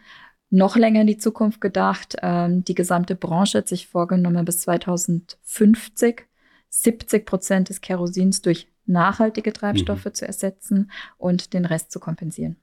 Noch 0.50 0.76
länger 0.76 1.00
in 1.00 1.06
die 1.06 1.18
Zukunft 1.18 1.60
gedacht. 1.60 2.16
Ähm, 2.22 2.62
die 2.64 2.74
gesamte 2.74 3.16
Branche 3.16 3.58
hat 3.58 3.68
sich 3.68 3.88
vorgenommen, 3.88 4.44
bis 4.44 4.60
2050 4.60 6.26
70 6.72 7.26
Prozent 7.26 7.68
des 7.68 7.80
Kerosins 7.80 8.40
durch 8.42 8.66
nachhaltige 8.86 9.52
Treibstoffe 9.52 10.06
mhm. 10.06 10.14
zu 10.14 10.26
ersetzen 10.26 10.90
und 11.18 11.52
den 11.52 11.64
Rest 11.64 11.92
zu 11.92 12.00
kompensieren. 12.00 12.56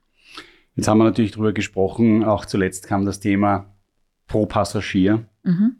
Jetzt 0.74 0.88
haben 0.88 0.98
wir 0.98 1.04
natürlich 1.04 1.32
darüber 1.32 1.52
gesprochen, 1.52 2.24
auch 2.24 2.44
zuletzt 2.44 2.86
kam 2.86 3.04
das 3.04 3.20
Thema 3.20 3.74
pro 4.30 4.46
Passagier. 4.46 5.24
Mhm. 5.42 5.76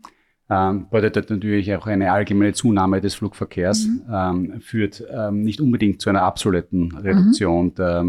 Ähm, 0.52 0.88
bedeutet 0.90 1.30
natürlich 1.30 1.72
auch 1.76 1.86
eine 1.86 2.10
allgemeine 2.10 2.52
Zunahme 2.52 3.00
des 3.00 3.14
Flugverkehrs, 3.14 3.86
mhm. 3.86 4.02
ähm, 4.12 4.60
führt 4.60 5.04
ähm, 5.08 5.42
nicht 5.42 5.60
unbedingt 5.60 6.02
zu 6.02 6.10
einer 6.10 6.22
absoluten 6.22 6.92
Reduktion 6.96 7.66
mhm. 7.66 7.74
der, 7.76 8.00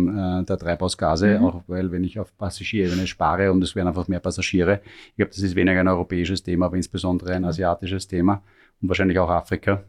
äh, 0.41 0.45
der, 0.45 0.57
Treibhausgase, 0.57 1.37
mhm. 1.37 1.45
auch 1.45 1.63
weil 1.67 1.91
wenn 1.91 2.03
ich 2.03 2.19
auf 2.19 2.35
Passagierebene 2.35 3.05
spare 3.05 3.51
und 3.51 3.63
es 3.63 3.75
werden 3.75 3.89
einfach 3.89 4.07
mehr 4.07 4.19
Passagiere, 4.19 4.81
ich 5.09 5.17
glaube, 5.17 5.29
das 5.29 5.43
ist 5.43 5.55
weniger 5.55 5.81
ein 5.81 5.87
europäisches 5.87 6.41
Thema, 6.41 6.65
aber 6.65 6.77
insbesondere 6.77 7.35
ein 7.35 7.45
asiatisches 7.45 8.07
Thema 8.07 8.41
und 8.81 8.87
wahrscheinlich 8.87 9.19
auch 9.19 9.29
Afrika. 9.29 9.83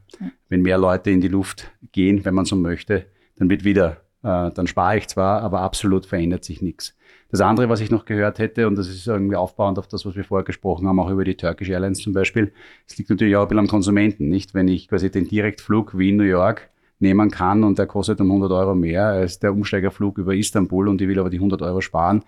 Wenn 0.50 0.60
mehr 0.60 0.76
Leute 0.76 1.10
in 1.10 1.22
die 1.22 1.28
Luft 1.28 1.72
gehen, 1.90 2.22
wenn 2.22 2.34
man 2.34 2.44
so 2.44 2.56
möchte, 2.56 3.06
dann 3.36 3.48
wird 3.48 3.64
wieder 3.64 4.01
dann 4.22 4.66
spare 4.66 4.98
ich 4.98 5.08
zwar, 5.08 5.42
aber 5.42 5.60
absolut 5.60 6.06
verändert 6.06 6.44
sich 6.44 6.62
nichts. 6.62 6.96
Das 7.30 7.40
andere, 7.40 7.68
was 7.68 7.80
ich 7.80 7.90
noch 7.90 8.04
gehört 8.04 8.38
hätte, 8.38 8.68
und 8.68 8.76
das 8.76 8.88
ist 8.88 9.06
irgendwie 9.06 9.36
aufbauend 9.36 9.78
auf 9.78 9.88
das, 9.88 10.04
was 10.04 10.14
wir 10.14 10.24
vorher 10.24 10.44
gesprochen 10.44 10.86
haben, 10.86 11.00
auch 11.00 11.10
über 11.10 11.24
die 11.24 11.36
Turkish 11.36 11.70
Airlines 11.70 11.98
zum 11.98 12.12
Beispiel, 12.12 12.52
es 12.86 12.96
liegt 12.98 13.10
natürlich 13.10 13.36
auch 13.36 13.42
ein 13.42 13.48
bisschen 13.48 13.60
am 13.60 13.68
Konsumenten, 13.68 14.28
nicht? 14.28 14.54
Wenn 14.54 14.68
ich 14.68 14.88
quasi 14.88 15.10
den 15.10 15.26
Direktflug 15.26 15.96
Wien-New 15.96 16.24
York 16.24 16.70
nehmen 16.98 17.30
kann 17.30 17.64
und 17.64 17.78
der 17.78 17.86
kostet 17.86 18.20
um 18.20 18.28
100 18.28 18.52
Euro 18.52 18.74
mehr 18.74 19.06
als 19.06 19.38
der 19.38 19.52
Umsteigerflug 19.52 20.18
über 20.18 20.34
Istanbul 20.34 20.88
und 20.88 21.00
ich 21.00 21.08
will 21.08 21.18
aber 21.18 21.30
die 21.30 21.38
100 21.38 21.62
Euro 21.62 21.80
sparen, 21.80 22.22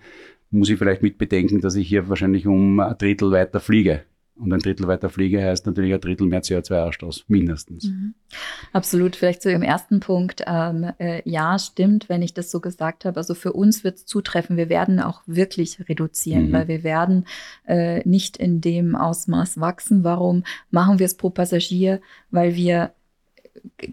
muss 0.51 0.69
ich 0.69 0.77
vielleicht 0.77 1.01
mit 1.01 1.17
bedenken, 1.17 1.61
dass 1.61 1.75
ich 1.75 1.87
hier 1.87 2.09
wahrscheinlich 2.09 2.47
um 2.47 2.79
ein 2.79 2.97
Drittel 2.97 3.31
weiter 3.31 3.59
fliege. 3.59 4.03
Und 4.37 4.51
ein 4.51 4.59
Drittel 4.59 4.87
weiter 4.87 5.09
fliege 5.09 5.41
heißt 5.41 5.65
natürlich 5.65 5.93
ein 5.93 6.01
Drittel 6.01 6.27
mehr 6.27 6.43
CO2-Ausstoß, 6.43 7.23
mindestens. 7.27 7.85
Mhm. 7.85 8.15
Absolut. 8.73 9.15
Vielleicht 9.15 9.41
zu 9.41 9.49
Ihrem 9.49 9.61
ersten 9.61 10.01
Punkt. 10.01 10.43
Ähm, 10.45 10.91
äh, 10.97 11.21
ja, 11.29 11.57
stimmt, 11.57 12.09
wenn 12.09 12.21
ich 12.21 12.33
das 12.33 12.51
so 12.51 12.59
gesagt 12.59 13.05
habe. 13.05 13.17
Also 13.17 13.33
für 13.33 13.53
uns 13.53 13.85
wird 13.85 13.97
es 13.97 14.05
zutreffen. 14.05 14.57
Wir 14.57 14.67
werden 14.67 14.99
auch 14.99 15.21
wirklich 15.25 15.87
reduzieren, 15.87 16.49
mhm. 16.49 16.53
weil 16.53 16.67
wir 16.67 16.83
werden 16.83 17.25
äh, 17.65 18.07
nicht 18.07 18.35
in 18.35 18.59
dem 18.59 18.95
Ausmaß 18.95 19.61
wachsen. 19.61 20.03
Warum 20.03 20.43
machen 20.69 20.99
wir 20.99 21.05
es 21.05 21.15
pro 21.15 21.29
Passagier? 21.29 22.01
Weil 22.29 22.55
wir 22.55 22.91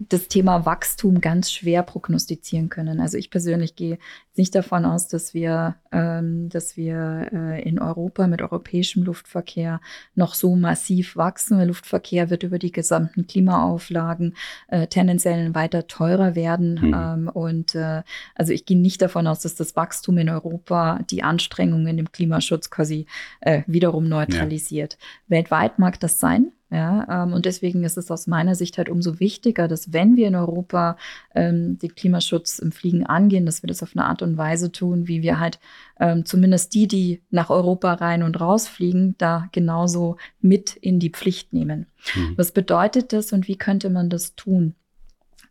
das 0.09 0.27
Thema 0.27 0.65
Wachstum 0.65 1.21
ganz 1.21 1.51
schwer 1.51 1.83
prognostizieren 1.83 2.69
können. 2.69 2.99
Also 2.99 3.17
ich 3.17 3.29
persönlich 3.29 3.75
gehe 3.75 3.97
nicht 4.35 4.55
davon 4.55 4.85
aus, 4.85 5.07
dass 5.07 5.33
wir, 5.33 5.75
ähm, 5.91 6.49
dass 6.49 6.77
wir 6.77 7.29
äh, 7.31 7.61
in 7.67 7.79
Europa 7.79 8.27
mit 8.27 8.41
europäischem 8.41 9.03
Luftverkehr 9.03 9.81
noch 10.15 10.33
so 10.33 10.55
massiv 10.55 11.15
wachsen. 11.15 11.57
Der 11.57 11.67
Luftverkehr 11.67 12.29
wird 12.29 12.43
über 12.43 12.59
die 12.59 12.71
gesamten 12.71 13.27
Klimaauflagen 13.27 14.35
äh, 14.69 14.87
tendenziell 14.87 15.53
weiter 15.53 15.87
teurer 15.87 16.35
werden. 16.35 16.79
Mhm. 16.81 16.93
Ähm, 16.95 17.29
und 17.29 17.75
äh, 17.75 18.03
also 18.35 18.53
ich 18.53 18.65
gehe 18.65 18.79
nicht 18.79 19.01
davon 19.01 19.27
aus, 19.27 19.41
dass 19.41 19.55
das 19.55 19.75
Wachstum 19.75 20.17
in 20.17 20.29
Europa 20.29 20.99
die 21.09 21.23
Anstrengungen 21.23 21.97
im 21.99 22.11
Klimaschutz 22.11 22.69
quasi 22.69 23.05
äh, 23.41 23.63
wiederum 23.67 24.07
neutralisiert. 24.07 24.97
Ja. 24.99 25.37
Weltweit 25.37 25.77
mag 25.77 25.99
das 25.99 26.19
sein. 26.19 26.52
Ja, 26.73 27.23
ähm, 27.23 27.33
und 27.33 27.45
deswegen 27.45 27.83
ist 27.83 27.99
es 27.99 28.09
aus 28.09 28.25
meiner 28.25 28.55
Sicht 28.55 28.79
halt 28.79 28.89
umso 28.89 29.19
wichtiger, 29.19 29.67
dass 29.67 29.93
wenn 29.93 30.15
wir 30.15 30.27
in 30.27 30.33
Europa 30.33 30.97
ähm, 31.35 31.77
den 31.77 31.93
Klimaschutz 31.93 32.57
im 32.57 32.71
Fliegen 32.71 33.05
angehen, 33.05 33.45
dass 33.45 33.61
wir 33.61 33.67
das 33.67 33.83
auf 33.83 33.91
eine 33.95 34.07
Art 34.07 34.23
und 34.23 34.37
Weise 34.37 34.71
tun, 34.71 35.07
wie 35.07 35.21
wir 35.21 35.39
halt 35.39 35.59
ähm, 35.99 36.25
zumindest 36.25 36.73
die, 36.73 36.87
die 36.87 37.21
nach 37.29 37.51
Europa 37.51 37.93
rein 37.93 38.23
und 38.23 38.41
raus 38.41 38.67
fliegen, 38.67 39.13
da 39.19 39.49
genauso 39.51 40.17
mit 40.41 40.75
in 40.75 40.97
die 40.97 41.11
Pflicht 41.11 41.53
nehmen. 41.53 41.85
Mhm. 42.15 42.33
Was 42.37 42.51
bedeutet 42.51 43.13
das 43.13 43.33
und 43.33 43.47
wie 43.47 43.57
könnte 43.57 43.91
man 43.91 44.09
das 44.09 44.33
tun? 44.33 44.73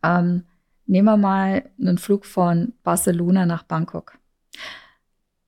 Ähm, 0.03 0.43
nehmen 0.87 1.07
wir 1.07 1.17
mal 1.17 1.71
einen 1.81 1.99
Flug 1.99 2.27
von 2.27 2.73
Barcelona 2.83 3.47
nach 3.47 3.63
Bangkok 3.63 4.19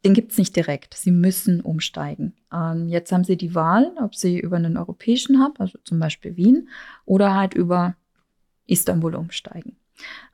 den 0.05 0.15
gibt 0.15 0.33
es 0.33 0.39
nicht 0.39 0.55
direkt. 0.55 0.95
Sie 0.95 1.11
müssen 1.11 1.61
umsteigen. 1.61 2.35
Ähm, 2.53 2.89
jetzt 2.89 3.11
haben 3.11 3.25
Sie 3.25 3.37
die 3.37 3.55
Wahl, 3.55 3.93
ob 4.03 4.15
Sie 4.15 4.39
über 4.39 4.57
einen 4.57 4.77
europäischen 4.77 5.43
Hub, 5.43 5.59
also 5.61 5.79
zum 5.85 5.99
Beispiel 5.99 6.37
Wien, 6.37 6.69
oder 7.07 7.35
halt 7.35 7.55
über 7.55 7.97
Istanbul 8.67 9.15
umsteigen. 9.15 9.77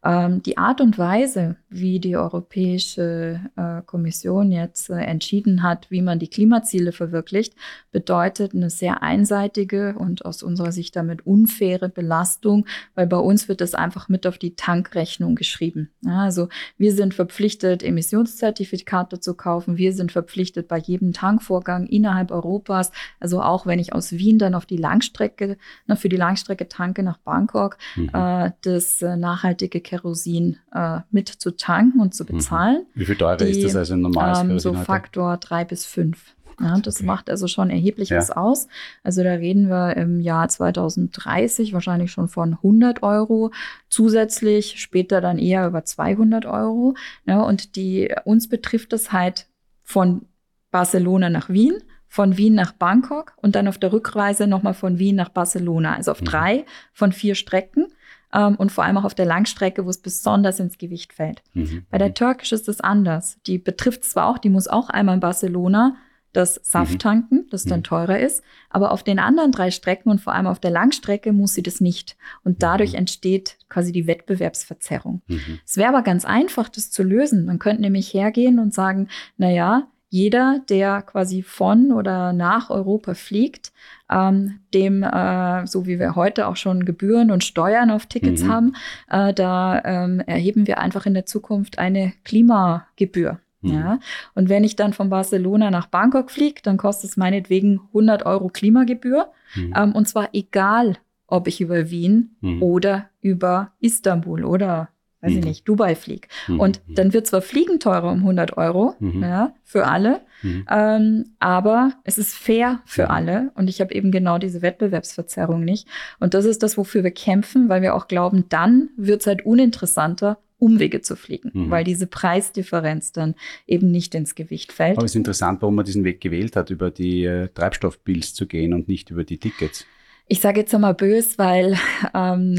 Ähm, 0.02 0.42
die 0.42 0.56
Art 0.56 0.80
und 0.80 0.98
Weise, 0.98 1.56
wie 1.68 2.00
die 2.00 2.16
Europäische 2.16 3.40
äh, 3.56 3.82
Kommission 3.84 4.50
jetzt 4.50 4.88
äh, 4.88 4.94
entschieden 4.94 5.62
hat, 5.62 5.90
wie 5.90 6.00
man 6.00 6.18
die 6.18 6.28
Klimaziele 6.28 6.92
verwirklicht, 6.92 7.54
bedeutet 7.92 8.54
eine 8.54 8.70
sehr 8.70 9.02
einseitige 9.02 9.94
und 9.98 10.24
aus 10.24 10.42
unserer 10.42 10.72
Sicht 10.72 10.96
damit 10.96 11.26
unfaire 11.26 11.90
Belastung, 11.90 12.66
weil 12.94 13.06
bei 13.06 13.18
uns 13.18 13.48
wird 13.48 13.60
das 13.60 13.74
einfach 13.74 14.08
mit 14.08 14.26
auf 14.26 14.38
die 14.38 14.54
Tankrechnung 14.54 15.34
geschrieben. 15.34 15.90
Ja, 16.00 16.24
also 16.24 16.48
wir 16.78 16.92
sind 16.92 17.12
verpflichtet, 17.12 17.82
Emissionszertifikate 17.82 19.20
zu 19.20 19.34
kaufen. 19.34 19.76
Wir 19.76 19.92
sind 19.92 20.12
verpflichtet, 20.12 20.66
bei 20.66 20.78
jedem 20.78 21.12
Tankvorgang 21.12 21.86
innerhalb 21.86 22.30
Europas, 22.30 22.90
also 23.18 23.42
auch 23.42 23.66
wenn 23.66 23.78
ich 23.78 23.92
aus 23.92 24.12
Wien 24.12 24.38
dann 24.38 24.54
auf 24.54 24.64
die 24.64 24.78
Langstrecke, 24.78 25.58
na, 25.86 25.96
für 25.96 26.08
die 26.08 26.16
Langstrecke 26.16 26.68
tanke 26.68 27.02
nach 27.02 27.18
Bangkok, 27.18 27.76
mhm. 27.96 28.10
äh, 28.14 28.52
das 28.62 29.02
äh, 29.02 29.16
nachhaltige 29.50 29.80
Kerosin 29.80 30.58
äh, 30.72 31.00
mit 31.10 31.28
zu 31.28 31.56
tanken 31.56 32.00
und 32.00 32.14
zu 32.14 32.24
mhm. 32.24 32.28
bezahlen. 32.28 32.86
Wie 32.94 33.04
viel 33.04 33.16
teurer 33.16 33.36
die, 33.36 33.50
ist 33.50 33.64
das 33.64 33.76
als 33.76 33.90
ein 33.90 34.00
normales 34.00 34.38
ähm, 34.40 34.48
Kerosin? 34.48 34.58
So 34.72 34.76
heute? 34.76 34.84
Faktor 34.84 35.36
drei 35.38 35.64
bis 35.64 35.84
fünf. 35.86 36.34
Ja, 36.60 36.78
das 36.78 36.96
okay. 36.96 37.06
macht 37.06 37.30
also 37.30 37.48
schon 37.48 37.70
erheblich 37.70 38.10
ja. 38.10 38.18
was 38.18 38.30
aus. 38.30 38.68
Also 39.02 39.22
da 39.22 39.32
reden 39.32 39.70
wir 39.70 39.96
im 39.96 40.20
Jahr 40.20 40.46
2030 40.46 41.72
wahrscheinlich 41.72 42.12
schon 42.12 42.28
von 42.28 42.52
100 42.52 43.02
Euro, 43.02 43.50
zusätzlich 43.88 44.78
später 44.78 45.22
dann 45.22 45.38
eher 45.38 45.66
über 45.66 45.84
200 45.84 46.44
Euro. 46.44 46.94
Ja, 47.24 47.40
und 47.40 47.76
die 47.76 48.14
uns 48.24 48.48
betrifft 48.48 48.92
das 48.92 49.10
halt 49.10 49.46
von 49.82 50.26
Barcelona 50.70 51.30
nach 51.30 51.48
Wien, 51.48 51.78
von 52.08 52.36
Wien 52.36 52.54
nach 52.54 52.72
Bangkok 52.72 53.32
und 53.36 53.54
dann 53.54 53.66
auf 53.66 53.78
der 53.78 53.94
Rückreise 53.94 54.46
nochmal 54.46 54.74
von 54.74 54.98
Wien 54.98 55.16
nach 55.16 55.30
Barcelona. 55.30 55.94
Also 55.94 56.10
auf 56.10 56.20
mhm. 56.20 56.26
drei 56.26 56.66
von 56.92 57.12
vier 57.12 57.36
Strecken 57.36 57.86
ähm, 58.32 58.56
und 58.56 58.72
vor 58.72 58.84
allem 58.84 58.96
auch 58.96 59.04
auf 59.04 59.14
der 59.14 59.26
Langstrecke, 59.26 59.84
wo 59.84 59.90
es 59.90 59.98
besonders 59.98 60.60
ins 60.60 60.78
Gewicht 60.78 61.12
fällt. 61.12 61.42
Mhm. 61.54 61.84
Bei 61.90 61.98
der 61.98 62.14
Turkish 62.14 62.52
ist 62.52 62.68
es 62.68 62.80
anders. 62.80 63.38
Die 63.46 63.58
betrifft 63.58 64.04
zwar 64.04 64.28
auch, 64.28 64.38
die 64.38 64.50
muss 64.50 64.68
auch 64.68 64.88
einmal 64.88 65.14
in 65.14 65.20
Barcelona 65.20 65.96
das 66.32 66.60
Saft 66.62 66.92
mhm. 66.92 66.98
tanken, 66.98 67.46
das 67.50 67.64
dann 67.64 67.80
mhm. 67.80 67.84
teurer 67.84 68.18
ist, 68.20 68.42
aber 68.68 68.92
auf 68.92 69.02
den 69.02 69.18
anderen 69.18 69.50
drei 69.50 69.70
Strecken 69.70 70.10
und 70.10 70.20
vor 70.20 70.32
allem 70.32 70.46
auf 70.46 70.60
der 70.60 70.70
Langstrecke 70.70 71.32
muss 71.32 71.54
sie 71.54 71.62
das 71.62 71.80
nicht. 71.80 72.16
Und 72.44 72.62
dadurch 72.62 72.92
mhm. 72.92 72.98
entsteht 72.98 73.58
quasi 73.68 73.90
die 73.90 74.06
Wettbewerbsverzerrung. 74.06 75.22
Mhm. 75.26 75.58
Es 75.66 75.76
wäre 75.76 75.88
aber 75.88 76.02
ganz 76.02 76.24
einfach, 76.24 76.68
das 76.68 76.90
zu 76.90 77.02
lösen. 77.02 77.46
Man 77.46 77.58
könnte 77.58 77.82
nämlich 77.82 78.14
hergehen 78.14 78.60
und 78.60 78.72
sagen, 78.72 79.08
na 79.38 79.50
ja, 79.50 79.88
jeder, 80.10 80.60
der 80.68 81.02
quasi 81.02 81.42
von 81.42 81.92
oder 81.92 82.32
nach 82.32 82.68
Europa 82.68 83.14
fliegt, 83.14 83.72
ähm, 84.10 84.58
dem, 84.74 85.04
äh, 85.04 85.66
so 85.66 85.86
wie 85.86 86.00
wir 86.00 86.16
heute 86.16 86.48
auch 86.48 86.56
schon 86.56 86.84
Gebühren 86.84 87.30
und 87.30 87.44
Steuern 87.44 87.92
auf 87.92 88.06
Tickets 88.06 88.42
mhm. 88.42 88.52
haben, 88.52 88.76
äh, 89.08 89.32
da 89.32 89.80
ähm, 89.84 90.20
erheben 90.20 90.66
wir 90.66 90.78
einfach 90.78 91.06
in 91.06 91.14
der 91.14 91.26
Zukunft 91.26 91.78
eine 91.78 92.12
Klimagebühr. 92.24 93.38
Mhm. 93.62 93.72
Ja, 93.72 93.98
und 94.34 94.48
wenn 94.48 94.64
ich 94.64 94.74
dann 94.74 94.92
von 94.92 95.10
Barcelona 95.10 95.70
nach 95.70 95.86
Bangkok 95.86 96.32
fliege, 96.32 96.60
dann 96.62 96.76
kostet 96.76 97.10
es 97.10 97.16
meinetwegen 97.16 97.80
100 97.88 98.26
Euro 98.26 98.48
Klimagebühr. 98.48 99.30
Mhm. 99.54 99.74
Ähm, 99.76 99.92
und 99.92 100.08
zwar 100.08 100.30
egal, 100.32 100.96
ob 101.28 101.46
ich 101.46 101.60
über 101.60 101.88
Wien 101.90 102.36
mhm. 102.40 102.62
oder 102.62 103.10
über 103.20 103.72
Istanbul 103.78 104.44
oder 104.44 104.88
weiß 105.20 105.32
ich 105.32 105.44
nicht, 105.44 105.68
Dubai 105.68 105.94
fliege. 105.94 106.28
Und 106.48 106.80
dann 106.88 107.12
wird 107.12 107.26
zwar 107.26 107.42
Fliegen 107.42 107.78
teurer 107.78 108.10
um 108.10 108.18
100 108.18 108.56
Euro, 108.56 108.94
ja, 109.00 109.54
für 109.64 109.86
alle, 109.86 110.20
ähm, 110.42 111.32
aber 111.38 111.92
es 112.04 112.18
ist 112.18 112.34
fair 112.34 112.80
für 112.86 113.10
alle 113.10 113.50
und 113.54 113.68
ich 113.68 113.80
habe 113.80 113.94
eben 113.94 114.10
genau 114.10 114.38
diese 114.38 114.62
Wettbewerbsverzerrung 114.62 115.64
nicht. 115.64 115.86
Und 116.18 116.34
das 116.34 116.44
ist 116.44 116.62
das, 116.62 116.76
wofür 116.78 117.04
wir 117.04 117.10
kämpfen, 117.10 117.68
weil 117.68 117.82
wir 117.82 117.94
auch 117.94 118.08
glauben, 118.08 118.44
dann 118.48 118.90
wird 118.96 119.20
es 119.20 119.26
halt 119.26 119.44
uninteressanter, 119.44 120.38
Umwege 120.58 121.00
zu 121.00 121.16
fliegen, 121.16 121.50
mhm. 121.54 121.70
weil 121.70 121.84
diese 121.84 122.06
Preisdifferenz 122.06 123.12
dann 123.12 123.34
eben 123.66 123.90
nicht 123.90 124.14
ins 124.14 124.34
Gewicht 124.34 124.72
fällt. 124.72 124.98
Aber 124.98 125.06
es 125.06 125.12
ist 125.12 125.16
interessant, 125.16 125.62
warum 125.62 125.74
man 125.74 125.86
diesen 125.86 126.04
Weg 126.04 126.20
gewählt 126.20 126.54
hat, 126.54 126.70
über 126.70 126.90
die 126.90 127.24
äh, 127.24 127.48
Treibstoffbills 127.48 128.34
zu 128.34 128.46
gehen 128.46 128.74
und 128.74 128.86
nicht 128.86 129.10
über 129.10 129.24
die 129.24 129.38
Tickets. 129.38 129.86
Ich 130.32 130.38
sage 130.38 130.60
jetzt 130.60 130.72
einmal 130.72 130.94
bös, 130.94 131.38
weil, 131.38 131.76
ähm, 132.14 132.54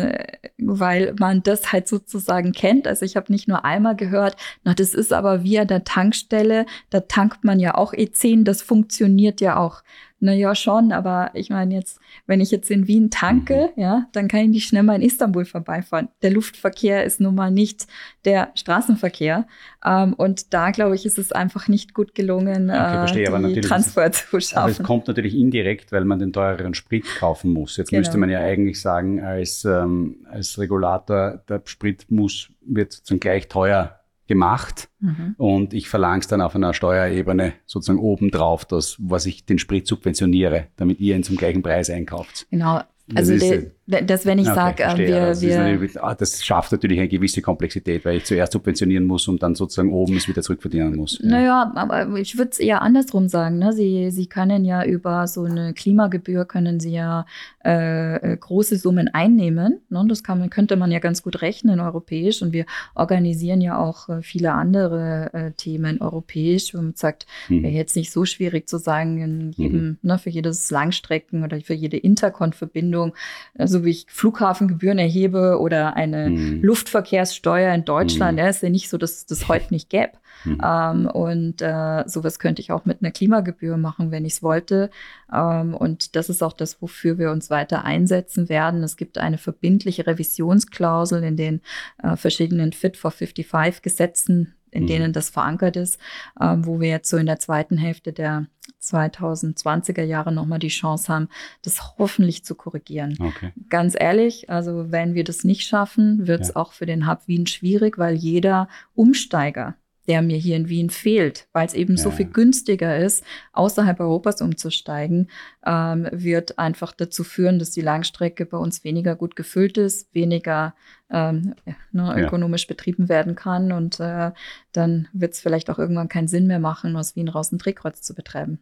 weil 0.57 1.15
man 1.17 1.41
das 1.41 1.71
halt 1.71 1.87
sozusagen 1.87 2.51
kennt. 2.51 2.85
Also 2.85 3.05
ich 3.05 3.15
habe 3.15 3.31
nicht 3.31 3.47
nur 3.47 3.63
einmal 3.63 3.95
gehört, 3.95 4.35
na, 4.65 4.73
das 4.73 4.93
ist 4.93 5.13
aber 5.13 5.43
wie 5.43 5.57
an 5.57 5.69
der 5.69 5.85
Tankstelle, 5.85 6.65
da 6.89 6.99
tankt 6.99 7.45
man 7.45 7.61
ja 7.61 7.75
auch 7.75 7.93
E10, 7.93 8.43
das 8.43 8.61
funktioniert 8.61 9.39
ja 9.39 9.55
auch. 9.55 9.83
Naja, 10.23 10.53
schon, 10.53 10.91
aber 10.91 11.31
ich 11.33 11.49
meine 11.49 11.73
jetzt, 11.73 11.99
wenn 12.27 12.41
ich 12.41 12.51
jetzt 12.51 12.69
in 12.69 12.87
Wien 12.87 13.09
tanke, 13.09 13.71
mhm. 13.75 13.81
ja, 13.81 14.05
dann 14.11 14.27
kann 14.27 14.41
ich 14.41 14.49
nicht 14.49 14.67
schnell 14.67 14.83
mal 14.83 14.95
in 14.95 15.01
Istanbul 15.01 15.45
vorbeifahren. 15.45 16.09
Der 16.21 16.29
Luftverkehr 16.29 17.03
ist 17.03 17.19
nun 17.19 17.33
mal 17.33 17.49
nicht 17.49 17.87
der 18.23 18.51
Straßenverkehr. 18.53 19.47
Ähm, 19.83 20.13
und 20.13 20.53
da, 20.53 20.69
glaube 20.69 20.93
ich, 20.93 21.07
ist 21.07 21.17
es 21.17 21.31
einfach 21.31 21.67
nicht 21.67 21.95
gut 21.95 22.13
gelungen, 22.13 22.69
okay, 22.69 22.93
verstehe, 22.93 23.25
äh, 23.25 23.53
die 23.53 23.61
Transfer 23.61 24.11
zu 24.11 24.39
schaffen. 24.39 24.57
Aber 24.57 24.69
es 24.69 24.83
kommt 24.83 25.07
natürlich 25.07 25.35
indirekt, 25.35 25.91
weil 25.91 26.05
man 26.05 26.19
den 26.19 26.31
teureren 26.31 26.75
Sprit 26.75 27.05
kaufen 27.17 27.51
muss. 27.51 27.77
Jetzt 27.77 27.89
genau. 27.89 28.01
müsste 28.01 28.19
man 28.19 28.29
ja 28.29 28.41
eigentlich 28.41 28.79
sagen, 28.79 29.21
als, 29.21 29.65
ähm, 29.65 30.17
als 30.29 30.59
Regulator, 30.59 31.41
der 31.49 31.63
Sprit 31.65 32.05
muss, 32.09 32.51
wird 32.61 32.93
sozusagen 32.93 33.19
gleich 33.19 33.47
teuer 33.47 34.00
gemacht 34.31 34.87
mhm. 35.01 35.35
und 35.37 35.73
ich 35.73 35.89
verlange 35.89 36.21
es 36.21 36.27
dann 36.27 36.39
auf 36.39 36.55
einer 36.55 36.73
Steuerebene 36.73 37.53
sozusagen 37.65 37.99
obendrauf, 37.99 38.63
das, 38.63 38.95
was 38.97 39.25
ich 39.25 39.45
den 39.45 39.59
Sprit 39.59 39.85
subventioniere, 39.85 40.67
damit 40.77 41.01
ihr 41.01 41.17
ihn 41.17 41.23
zum 41.23 41.35
gleichen 41.35 41.61
Preis 41.61 41.89
einkauft. 41.89 42.47
Genau. 42.49 42.79
Also 43.13 43.33
ist, 43.33 43.71
das 43.91 44.25
wenn 44.25 44.39
ich 44.39 44.47
okay, 44.47 44.55
sage, 44.55 44.83
äh, 44.83 45.07
wir, 45.07 45.21
also 45.21 45.47
wir 45.47 45.87
das, 45.87 45.97
ah, 45.97 46.15
das, 46.15 46.43
schafft 46.43 46.71
natürlich 46.71 46.99
eine 46.99 47.07
gewisse 47.07 47.41
Komplexität, 47.41 48.05
weil 48.05 48.17
ich 48.17 48.25
zuerst 48.25 48.53
subventionieren 48.53 49.05
muss 49.05 49.27
und 49.27 49.43
dann 49.43 49.55
sozusagen 49.55 49.91
oben 49.91 50.17
es 50.17 50.27
wieder 50.27 50.41
zurückverdienen 50.41 50.95
muss. 50.95 51.19
Ja. 51.21 51.29
Naja, 51.29 51.71
aber 51.75 52.17
ich 52.17 52.37
würde 52.37 52.51
es 52.51 52.59
eher 52.59 52.81
andersrum 52.81 53.27
sagen. 53.27 53.59
Ne? 53.59 53.73
Sie, 53.73 54.09
Sie 54.11 54.27
können 54.27 54.65
ja 54.65 54.83
über 54.83 55.27
so 55.27 55.43
eine 55.43 55.73
Klimagebühr 55.73 56.45
können 56.45 56.79
Sie 56.79 56.93
ja 56.93 57.25
äh, 57.63 58.15
äh, 58.15 58.37
große 58.37 58.77
Summen 58.77 59.07
einnehmen. 59.09 59.81
Ne? 59.89 60.05
Das 60.07 60.23
kann 60.23 60.49
könnte 60.49 60.75
man 60.75 60.91
ja 60.91 60.99
ganz 60.99 61.21
gut 61.21 61.41
rechnen 61.41 61.79
europäisch 61.79 62.41
und 62.41 62.53
wir 62.53 62.65
organisieren 62.95 63.61
ja 63.61 63.77
auch 63.77 64.09
äh, 64.09 64.21
viele 64.21 64.53
andere 64.53 65.29
äh, 65.33 65.51
Themen 65.51 66.01
europäisch. 66.01 66.73
Und 66.73 66.83
man 66.83 66.95
sagt, 66.95 67.25
mhm. 67.49 67.63
wäre 67.63 67.73
jetzt 67.73 67.95
nicht 67.95 68.11
so 68.11 68.25
schwierig 68.25 68.67
zu 68.67 68.77
sagen, 68.77 69.21
in 69.21 69.51
jedem, 69.51 69.87
mhm. 69.87 69.97
ne, 70.01 70.17
für 70.17 70.29
jedes 70.29 70.71
Langstrecken 70.71 71.43
oder 71.43 71.59
für 71.61 71.73
jede 71.73 71.97
Interkon-Verbindung, 71.97 73.13
also 73.57 73.80
wie 73.83 73.91
ich 73.91 74.05
Flughafengebühren 74.09 74.97
erhebe 74.97 75.59
oder 75.59 75.95
eine 75.95 76.29
mhm. 76.29 76.61
Luftverkehrssteuer 76.61 77.73
in 77.73 77.85
Deutschland. 77.85 78.33
Mhm. 78.33 78.39
Ja, 78.39 78.49
ist 78.49 78.63
ja 78.63 78.69
nicht 78.69 78.89
so, 78.89 78.97
dass 78.97 79.25
das 79.25 79.47
heute 79.47 79.73
nicht 79.73 79.89
gäbe. 79.89 80.11
Mhm. 80.43 80.57
Ähm, 80.63 81.05
und 81.05 81.61
äh, 81.61 82.03
sowas 82.07 82.39
könnte 82.39 82.63
ich 82.63 82.71
auch 82.71 82.85
mit 82.85 83.03
einer 83.03 83.11
Klimagebühr 83.11 83.77
machen, 83.77 84.09
wenn 84.09 84.25
ich 84.25 84.33
es 84.33 84.41
wollte. 84.41 84.89
Ähm, 85.31 85.75
und 85.75 86.15
das 86.15 86.29
ist 86.29 86.41
auch 86.41 86.53
das, 86.53 86.81
wofür 86.81 87.19
wir 87.19 87.29
uns 87.29 87.51
weiter 87.51 87.85
einsetzen 87.85 88.49
werden. 88.49 88.81
Es 88.81 88.97
gibt 88.97 89.19
eine 89.19 89.37
verbindliche 89.37 90.07
Revisionsklausel 90.07 91.23
in 91.23 91.37
den 91.37 91.61
äh, 92.01 92.15
verschiedenen 92.15 92.73
Fit 92.73 92.97
for 92.97 93.11
55 93.11 93.83
Gesetzen 93.83 94.55
in 94.71 94.83
mhm. 94.83 94.87
denen 94.87 95.13
das 95.13 95.29
verankert 95.29 95.75
ist, 95.75 95.99
ähm, 96.39 96.65
wo 96.65 96.79
wir 96.79 96.89
jetzt 96.89 97.09
so 97.09 97.17
in 97.17 97.25
der 97.25 97.39
zweiten 97.39 97.77
Hälfte 97.77 98.13
der 98.13 98.47
2020er 98.81 100.03
Jahre 100.03 100.31
nochmal 100.31 100.59
die 100.59 100.69
Chance 100.69 101.13
haben, 101.13 101.29
das 101.61 101.97
hoffentlich 101.97 102.43
zu 102.43 102.55
korrigieren. 102.55 103.17
Okay. 103.19 103.51
Ganz 103.69 103.95
ehrlich, 103.99 104.49
also 104.49 104.91
wenn 104.91 105.13
wir 105.13 105.23
das 105.23 105.43
nicht 105.43 105.67
schaffen, 105.67 106.27
wird 106.27 106.41
es 106.41 106.49
ja. 106.49 106.55
auch 106.55 106.73
für 106.73 106.85
den 106.85 107.07
Hub 107.07 107.27
Wien 107.27 107.47
schwierig, 107.47 107.97
weil 107.97 108.15
jeder 108.15 108.67
Umsteiger, 108.95 109.75
der 110.07 110.21
mir 110.21 110.37
hier 110.37 110.55
in 110.55 110.69
Wien 110.69 110.89
fehlt, 110.89 111.47
weil 111.53 111.67
es 111.67 111.73
eben 111.73 111.95
ja. 111.95 112.03
so 112.03 112.11
viel 112.11 112.25
günstiger 112.25 112.97
ist, 112.97 113.23
außerhalb 113.53 113.99
Europas 113.99 114.41
umzusteigen, 114.41 115.29
ähm, 115.65 116.07
wird 116.11 116.57
einfach 116.57 116.93
dazu 116.93 117.23
führen, 117.23 117.59
dass 117.59 117.71
die 117.71 117.81
Langstrecke 117.81 118.45
bei 118.45 118.57
uns 118.57 118.83
weniger 118.83 119.15
gut 119.15 119.35
gefüllt 119.35 119.77
ist, 119.77 120.13
weniger 120.13 120.75
ähm, 121.09 121.55
ne, 121.91 122.15
ökonomisch 122.17 122.63
ja. 122.63 122.67
betrieben 122.69 123.09
werden 123.09 123.35
kann 123.35 123.71
und 123.71 123.99
äh, 123.99 124.31
dann 124.71 125.07
wird 125.13 125.33
es 125.33 125.41
vielleicht 125.41 125.69
auch 125.69 125.79
irgendwann 125.79 126.09
keinen 126.09 126.27
Sinn 126.27 126.47
mehr 126.47 126.59
machen, 126.59 126.95
aus 126.95 127.15
Wien 127.15 127.29
raus 127.29 127.51
ein 127.51 127.57
Drehkreuz 127.57 128.01
zu 128.01 128.15
betreiben. 128.15 128.59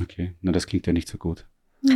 Okay, 0.00 0.34
na 0.40 0.52
das 0.52 0.66
klingt 0.66 0.86
ja 0.86 0.92
nicht 0.92 1.08
so 1.08 1.18
gut. 1.18 1.46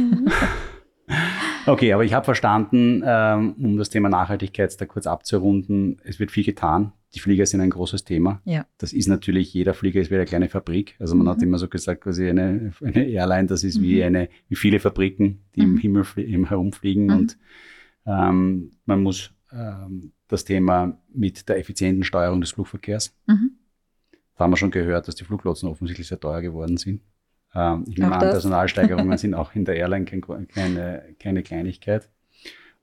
Okay, 1.67 1.93
aber 1.93 2.05
ich 2.05 2.15
habe 2.15 2.25
verstanden, 2.25 3.03
ähm, 3.05 3.55
um 3.59 3.77
das 3.77 3.91
Thema 3.91 4.09
Nachhaltigkeit 4.09 4.81
da 4.81 4.87
kurz 4.87 5.07
abzurunden, 5.07 6.01
es 6.05 6.19
wird 6.19 6.31
viel 6.31 6.45
getan. 6.45 6.93
Die 7.15 7.21
Flieger 7.21 7.45
sind 7.47 7.61
ein 7.61 7.71
großes 7.71 8.05
Thema. 8.05 8.41
Ja. 8.45 8.67
Das 8.79 8.93
ist 8.93 9.07
natürlich, 9.07 9.53
jeder 9.53 9.75
Flieger 9.75 10.01
ist 10.01 10.11
wie 10.11 10.15
eine 10.15 10.25
kleine 10.25 10.49
Fabrik. 10.49 10.97
Also 10.99 11.15
man 11.15 11.27
mhm. 11.27 11.31
hat 11.31 11.43
immer 11.43 11.59
so 11.59 11.69
gesagt, 11.69 12.03
quasi 12.03 12.29
eine, 12.29 12.73
eine 12.83 13.07
Airline, 13.07 13.47
das 13.47 13.65
ist 13.65 13.79
mhm. 13.79 13.83
wie 13.83 14.03
eine, 14.03 14.29
wie 14.49 14.57
viele 14.57 14.81
Fabriken, 14.81 15.41
die 15.55 15.63
mhm. 15.63 15.73
im 15.73 15.79
Himmel 15.79 16.07
im 16.17 16.49
herumfliegen. 16.49 17.07
Mhm. 17.07 17.13
Und 17.13 17.39
ähm, 18.07 18.73
man 18.87 19.03
muss 19.03 19.33
ähm, 19.53 20.13
das 20.29 20.45
Thema 20.45 20.99
mit 21.13 21.49
der 21.49 21.59
effizienten 21.59 22.05
Steuerung 22.05 22.41
des 22.41 22.53
Flugverkehrs. 22.53 23.15
Mhm. 23.27 23.53
Da 24.37 24.45
haben 24.45 24.53
wir 24.53 24.57
schon 24.57 24.71
gehört, 24.71 25.07
dass 25.07 25.15
die 25.15 25.25
Fluglotsen 25.25 25.69
offensichtlich 25.69 26.09
sehr 26.09 26.19
teuer 26.19 26.41
geworden 26.41 26.79
sind. 26.79 27.03
Ähm, 27.55 27.85
ich 27.89 27.99
nehme 27.99 28.15
an, 28.15 28.21
Personalsteigerungen 28.21 29.19
sind 29.19 29.35
auch 29.35 29.55
in 29.55 29.65
der 29.65 29.77
Airline 29.77 30.05
kein, 30.05 30.21
keine, 30.49 31.03
keine 31.19 31.43
Kleinigkeit. 31.43 32.09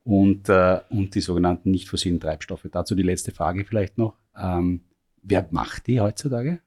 Und, 0.04 0.50
äh, 0.50 0.80
und 0.90 1.14
die 1.16 1.22
sogenannten 1.22 1.72
nicht 1.72 1.90
fossilen 1.90 2.20
Treibstoffe. 2.20 2.68
Dazu 2.72 2.96
die 2.96 3.04
letzte 3.04 3.32
Frage 3.32 3.66
vielleicht 3.66 3.98
noch. 3.98 4.16
Ähm, 4.38 4.82
wer 5.22 5.48
macht 5.52 5.88
die 5.88 6.02
heutzutage? 6.02 6.60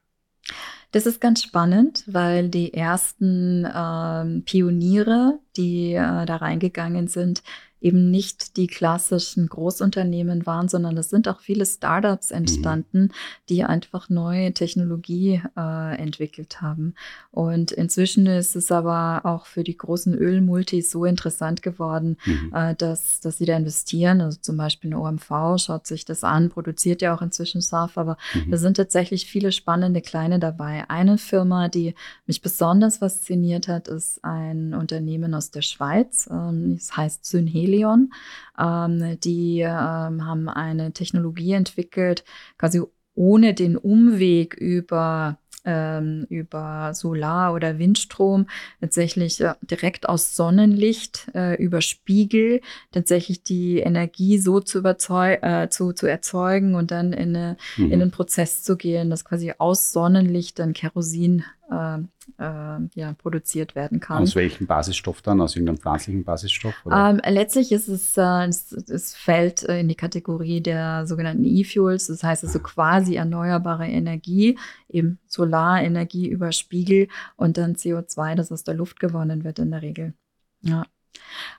Das 0.91 1.07
ist 1.07 1.19
ganz 1.19 1.41
spannend, 1.41 2.03
weil 2.05 2.49
die 2.49 2.73
ersten 2.73 3.67
ähm, 3.75 4.43
Pioniere, 4.45 5.39
die 5.57 5.93
äh, 5.93 6.25
da 6.25 6.35
reingegangen 6.35 7.07
sind, 7.07 7.41
eben 7.83 8.09
nicht 8.09 8.55
die 8.55 8.67
klassischen 8.67 9.47
Großunternehmen 9.47 10.45
waren, 10.45 10.69
sondern 10.69 10.97
es 10.97 11.09
sind 11.09 11.27
auch 11.27 11.41
viele 11.41 11.65
Startups 11.65 12.31
mhm. 12.31 12.37
entstanden, 12.37 13.01
mhm. 13.01 13.11
die 13.49 13.63
einfach 13.65 14.09
neue 14.09 14.53
Technologie 14.53 15.41
äh, 15.57 15.97
entwickelt 15.97 16.61
haben. 16.61 16.95
Und 17.31 17.73
inzwischen 17.73 18.25
ist 18.25 18.55
es 18.55 18.71
aber 18.71 19.21
auch 19.25 19.45
für 19.45 19.65
die 19.65 19.75
großen 19.75 20.15
Ölmultis 20.15 20.91
so 20.91 21.03
interessant 21.03 21.61
geworden, 21.61 22.17
mhm. 22.25 22.53
äh, 22.55 22.73
dass, 22.75 23.19
dass 23.19 23.37
sie 23.37 23.45
da 23.45 23.57
investieren. 23.57 24.21
Also 24.21 24.39
zum 24.41 24.55
Beispiel 24.55 24.93
eine 24.93 25.01
OMV 25.01 25.57
schaut 25.57 25.85
sich 25.85 26.05
das 26.05 26.23
an, 26.23 26.49
produziert 26.49 27.01
ja 27.01 27.13
auch 27.13 27.21
inzwischen 27.21 27.59
SAF, 27.59 27.97
aber 27.97 28.17
mhm. 28.33 28.51
da 28.51 28.57
sind 28.57 28.77
tatsächlich 28.77 29.25
viele 29.25 29.51
spannende 29.51 30.01
kleine 30.01 30.39
dabei. 30.39 30.85
Eine 30.87 31.17
Firma, 31.17 31.67
die 31.67 31.95
mich 32.27 32.41
besonders 32.41 32.97
fasziniert 32.97 33.67
hat, 33.67 33.89
ist 33.89 34.23
ein 34.23 34.73
Unternehmen 34.73 35.33
aus 35.33 35.51
der 35.51 35.61
Schweiz. 35.61 36.29
Ähm, 36.31 36.77
das 36.77 36.95
heißt 36.95 37.25
Synheli 37.25 37.72
Helion. 37.73 38.13
Ähm, 38.59 39.19
die 39.19 39.61
ähm, 39.61 40.25
haben 40.25 40.49
eine 40.49 40.93
Technologie 40.93 41.53
entwickelt, 41.53 42.23
quasi 42.57 42.81
ohne 43.15 43.53
den 43.53 43.77
Umweg 43.77 44.53
über 44.55 45.37
ähm, 45.65 46.25
über 46.27 46.93
Solar- 46.93 47.53
oder 47.53 47.79
Windstrom 47.79 48.47
tatsächlich 48.81 49.39
äh, 49.39 49.53
direkt 49.61 50.09
aus 50.09 50.35
Sonnenlicht 50.35 51.31
äh, 51.33 51.55
über 51.55 51.79
Spiegel 51.79 52.59
tatsächlich 52.91 53.43
die 53.43 53.79
Energie 53.79 54.39
so 54.39 54.59
zu, 54.59 54.83
äh, 54.83 55.69
zu, 55.69 55.93
zu 55.93 56.05
erzeugen 56.05 56.75
und 56.75 56.91
dann 56.91 57.13
in, 57.13 57.33
eine, 57.33 57.57
mhm. 57.77 57.91
in 57.93 58.01
einen 58.01 58.11
Prozess 58.11 58.61
zu 58.61 58.75
gehen, 58.75 59.09
dass 59.09 59.23
quasi 59.23 59.53
aus 59.57 59.93
Sonnenlicht 59.93 60.59
dann 60.59 60.73
Kerosin 60.73 61.45
äh, 61.71 61.97
äh, 62.39 62.79
ja, 62.95 63.13
produziert 63.17 63.75
werden 63.75 63.99
kann. 63.99 64.21
Aus 64.21 64.35
welchem 64.35 64.67
Basisstoff 64.67 65.21
dann? 65.21 65.41
Aus 65.41 65.55
irgendeinem 65.55 65.77
pflanzlichen 65.77 66.23
Basisstoff? 66.23 66.73
Ähm, 66.91 67.21
letztlich 67.25 67.71
ist 67.71 67.87
es, 67.87 68.17
äh, 68.17 68.47
es, 68.47 68.71
es, 68.71 69.15
fällt 69.15 69.63
in 69.63 69.87
die 69.87 69.95
Kategorie 69.95 70.61
der 70.61 71.05
sogenannten 71.07 71.45
E-Fuels, 71.45 72.07
das 72.07 72.23
heißt 72.23 72.43
also 72.43 72.59
quasi 72.59 73.15
erneuerbare 73.15 73.87
Energie, 73.87 74.57
eben 74.89 75.19
Solarenergie 75.27 76.27
über 76.27 76.51
Spiegel 76.51 77.07
und 77.35 77.57
dann 77.57 77.75
CO2, 77.75 78.35
das 78.35 78.51
aus 78.51 78.63
der 78.63 78.75
Luft 78.75 78.99
gewonnen 78.99 79.43
wird 79.43 79.59
in 79.59 79.71
der 79.71 79.81
Regel. 79.81 80.13
Ja. 80.61 80.85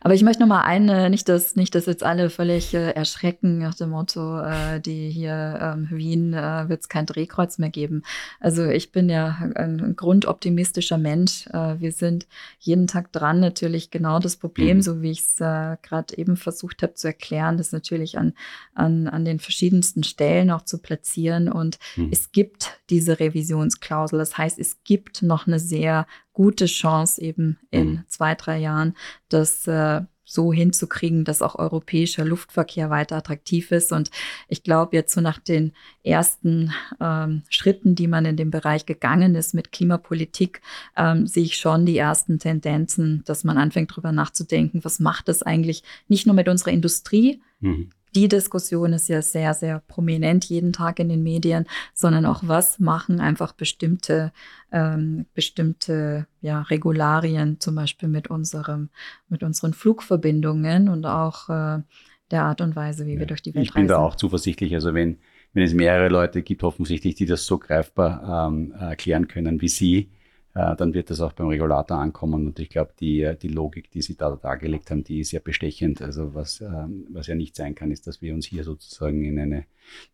Aber 0.00 0.14
ich 0.14 0.22
möchte 0.22 0.42
noch 0.42 0.48
mal 0.48 0.62
eine, 0.62 1.11
nicht 1.11 1.28
dass 1.28 1.57
nicht, 1.57 1.74
dass 1.74 1.86
jetzt 1.86 2.02
alle 2.02 2.30
völlig 2.30 2.74
äh, 2.74 2.90
erschrecken 2.90 3.59
nach 3.59 3.74
dem 3.74 3.90
Motto, 3.90 4.40
äh, 4.40 4.80
die 4.80 5.11
hier 5.11 5.59
ähm, 5.61 5.88
Wien 5.90 6.34
äh, 6.34 6.68
wird 6.68 6.82
es 6.82 6.88
kein 6.88 7.07
Drehkreuz 7.07 7.59
mehr 7.59 7.70
geben. 7.70 8.02
Also 8.40 8.64
ich 8.66 8.92
bin 8.92 9.09
ja 9.09 9.50
ein, 9.55 9.94
grundoptimistischer 9.96 10.98
Mensch. 10.98 11.46
Äh, 11.48 11.80
wir 11.80 11.92
sind 11.92 12.26
jeden 12.59 12.86
Tag 12.86 13.12
dran. 13.12 13.40
Natürlich 13.40 13.90
genau 13.90 14.18
das 14.18 14.36
Problem, 14.36 14.78
mhm. 14.78 14.82
so 14.82 15.02
wie 15.02 15.11
ich 15.11 15.20
es 15.20 15.40
äh, 15.40 15.76
gerade 15.82 16.16
eben 16.16 16.36
versucht 16.36 16.82
habe 16.82 16.94
zu 16.94 17.09
erklären, 17.09 17.57
das 17.57 17.72
natürlich 17.72 18.18
an, 18.18 18.34
an, 18.74 19.09
an 19.09 19.24
den 19.24 19.40
verschiedensten 19.40 20.05
Stellen 20.05 20.50
auch 20.50 20.62
zu 20.62 20.78
platzieren. 20.78 21.50
Und 21.50 21.78
mhm. 21.96 22.11
es 22.12 22.32
gibt 22.32 22.80
diese 22.90 23.20
Revisionsklausel. 23.20 24.18
Das 24.18 24.36
heißt, 24.36 24.59
es 24.59 24.82
gibt 24.84 25.22
noch 25.22 25.46
eine 25.46 25.59
sehr 25.59 26.07
gute 26.35 26.66
Chance 26.66 27.22
eben 27.22 27.59
in 27.70 27.89
mhm. 27.89 28.05
zwei, 28.09 28.35
drei 28.35 28.59
Jahren, 28.59 28.95
das 29.28 29.66
äh, 29.66 30.03
so 30.24 30.53
hinzukriegen, 30.53 31.24
dass 31.24 31.43
auch 31.43 31.55
europäischer 31.55 32.24
Luftverkehr 32.24 32.91
weiter 32.91 33.16
attraktiv 33.16 33.70
ist. 33.70 33.93
Und 33.93 34.11
ich 34.49 34.62
glaube, 34.62 34.97
jetzt 34.97 35.14
so 35.14 35.20
nach 35.20 35.39
den 35.39 35.72
ersten 36.03 36.72
ähm, 37.01 37.43
Schritten, 37.49 37.95
die 37.95 38.09
man 38.09 38.24
in 38.24 38.37
dem 38.37 38.51
Bereich 38.51 38.87
gegangen 38.87 39.35
ist 39.35 39.55
mit 39.55 39.70
Klimapolitik, 39.70 40.61
ähm, 40.97 41.26
sehe 41.26 41.45
ich 41.45 41.57
schon 41.57 41.87
die 41.87 41.99
ersten 41.99 42.39
Tendenzen, 42.39 43.22
dass 43.26 43.45
man 43.45 43.59
anfängt, 43.59 43.93
darüber 43.93 44.12
nachzudenken, 44.12 44.82
was 44.82 44.99
macht 44.99 45.28
das 45.28 45.43
eigentlich 45.43 45.85
nicht 46.09 46.26
nur 46.26 46.35
mit 46.35 46.49
unserer 46.49 46.72
Industrie, 46.72 47.41
mhm 47.61 47.91
die 48.14 48.28
Diskussion 48.28 48.92
ist 48.92 49.08
ja 49.08 49.22
sehr, 49.22 49.54
sehr 49.54 49.80
prominent 49.86 50.44
jeden 50.44 50.72
Tag 50.72 50.98
in 50.98 51.08
den 51.08 51.22
Medien, 51.22 51.66
sondern 51.92 52.26
auch 52.26 52.42
was 52.44 52.78
machen 52.78 53.20
einfach 53.20 53.52
bestimmte, 53.52 54.32
ähm, 54.72 55.26
bestimmte 55.34 56.26
ja, 56.40 56.62
Regularien, 56.62 57.60
zum 57.60 57.74
Beispiel 57.74 58.08
mit 58.08 58.28
unserem, 58.28 58.90
mit 59.28 59.42
unseren 59.42 59.74
Flugverbindungen 59.74 60.88
und 60.88 61.06
auch 61.06 61.48
äh, 61.48 61.82
der 62.30 62.42
Art 62.44 62.60
und 62.60 62.76
Weise, 62.76 63.06
wie 63.06 63.14
ja, 63.14 63.20
wir 63.20 63.26
durch 63.26 63.42
die 63.42 63.54
Welt 63.54 63.62
reisen. 63.62 63.68
Ich 63.68 63.74
bin 63.74 63.88
da 63.88 63.98
auch 63.98 64.14
zuversichtlich. 64.14 64.74
Also 64.74 64.94
wenn, 64.94 65.18
wenn 65.52 65.64
es 65.64 65.74
mehrere 65.74 66.08
Leute 66.08 66.42
gibt, 66.42 66.62
offensichtlich, 66.62 67.14
die 67.16 67.26
das 67.26 67.46
so 67.46 67.58
greifbar 67.58 68.48
ähm, 68.48 68.72
erklären 68.72 69.28
können 69.28 69.60
wie 69.60 69.68
Sie, 69.68 70.10
äh, 70.55 70.76
dann 70.76 70.94
wird 70.94 71.11
das 71.11 71.20
auch 71.20 71.32
beim 71.32 71.48
Regulator 71.48 71.98
ankommen. 71.98 72.46
Und 72.46 72.59
ich 72.61 72.68
glaube, 72.68 72.92
die, 72.98 73.34
die 73.40 73.48
Logik, 73.48 73.90
die 73.90 74.02
Sie 74.02 74.16
da 74.16 74.34
dargelegt 74.36 74.90
haben, 74.90 75.02
die 75.02 75.20
ist 75.20 75.32
ja 75.32 75.40
bestechend. 75.40 76.00
Also 76.00 76.34
was, 76.34 76.61
ähm, 76.61 77.07
was 77.11 77.26
ja 77.26 77.34
nicht 77.34 77.57
sein 77.57 77.74
kann, 77.74 77.90
ist, 77.90 78.07
dass 78.07 78.22
wir 78.22 78.34
uns 78.34 78.46
hier 78.46 78.62
sozusagen 78.62 79.24
in 79.24 79.38
eine 79.38 79.64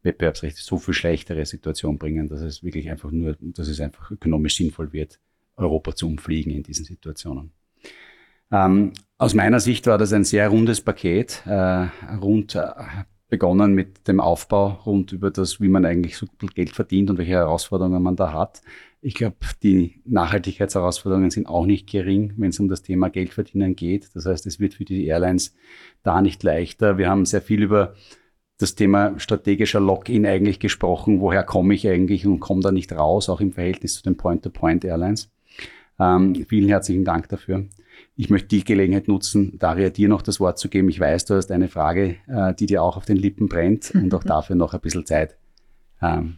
wettbewerbsrechtlich 0.03 0.65
so 0.65 0.79
viel 0.79 0.95
schlechtere 0.95 1.45
Situation 1.45 1.99
bringen, 1.99 2.29
dass 2.29 2.41
es 2.41 2.65
wirklich 2.65 2.91
einfach 2.91 3.11
nur, 3.11 3.37
dass 3.41 3.69
es 3.69 3.81
einfach 3.81 4.11
ökonomisch 4.11 4.57
sinnvoll 4.57 4.93
wird, 4.93 5.21
Europa 5.57 5.95
zu 5.95 6.07
umfliegen 6.07 6.53
in 6.53 6.63
diesen 6.63 6.87
Situationen. 6.87 7.53
Ähm, 8.51 8.93
aus 9.19 9.35
meiner 9.35 9.61
Sicht 9.61 9.87
war 9.87 9.99
das 9.99 10.13
ein 10.13 10.25
sehr 10.25 10.49
rundes 10.49 10.81
Paket, 10.81 11.43
äh, 11.47 11.89
rund 12.21 12.55
äh, 12.55 12.71
begonnen 13.29 13.75
mit 13.75 14.09
dem 14.09 14.21
Aufbau 14.21 14.81
rund 14.85 15.13
über 15.13 15.31
das, 15.31 15.61
wie 15.61 15.69
man 15.69 15.85
eigentlich 15.85 16.17
so 16.17 16.27
viel 16.39 16.49
Geld 16.49 16.71
verdient 16.71 17.11
und 17.11 17.19
welche 17.19 17.33
Herausforderungen 17.33 18.03
man 18.03 18.17
da 18.17 18.33
hat. 18.33 18.61
Ich 19.03 19.15
glaube, 19.15 19.37
die 19.63 20.03
Nachhaltigkeitsherausforderungen 20.05 21.31
sind 21.31 21.47
auch 21.47 21.65
nicht 21.65 21.89
gering, 21.89 22.35
wenn 22.37 22.51
es 22.51 22.61
um 22.61 22.69
das 22.69 22.83
Thema 22.83 23.09
Geldverdienen 23.09 23.75
geht. 23.75 24.11
Das 24.15 24.27
heißt, 24.27 24.47
es 24.47 24.61
wird 24.61 24.75
für 24.75 24.85
die 24.85 25.07
Airlines 25.07 25.55
da 26.03 26.21
nicht 26.21 26.43
leichter. 26.43 26.99
Wir 26.99 27.09
haben 27.09 27.25
sehr 27.25 27.41
viel 27.41 27.63
über 27.63 27.95
das 28.59 28.75
Thema 28.75 29.19
strategischer 29.19 29.81
Lock-in 29.81 30.27
eigentlich 30.27 30.61
gesprochen. 30.61 31.21
Woher 31.21 31.45
komme 31.45 31.73
ich 31.75 31.89
eigentlich 31.89 32.27
und 32.27 32.41
komme 32.41 32.61
da 32.61 32.73
nicht 32.73 32.93
raus, 32.93 33.31
auch 33.31 33.41
im 33.41 33.53
Verhältnis 33.53 33.95
zu 33.95 34.03
den 34.03 34.19
Point-to-Point-Airlines. 34.19 35.31
Ähm, 35.99 36.47
vielen 36.47 36.69
herzlichen 36.69 37.05
Dank 37.05 37.29
dafür. 37.29 37.65
Ich 38.17 38.29
möchte 38.29 38.49
die 38.49 38.65
Gelegenheit 38.65 39.09
nutzen, 39.09 39.59
Daria, 39.59 39.89
dir 39.89 40.09
noch 40.09 40.21
das 40.21 40.41
Wort 40.41 40.59
zu 40.59 40.69
geben. 40.69 40.91
Ich 40.91 41.01
weiß, 41.01 41.25
du 41.25 41.35
hast 41.35 41.51
eine 41.51 41.69
Frage, 41.69 42.17
äh, 42.27 42.55
die 42.55 42.67
dir 42.67 42.83
auch 42.83 42.99
auf 42.99 43.07
den 43.07 43.17
Lippen 43.17 43.49
brennt 43.49 43.93
und 43.95 44.13
auch 44.15 44.25
dafür 44.25 44.57
noch 44.57 44.75
ein 44.75 44.81
bisschen 44.81 45.07
Zeit 45.07 45.37
ähm, 46.03 46.37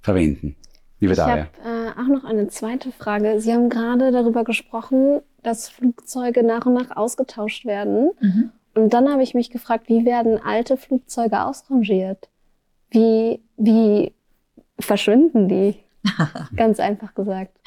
verwenden. 0.00 0.54
Liebe 1.00 1.12
ich 1.12 1.16
Daria. 1.18 1.48
Habe 1.64 1.68
äh, 1.68 1.75
auch 1.96 2.08
noch 2.08 2.24
eine 2.24 2.48
zweite 2.48 2.92
Frage. 2.92 3.40
Sie 3.40 3.52
haben 3.52 3.68
gerade 3.68 4.12
darüber 4.12 4.44
gesprochen, 4.44 5.20
dass 5.42 5.68
Flugzeuge 5.68 6.42
nach 6.42 6.66
und 6.66 6.74
nach 6.74 6.96
ausgetauscht 6.96 7.64
werden. 7.64 8.10
Mhm. 8.20 8.50
Und 8.74 8.92
dann 8.92 9.08
habe 9.10 9.22
ich 9.22 9.34
mich 9.34 9.50
gefragt, 9.50 9.88
wie 9.88 10.04
werden 10.04 10.40
alte 10.42 10.76
Flugzeuge 10.76 11.42
ausrangiert? 11.42 12.28
Wie, 12.90 13.40
wie 13.56 14.12
verschwinden 14.78 15.48
die? 15.48 15.76
Ganz 16.56 16.78
einfach 16.78 17.14
gesagt. 17.14 17.58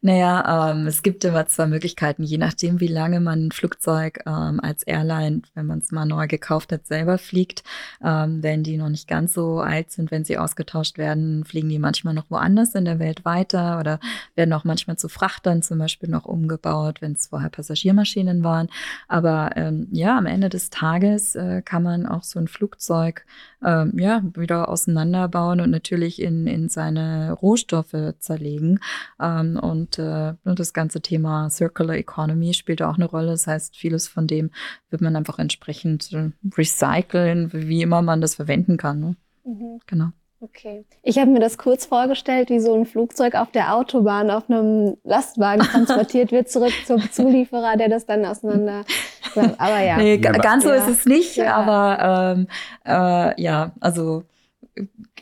Naja, 0.00 0.70
ähm, 0.70 0.86
es 0.86 1.02
gibt 1.02 1.24
immer 1.24 1.46
zwei 1.46 1.66
Möglichkeiten, 1.66 2.22
je 2.22 2.38
nachdem, 2.38 2.80
wie 2.80 2.88
lange 2.88 3.20
man 3.20 3.46
ein 3.46 3.52
Flugzeug 3.52 4.20
ähm, 4.26 4.60
als 4.60 4.82
Airline, 4.84 5.42
wenn 5.54 5.66
man 5.66 5.78
es 5.78 5.92
mal 5.92 6.04
neu 6.04 6.26
gekauft 6.26 6.72
hat, 6.72 6.86
selber 6.86 7.18
fliegt. 7.18 7.62
Ähm, 8.02 8.42
wenn 8.42 8.62
die 8.62 8.76
noch 8.76 8.88
nicht 8.88 9.08
ganz 9.08 9.34
so 9.34 9.60
alt 9.60 9.90
sind, 9.90 10.10
wenn 10.10 10.24
sie 10.24 10.38
ausgetauscht 10.38 10.98
werden, 10.98 11.44
fliegen 11.44 11.68
die 11.68 11.78
manchmal 11.78 12.14
noch 12.14 12.30
woanders 12.30 12.74
in 12.74 12.84
der 12.84 12.98
Welt 12.98 13.24
weiter 13.24 13.78
oder 13.80 14.00
werden 14.34 14.52
auch 14.52 14.64
manchmal 14.64 14.96
zu 14.96 15.08
Frachtern 15.08 15.62
zum 15.62 15.78
Beispiel 15.78 16.08
noch 16.08 16.24
umgebaut, 16.24 17.00
wenn 17.00 17.12
es 17.12 17.28
vorher 17.28 17.50
Passagiermaschinen 17.50 18.44
waren. 18.44 18.68
Aber 19.08 19.52
ähm, 19.56 19.88
ja, 19.90 20.16
am 20.16 20.26
Ende 20.26 20.48
des 20.48 20.70
Tages 20.70 21.34
äh, 21.34 21.62
kann 21.62 21.82
man 21.82 22.06
auch 22.06 22.22
so 22.22 22.38
ein 22.38 22.48
Flugzeug 22.48 23.24
ähm, 23.64 23.92
ja, 23.98 24.22
wieder 24.34 24.68
auseinanderbauen 24.68 25.60
und 25.60 25.70
natürlich 25.70 26.20
in, 26.22 26.46
in 26.46 26.68
seine 26.68 27.32
Rohstoffe 27.32 28.14
zerlegen. 28.18 28.80
Ähm, 29.20 29.58
und 29.60 29.98
äh, 29.98 30.34
das 30.44 30.72
ganze 30.72 31.00
Thema 31.00 31.50
Circular 31.50 31.96
Economy 31.96 32.54
spielt 32.54 32.82
auch 32.82 32.96
eine 32.96 33.06
Rolle. 33.06 33.28
Das 33.28 33.46
heißt, 33.46 33.76
vieles 33.76 34.08
von 34.08 34.26
dem 34.26 34.50
wird 34.90 35.02
man 35.02 35.16
einfach 35.16 35.38
entsprechend 35.38 36.12
äh, 36.12 36.30
recyceln, 36.56 37.52
wie 37.52 37.82
immer 37.82 38.02
man 38.02 38.20
das 38.20 38.36
verwenden 38.36 38.76
kann. 38.76 39.00
Ne? 39.00 39.16
Mhm. 39.44 39.80
Genau. 39.86 40.10
Okay. 40.40 40.84
Ich 41.02 41.18
habe 41.18 41.32
mir 41.32 41.40
das 41.40 41.58
kurz 41.58 41.86
vorgestellt, 41.86 42.48
wie 42.48 42.60
so 42.60 42.72
ein 42.72 42.86
Flugzeug 42.86 43.34
auf 43.34 43.50
der 43.50 43.74
Autobahn 43.74 44.30
auf 44.30 44.48
einem 44.48 44.96
Lastwagen 45.02 45.62
transportiert 45.62 46.30
wird, 46.32 46.48
zurück 46.48 46.72
zum 46.86 47.00
Zulieferer, 47.10 47.76
der 47.76 47.88
das 47.88 48.06
dann 48.06 48.24
auseinander. 48.24 48.84
Aber 49.58 49.80
ja. 49.80 49.96
Nee, 49.96 50.18
ganz 50.18 50.64
so 50.64 50.70
ja. 50.70 50.76
ist 50.76 50.88
es 50.88 51.06
nicht, 51.06 51.36
ja. 51.36 51.54
aber 51.56 52.36
ähm, 52.36 52.46
äh, 52.84 53.42
ja, 53.42 53.72
also 53.80 54.24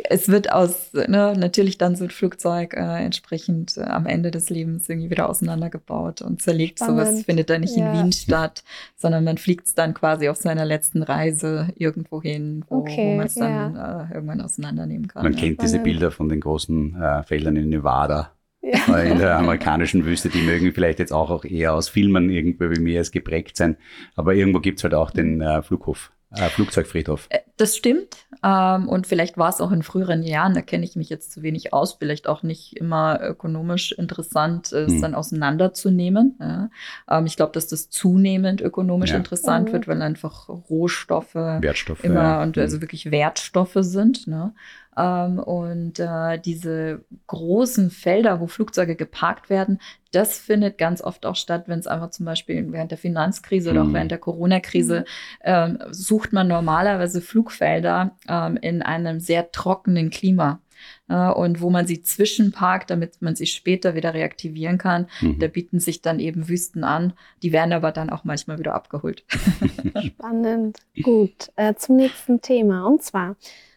es 0.09 0.29
wird 0.29 0.53
aus, 0.53 0.93
ne, 0.93 1.35
natürlich 1.37 1.79
dann 1.79 1.97
so 1.97 2.05
ein 2.05 2.11
Flugzeug 2.11 2.75
äh, 2.75 3.05
entsprechend 3.05 3.77
äh, 3.77 3.83
am 3.83 4.07
Ende 4.07 4.31
des 4.31 4.51
Lebens 4.51 4.89
irgendwie 4.89 5.11
wieder 5.11 5.29
auseinandergebaut 5.29 6.23
und 6.23 6.43
zerlegt. 6.43 6.79
Spannend. 6.79 7.07
Sowas 7.07 7.23
findet 7.25 7.51
da 7.51 7.59
nicht 7.59 7.77
ja. 7.77 7.93
in 7.93 7.99
Wien 7.99 8.13
statt, 8.13 8.65
sondern 8.97 9.25
man 9.25 9.39
fliegt 9.39 9.67
es 9.67 9.75
dann 9.75 9.95
quasi 9.95 10.29
auf 10.29 10.37
seiner 10.37 10.65
letzten 10.65 11.03
Reise 11.03 11.69
irgendwo 11.77 12.21
hin, 12.21 12.65
wo, 12.69 12.79
okay, 12.79 13.13
wo 13.13 13.17
man 13.17 13.27
es 13.27 13.35
dann 13.35 13.75
ja. 13.75 14.03
äh, 14.11 14.15
irgendwann 14.15 14.41
auseinandernehmen 14.41 15.09
kann. 15.09 15.23
Man 15.23 15.33
ja. 15.33 15.41
kennt 15.41 15.63
diese 15.63 15.79
Bilder 15.79 16.11
von 16.11 16.29
den 16.29 16.41
großen 16.41 17.01
äh, 17.01 17.23
Feldern 17.23 17.57
in 17.57 17.69
Nevada. 17.69 18.33
Ja. 18.67 18.99
In 18.99 19.19
der 19.19 19.37
amerikanischen 19.37 20.05
Wüste, 20.05 20.29
die 20.29 20.43
mögen 20.43 20.73
vielleicht 20.73 20.99
jetzt 20.99 21.13
auch, 21.13 21.31
auch 21.31 21.45
eher 21.45 21.75
aus 21.75 21.89
Filmen 21.89 22.31
irgendwo 22.31 22.69
wie 22.71 22.81
mir 22.81 23.03
geprägt 23.05 23.57
sein. 23.57 23.77
Aber 24.17 24.35
irgendwo 24.35 24.59
gibt's 24.59 24.83
halt 24.83 24.95
auch 24.95 25.13
den 25.13 25.41
äh, 25.41 25.63
Flughof. 25.63 26.11
Äh, 26.33 26.49
Flugzeugfriedhof. 26.49 27.27
Äh, 27.31 27.39
das 27.57 27.77
stimmt. 27.77 28.27
Ähm, 28.43 28.89
und 28.89 29.07
vielleicht 29.07 29.39
war 29.39 29.49
es 29.49 29.61
auch 29.61 29.71
in 29.71 29.85
früheren 29.85 30.25
Jahren, 30.25 30.55
da 30.55 30.61
kenne 30.61 30.85
ich 30.85 30.97
mich 30.97 31.09
jetzt 31.09 31.33
zu 31.33 31.43
wenig 31.43 31.73
aus, 31.73 31.95
vielleicht 31.95 32.27
auch 32.27 32.43
nicht 32.43 32.77
immer 32.77 33.21
ökonomisch 33.23 33.93
interessant, 33.93 34.73
es 34.73 34.93
hm. 34.93 35.03
dann 35.03 35.15
auseinanderzunehmen. 35.15 36.37
Ja. 36.41 36.71
Ähm, 37.09 37.27
ich 37.27 37.37
glaube, 37.37 37.53
dass 37.53 37.69
das 37.69 37.89
zunehmend 37.91 38.61
ökonomisch 38.61 39.11
ja. 39.11 39.17
interessant 39.17 39.69
mhm. 39.69 39.73
wird, 39.75 39.89
weil 39.89 40.03
einfach 40.03 40.49
Rohstoffe 40.49 41.37
Wertstoffe, 41.37 42.03
immer 42.03 42.23
ja. 42.23 42.43
und 42.43 42.59
also 42.59 42.77
hm. 42.77 42.83
wirklich 42.83 43.11
Wertstoffe 43.13 43.79
sind. 43.81 44.27
Ne? 44.27 44.53
Ähm, 44.97 45.39
und 45.39 45.99
äh, 45.99 46.39
diese 46.39 47.05
großen 47.27 47.91
Felder, 47.91 48.41
wo 48.41 48.47
Flugzeuge 48.47 48.97
geparkt 48.97 49.51
werden, 49.51 49.81
das 50.13 50.39
findet 50.39 50.79
ganz 50.79 51.03
oft 51.03 51.27
auch 51.27 51.37
statt, 51.37 51.65
wenn 51.67 51.79
es 51.79 51.87
einfach 51.87 52.11
zum 52.11 52.25
Beispiel 52.25 52.73
während 52.73 52.91
der 52.91 52.99
Finanzkrise 52.99 53.71
oder 53.71 53.83
auch 53.83 53.87
mhm. 53.87 53.95
während 53.95 54.11
der 54.11 54.19
Corona-Krise 54.19 55.01
mhm. 55.01 55.05
ähm, 55.45 55.79
sucht 55.91 56.33
man 56.33 56.49
normalerweise 56.49 57.21
Flugfelder 57.21 58.17
ähm, 58.29 58.57
in 58.57 58.83
einem 58.83 59.21
sehr 59.21 59.53
trockenen 59.53 60.11
Klima. 60.11 60.61
Äh, 61.09 61.31
und 61.31 61.61
wo 61.61 61.71
man 61.71 61.87
sie 61.87 62.03
zwischenparkt, 62.03 62.91
damit 62.91 63.21
man 63.21 63.37
sie 63.37 63.47
später 63.47 63.95
wieder 63.95 64.15
reaktivieren 64.15 64.79
kann. 64.79 65.07
Mhm. 65.21 65.39
Da 65.39 65.49
bieten 65.49 65.81
sich 65.81 66.03
dann 66.03 66.21
eben 66.21 66.49
Wüsten 66.49 66.85
an. 66.85 67.13
Die 67.43 67.53
werden 67.53 67.73
aber 67.73 67.93
dann 67.93 68.11
auch 68.11 68.25
manchmal 68.25 68.59
wieder 68.59 68.75
abgeholt. 68.75 69.25
Spannend. 70.05 70.79
Gut, 71.03 71.51
äh, 71.57 71.75
zum 71.75 71.97
nächsten 71.97 72.41
Thema. 72.41 72.87
Und 72.87 73.03
zwar 73.03 73.37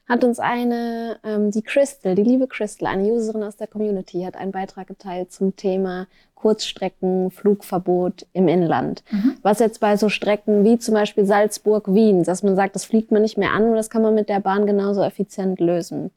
hat 0.10 0.24
uns 0.24 0.39
eine, 0.39 1.20
ähm, 1.24 1.51
die 1.51 1.62
Crystal, 1.62 2.16
die 2.16 2.24
liebe 2.24 2.47
Crystal, 2.47 2.88
eine 2.88 3.03
Userin 3.03 3.43
aus 3.43 3.57
der 3.57 3.68
Community, 3.68 4.24
hat 4.24 4.36
einen 4.36 4.51
Beitrag 4.51 4.88
geteilt 4.88 5.32
zum 5.32 5.55
Thema 5.55 6.07
Kurzstreckenflugverbot 6.34 8.26
im 8.34 8.47
Inland. 8.47 9.03
Mhm. 9.12 9.36
Was 9.43 9.60
jetzt 9.60 9.80
bei 9.80 9.95
so 9.97 10.10
Strecken 10.10 10.66
wie 10.66 10.80
zum 10.80 10.95
Beispiel 10.95 11.26
Salzburg-Wien, 11.26 12.24
dass 12.24 12.41
man 12.43 12.55
sagt, 12.55 12.76
das 12.76 12.86
fliegt 12.86 13.12
man 13.12 13.22
nicht 13.22 13.38
mehr 13.38 13.51
an 13.51 13.66
und 13.66 13.76
das 13.76 13.91
kann 13.91 14.01
man 14.01 14.16
mit 14.16 14.30
der 14.30 14.39
Bahn 14.39 14.66
genauso 14.66 15.03
effizient 15.03 15.60
lösen. 15.60 16.12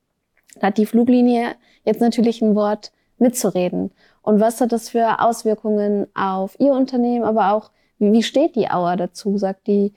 Da 0.58 0.68
hat 0.68 0.78
die 0.78 0.86
Fluglinie 0.86 1.54
jetzt 1.84 2.00
natürlich 2.00 2.40
ein 2.40 2.54
Wort 2.54 2.92
mitzureden. 3.18 3.90
Und 4.22 4.40
was 4.40 4.60
hat 4.60 4.72
das 4.72 4.88
für 4.88 5.20
Auswirkungen 5.20 6.06
auf 6.14 6.58
Ihr 6.58 6.72
Unternehmen, 6.72 7.24
aber 7.24 7.52
auch 7.52 7.70
wie 7.98 8.22
steht 8.22 8.56
die 8.56 8.70
Auer 8.70 8.96
dazu? 8.96 9.38
Sagt 9.38 9.66
die, 9.66 9.92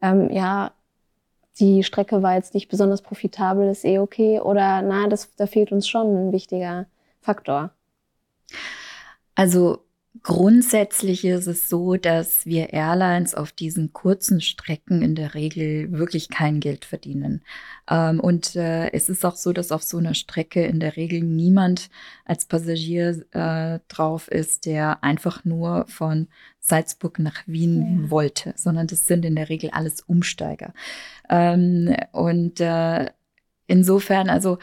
ähm, 0.00 0.30
ja, 0.30 0.72
die 1.60 1.82
Strecke 1.82 2.22
war 2.22 2.34
jetzt 2.34 2.54
nicht 2.54 2.68
besonders 2.68 3.02
profitabel, 3.02 3.68
ist 3.68 3.84
eh 3.84 3.98
okay? 3.98 4.40
Oder 4.40 4.82
na, 4.82 5.08
das, 5.08 5.34
da 5.36 5.46
fehlt 5.46 5.72
uns 5.72 5.88
schon 5.88 6.28
ein 6.28 6.32
wichtiger 6.32 6.86
Faktor? 7.20 7.70
Also 9.34 9.84
Grundsätzlich 10.22 11.24
ist 11.24 11.46
es 11.46 11.68
so, 11.68 11.96
dass 11.96 12.44
wir 12.44 12.72
Airlines 12.72 13.34
auf 13.34 13.52
diesen 13.52 13.92
kurzen 13.92 14.40
Strecken 14.40 15.02
in 15.02 15.14
der 15.14 15.34
Regel 15.34 15.92
wirklich 15.92 16.28
kein 16.28 16.60
Geld 16.60 16.84
verdienen. 16.84 17.42
Ähm, 17.88 18.18
und 18.18 18.56
äh, 18.56 18.90
es 18.92 19.08
ist 19.08 19.24
auch 19.24 19.36
so, 19.36 19.52
dass 19.52 19.70
auf 19.70 19.82
so 19.82 19.98
einer 19.98 20.14
Strecke 20.14 20.64
in 20.64 20.80
der 20.80 20.96
Regel 20.96 21.20
niemand 21.20 21.90
als 22.24 22.46
Passagier 22.46 23.22
äh, 23.32 23.80
drauf 23.88 24.28
ist, 24.28 24.66
der 24.66 25.04
einfach 25.04 25.44
nur 25.44 25.84
von 25.88 26.28
Salzburg 26.58 27.18
nach 27.18 27.46
Wien 27.46 28.04
ja. 28.04 28.10
wollte, 28.10 28.54
sondern 28.56 28.86
das 28.86 29.06
sind 29.06 29.24
in 29.24 29.36
der 29.36 29.48
Regel 29.48 29.70
alles 29.70 30.00
Umsteiger. 30.00 30.72
Ähm, 31.28 31.94
und 32.12 32.60
äh, 32.60 33.10
insofern, 33.66 34.30
also 34.30 34.58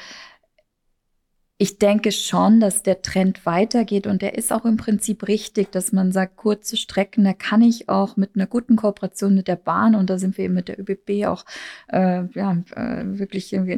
ich 1.57 1.77
denke 1.77 2.11
schon, 2.11 2.59
dass 2.59 2.83
der 2.83 3.01
Trend 3.01 3.45
weitergeht 3.45 4.07
und 4.07 4.21
der 4.21 4.37
ist 4.37 4.51
auch 4.51 4.65
im 4.65 4.75
Prinzip 4.75 5.25
richtig, 5.29 5.71
dass 5.71 5.93
man 5.93 6.11
sagt, 6.11 6.35
kurze 6.35 6.75
Strecken, 6.75 7.23
da 7.23 7.31
kann 7.31 7.61
ich 7.61 7.87
auch 7.87 8.17
mit 8.17 8.31
einer 8.35 8.45
guten 8.45 8.75
Kooperation 8.75 9.35
mit 9.35 9.47
der 9.47 9.55
Bahn 9.55 9.95
und 9.95 10.09
da 10.09 10.17
sind 10.17 10.37
wir 10.37 10.43
eben 10.45 10.53
mit 10.53 10.67
der 10.67 10.77
ÖBB 10.77 11.25
auch 11.27 11.45
äh, 11.87 12.25
ja, 12.33 12.57
äh, 12.75 13.05
wirklich 13.05 13.53
irgendwie 13.53 13.71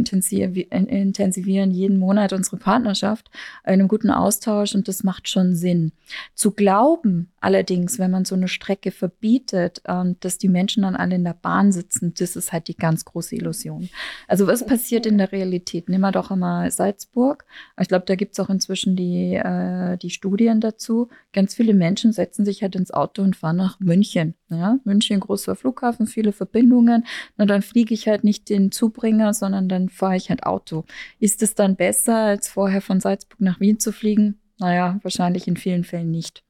intensivieren 0.64 1.70
jeden 1.70 2.00
Monat 2.00 2.34
unsere 2.34 2.58
Partnerschaft 2.58 3.30
in 3.64 3.74
einem 3.74 3.88
guten 3.88 4.10
Austausch 4.10 4.74
und 4.74 4.88
das 4.88 5.04
macht 5.04 5.30
schon 5.30 5.54
Sinn. 5.54 5.92
Zu 6.34 6.54
glauben 6.54 7.30
allerdings, 7.42 8.00
wenn 8.00 8.10
man 8.10 8.26
so 8.26 8.34
eine 8.34 8.48
Strecke 8.48 8.90
verbietet, 8.90 9.82
äh, 9.86 10.16
dass 10.20 10.40
die 10.40 10.50
Menschen 10.50 10.82
dann 10.82 10.96
alle 10.96 11.14
in 11.14 11.24
der 11.24 11.38
Bahn 11.40 11.72
sitzen, 11.72 12.16
das 12.18 12.36
ist 12.36 12.52
halt 12.52 12.70
die 12.70 12.76
ganz 12.76 13.06
große 13.06 13.36
Illusion. 13.36 13.88
Also 14.28 14.48
was 14.48 14.66
passiert 14.66 15.06
in 15.06 15.20
der 15.20 15.32
Realität? 15.32 15.90
Nehmen 15.90 16.02
wir 16.02 16.12
doch 16.12 16.32
einmal 16.32 16.72
Salzburg. 16.72 17.46
Ich 17.80 17.88
glaube, 17.88 18.06
da 18.06 18.16
gibt 18.16 18.34
es 18.34 18.40
auch 18.40 18.50
inzwischen 18.50 18.96
die, 18.96 19.36
äh, 19.36 19.98
die 19.98 20.10
Studien 20.10 20.62
dazu. 20.62 21.10
Ganz 21.32 21.54
viele 21.54 21.74
Menschen 21.74 22.12
setzen 22.12 22.44
sich 22.44 22.64
halt 22.64 22.76
ins 22.76 22.92
Auto 22.92 23.22
und 23.22 23.36
fahren 23.36 23.58
nach 23.58 23.80
München. 23.80 24.34
Ja? 24.50 24.80
München, 24.84 25.20
großer 25.20 25.56
Flughafen, 25.56 26.08
viele 26.08 26.32
Verbindungen. 26.32 27.06
Na, 27.38 27.46
dann 27.46 27.62
fliege 27.62 27.94
ich 27.94 28.08
halt 28.08 28.24
nicht 28.24 28.50
den 28.50 28.72
Zubringer, 28.72 29.34
sondern 29.34 29.70
dann 29.70 29.90
fahre 29.90 30.16
ich 30.16 30.30
halt 30.30 30.44
Auto. 30.44 30.86
Ist 31.20 31.44
es 31.44 31.54
dann 31.54 31.76
besser, 31.76 32.16
als 32.18 32.50
vorher 32.50 32.82
von 32.82 33.00
Salzburg 33.00 33.42
nach 33.42 33.60
Wien 33.60 33.80
zu 33.80 33.92
fliegen? 33.92 34.40
Naja, 34.58 35.00
wahrscheinlich 35.04 35.48
in 35.48 35.58
vielen 35.58 35.84
Fällen 35.84 36.10
nicht. 36.10 36.44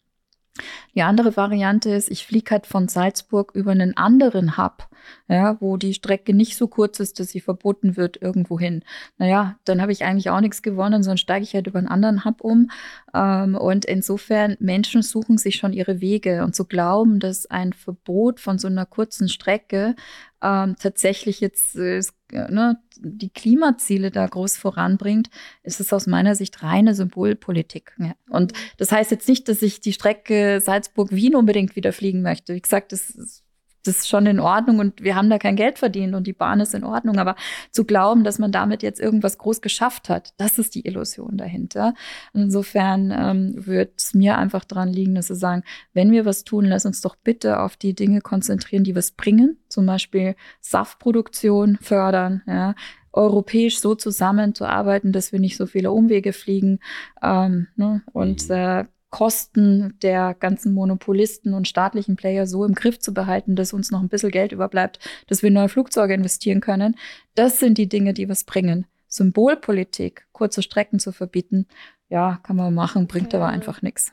Die 0.95 1.01
andere 1.01 1.35
Variante 1.35 1.91
ist, 1.91 2.09
ich 2.09 2.25
fliege 2.25 2.51
halt 2.51 2.65
von 2.65 2.87
Salzburg 2.87 3.51
über 3.53 3.71
einen 3.71 3.95
anderen 3.95 4.57
Hub, 4.57 4.89
ja, 5.27 5.57
wo 5.59 5.77
die 5.77 5.93
Strecke 5.93 6.33
nicht 6.33 6.57
so 6.57 6.67
kurz 6.67 6.99
ist, 6.99 7.19
dass 7.19 7.29
sie 7.29 7.39
verboten 7.39 7.97
wird 7.97 8.21
irgendwo 8.21 8.59
hin. 8.59 8.83
Naja, 9.17 9.57
dann 9.65 9.81
habe 9.81 9.91
ich 9.91 10.03
eigentlich 10.03 10.29
auch 10.29 10.41
nichts 10.41 10.61
gewonnen, 10.61 11.03
sondern 11.03 11.17
steige 11.17 11.43
ich 11.43 11.53
halt 11.53 11.67
über 11.67 11.79
einen 11.79 11.87
anderen 11.87 12.25
Hub 12.25 12.41
um. 12.41 12.69
Ähm, 13.13 13.55
und 13.55 13.85
insofern, 13.85 14.57
Menschen 14.59 15.01
suchen 15.01 15.37
sich 15.37 15.55
schon 15.55 15.73
ihre 15.73 16.01
Wege. 16.01 16.43
Und 16.43 16.55
zu 16.55 16.65
glauben, 16.65 17.19
dass 17.19 17.45
ein 17.47 17.73
Verbot 17.73 18.39
von 18.39 18.59
so 18.59 18.67
einer 18.67 18.85
kurzen 18.85 19.29
Strecke 19.29 19.95
ähm, 20.41 20.75
tatsächlich 20.79 21.39
jetzt 21.39 21.75
äh, 21.75 22.01
ne, 22.31 22.79
die 22.99 23.29
Klimaziele 23.29 24.11
da 24.11 24.25
groß 24.27 24.57
voranbringt, 24.57 25.29
ist 25.63 25.79
es 25.79 25.93
aus 25.93 26.07
meiner 26.07 26.35
Sicht 26.35 26.63
reine 26.63 26.93
Symbolpolitik. 26.93 27.95
Ja. 27.97 28.15
Und 28.29 28.53
das 28.77 28.91
heißt 28.91 29.11
jetzt 29.11 29.27
nicht, 29.27 29.47
dass 29.49 29.61
ich 29.61 29.81
die 29.81 29.93
Strecke 29.93 30.59
Salzburg-Wien 30.61 31.35
unbedingt 31.35 31.75
wieder 31.75 31.93
fliegen 31.93 32.21
möchte. 32.21 32.53
Wie 32.53 32.61
gesagt, 32.61 32.91
das 32.91 33.09
ist 33.09 33.43
das 33.87 33.99
ist 33.99 34.09
schon 34.09 34.25
in 34.25 34.39
Ordnung 34.39 34.79
und 34.79 35.01
wir 35.01 35.15
haben 35.15 35.29
da 35.29 35.37
kein 35.37 35.55
Geld 35.55 35.79
verdient 35.79 36.13
und 36.13 36.27
die 36.27 36.33
Bahn 36.33 36.59
ist 36.59 36.73
in 36.73 36.83
Ordnung. 36.83 37.17
Aber 37.17 37.35
zu 37.71 37.85
glauben, 37.85 38.23
dass 38.23 38.39
man 38.39 38.51
damit 38.51 38.83
jetzt 38.83 38.99
irgendwas 38.99 39.37
groß 39.37 39.61
geschafft 39.61 40.09
hat, 40.09 40.33
das 40.37 40.59
ist 40.59 40.75
die 40.75 40.85
Illusion 40.85 41.37
dahinter. 41.37 41.93
insofern 42.33 43.11
ähm, 43.11 43.53
wird 43.55 43.93
es 43.97 44.13
mir 44.13 44.37
einfach 44.37 44.65
daran 44.65 44.89
liegen, 44.89 45.15
dass 45.15 45.29
wir 45.29 45.35
sagen, 45.35 45.63
wenn 45.93 46.11
wir 46.11 46.25
was 46.25 46.43
tun, 46.43 46.65
lass 46.65 46.85
uns 46.85 47.01
doch 47.01 47.15
bitte 47.15 47.59
auf 47.59 47.77
die 47.77 47.93
Dinge 47.93 48.21
konzentrieren, 48.21 48.83
die 48.83 48.95
was 48.95 49.11
bringen. 49.11 49.57
Zum 49.69 49.85
Beispiel 49.85 50.35
Saftproduktion 50.61 51.77
fördern, 51.81 52.41
ja, 52.45 52.75
europäisch 53.13 53.79
so 53.79 53.95
zusammenzuarbeiten, 53.95 55.11
dass 55.11 55.31
wir 55.31 55.39
nicht 55.39 55.57
so 55.57 55.65
viele 55.65 55.91
Umwege 55.91 56.33
fliegen 56.33 56.79
ähm, 57.21 57.67
ne? 57.75 58.03
und 58.13 58.47
mhm. 58.47 58.55
äh, 58.55 58.85
Kosten 59.09 59.97
der 60.01 60.33
ganzen 60.33 60.73
Monopolisten 60.73 61.53
und 61.53 61.67
staatlichen 61.67 62.17
Player 62.17 62.45
so 62.45 62.65
im 62.65 62.73
Griff 62.75 62.99
zu 62.99 63.13
behalten, 63.13 63.55
dass 63.55 63.73
uns 63.73 63.89
noch 63.89 64.01
ein 64.01 64.09
bisschen 64.09 64.31
Geld 64.31 64.51
überbleibt, 64.51 64.99
dass 65.27 65.41
wir 65.41 65.47
in 65.47 65.53
neue 65.53 65.69
Flugzeuge 65.69 66.13
investieren 66.13 66.59
können. 66.59 66.95
Das 67.35 67.59
sind 67.59 67.77
die 67.77 67.87
Dinge, 67.87 68.13
die 68.13 68.27
was 68.27 68.43
bringen. 68.43 68.85
Symbolpolitik, 69.07 70.27
kurze 70.33 70.61
Strecken 70.61 70.99
zu 70.99 71.11
verbieten, 71.13 71.67
ja, 72.09 72.39
kann 72.43 72.55
man 72.57 72.73
machen, 72.73 73.07
bringt 73.07 73.33
ja. 73.33 73.39
aber 73.39 73.47
einfach 73.47 73.81
nichts. 73.81 74.11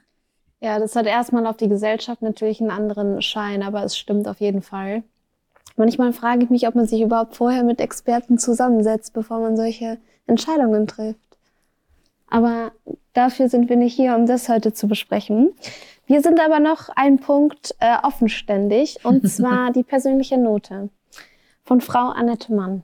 Ja, 0.61 0.79
das 0.79 0.97
hat 0.97 1.07
erstmal 1.07 1.47
auf 1.47 1.57
die 1.57 1.69
Gesellschaft 1.69 2.23
natürlich 2.23 2.61
einen 2.61 2.71
anderen 2.71 3.21
Schein, 3.21 3.63
aber 3.63 3.85
es 3.85 3.99
stimmt 3.99 4.29
auf 4.29 4.41
jeden 4.41 4.63
Fall. 4.63 5.03
Manchmal 5.77 6.13
frage 6.13 6.45
ich 6.45 6.51
mich, 6.51 6.69
ob 6.69 6.75
man 6.75 6.87
sich 6.87 7.01
überhaupt 7.01 7.37
vorher 7.37 7.65
mit 7.65 7.81
Experten 7.81 8.39
zusammensetzt, 8.39 9.13
bevor 9.13 9.41
man 9.41 9.57
solche 9.57 9.99
Entscheidungen 10.27 10.87
trifft. 10.87 11.19
Aber 12.35 12.73
dafür 13.13 13.49
sind 13.49 13.69
wir 13.69 13.77
nicht 13.77 13.95
hier, 13.95 14.17
um 14.17 14.27
das 14.27 14.49
heute 14.49 14.73
zu 14.73 14.89
besprechen. 14.89 15.53
Wir 16.09 16.21
sind 16.21 16.41
aber 16.41 16.59
noch 16.59 16.89
ein 16.89 17.21
Punkt 17.21 17.77
äh, 17.79 17.97
offenständig, 18.03 19.05
und 19.05 19.29
zwar 19.31 19.71
die 19.71 19.85
persönliche 19.85 20.37
Note 20.37 20.89
von 21.63 21.81
Frau 21.81 22.09
Annette 22.09 22.53
Mann. 22.53 22.83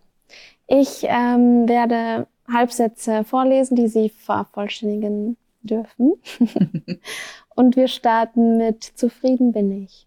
Ich 0.68 1.02
ähm, 1.02 1.68
werde 1.68 2.28
Halbsätze 2.48 3.24
vorlesen, 3.24 3.74
die 3.74 3.88
Sie 3.88 4.10
vervollständigen 4.10 5.36
dürfen. 5.62 6.12
und 7.56 7.74
wir 7.74 7.88
starten 7.88 8.56
mit 8.56 8.84
Zufrieden 8.84 9.50
bin 9.50 9.82
ich. 9.82 10.06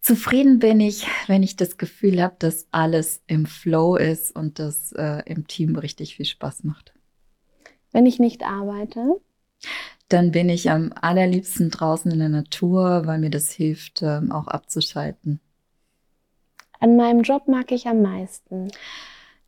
Zufrieden 0.00 0.60
bin 0.60 0.80
ich, 0.80 1.06
wenn 1.26 1.42
ich 1.42 1.56
das 1.56 1.76
Gefühl 1.76 2.22
habe, 2.22 2.36
dass 2.38 2.68
alles 2.70 3.22
im 3.26 3.44
Flow 3.44 3.96
ist 3.96 4.34
und 4.34 4.58
das 4.60 4.92
äh, 4.92 5.22
im 5.26 5.46
Team 5.46 5.76
richtig 5.76 6.16
viel 6.16 6.24
Spaß 6.24 6.64
macht. 6.64 6.95
Wenn 7.96 8.04
ich 8.04 8.18
nicht 8.18 8.42
arbeite? 8.42 9.22
Dann 10.10 10.30
bin 10.30 10.50
ich 10.50 10.68
am 10.70 10.92
allerliebsten 11.00 11.70
draußen 11.70 12.12
in 12.12 12.18
der 12.18 12.28
Natur, 12.28 13.06
weil 13.06 13.18
mir 13.18 13.30
das 13.30 13.50
hilft, 13.50 14.02
ähm, 14.02 14.32
auch 14.32 14.48
abzuschalten. 14.48 15.40
An 16.78 16.96
meinem 16.96 17.22
Job 17.22 17.48
mag 17.48 17.72
ich 17.72 17.86
am 17.86 18.02
meisten. 18.02 18.70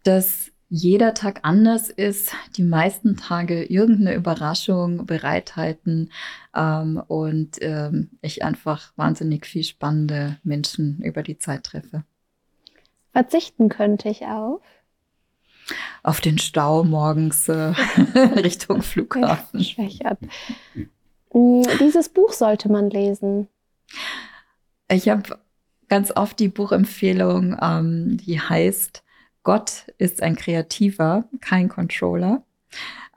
Dass 0.02 0.50
jeder 0.70 1.12
Tag 1.12 1.40
anders 1.42 1.90
ist, 1.90 2.32
die 2.56 2.62
meisten 2.62 3.18
Tage 3.18 3.64
irgendeine 3.64 4.14
Überraschung 4.14 5.04
bereithalten 5.04 6.10
ähm, 6.56 7.02
und 7.06 7.58
ähm, 7.60 8.12
ich 8.22 8.44
einfach 8.44 8.94
wahnsinnig 8.96 9.44
viel 9.44 9.62
spannende 9.62 10.38
Menschen 10.42 11.02
über 11.02 11.22
die 11.22 11.36
Zeit 11.36 11.64
treffe. 11.64 12.02
Verzichten 13.12 13.68
könnte 13.68 14.08
ich 14.08 14.24
auf 14.24 14.62
auf 16.02 16.20
den 16.20 16.38
Stau 16.38 16.84
morgens 16.84 17.48
äh, 17.48 17.72
Richtung 18.36 18.82
Flughafen. 18.82 19.62
Schwächert. 19.62 20.18
Mm, 21.32 21.62
dieses 21.80 22.08
Buch 22.08 22.32
sollte 22.32 22.70
man 22.70 22.90
lesen. 22.90 23.48
Ich 24.90 25.08
habe 25.08 25.38
ganz 25.88 26.10
oft 26.10 26.38
die 26.38 26.48
Buchempfehlung, 26.48 27.56
ähm, 27.60 28.16
die 28.18 28.40
heißt 28.40 29.02
Gott 29.42 29.86
ist 29.96 30.22
ein 30.22 30.36
Kreativer, 30.36 31.24
kein 31.40 31.68
Controller. 31.68 32.42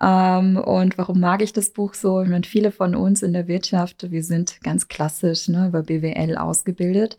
Ähm, 0.01 0.57
und 0.57 0.97
warum 0.97 1.19
mag 1.19 1.41
ich 1.43 1.53
das 1.53 1.69
Buch 1.69 1.93
so? 1.93 2.21
Ich 2.21 2.29
meine, 2.29 2.43
viele 2.43 2.71
von 2.71 2.95
uns 2.95 3.21
in 3.21 3.33
der 3.33 3.47
Wirtschaft, 3.47 4.09
wir 4.09 4.23
sind 4.23 4.59
ganz 4.61 4.87
klassisch 4.87 5.47
ne, 5.47 5.67
über 5.67 5.83
BWL 5.83 6.37
ausgebildet. 6.37 7.17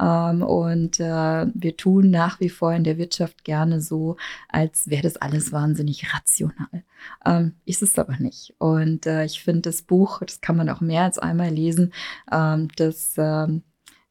Ähm, 0.00 0.42
und 0.42 0.98
äh, 0.98 1.46
wir 1.54 1.76
tun 1.76 2.10
nach 2.10 2.40
wie 2.40 2.48
vor 2.48 2.72
in 2.72 2.82
der 2.82 2.98
Wirtschaft 2.98 3.44
gerne 3.44 3.80
so, 3.80 4.16
als 4.48 4.90
wäre 4.90 5.02
das 5.02 5.16
alles 5.16 5.52
wahnsinnig 5.52 6.12
rational. 6.12 6.82
Ähm, 7.24 7.54
ist 7.64 7.82
es 7.82 7.98
aber 7.98 8.16
nicht. 8.18 8.54
Und 8.58 9.06
äh, 9.06 9.24
ich 9.24 9.42
finde 9.42 9.62
das 9.62 9.82
Buch, 9.82 10.20
das 10.20 10.40
kann 10.40 10.56
man 10.56 10.68
auch 10.68 10.80
mehr 10.80 11.02
als 11.02 11.18
einmal 11.18 11.50
lesen, 11.50 11.92
ähm, 12.32 12.68
das 12.76 13.14
ähm, 13.16 13.62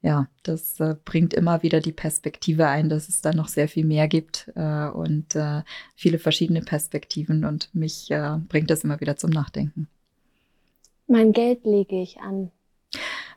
ja, 0.03 0.27
das 0.43 0.79
äh, 0.81 0.95
bringt 1.05 1.33
immer 1.33 1.63
wieder 1.63 1.79
die 1.79 1.93
Perspektive 1.93 2.67
ein, 2.67 2.89
dass 2.89 3.07
es 3.07 3.21
da 3.21 3.31
noch 3.33 3.47
sehr 3.47 3.69
viel 3.69 3.85
mehr 3.85 4.09
gibt 4.09 4.51
äh, 4.53 4.87
und 4.89 5.33
äh, 5.35 5.61
viele 5.95 6.19
verschiedene 6.19 6.61
Perspektiven 6.61 7.45
und 7.45 7.73
mich 7.73 8.11
äh, 8.11 8.37
bringt 8.49 8.69
das 8.69 8.83
immer 8.83 8.99
wieder 8.99 9.15
zum 9.15 9.29
Nachdenken. 9.29 9.87
Mein 11.07 11.31
Geld 11.31 11.63
lege 11.63 12.01
ich 12.01 12.19
an. 12.19 12.51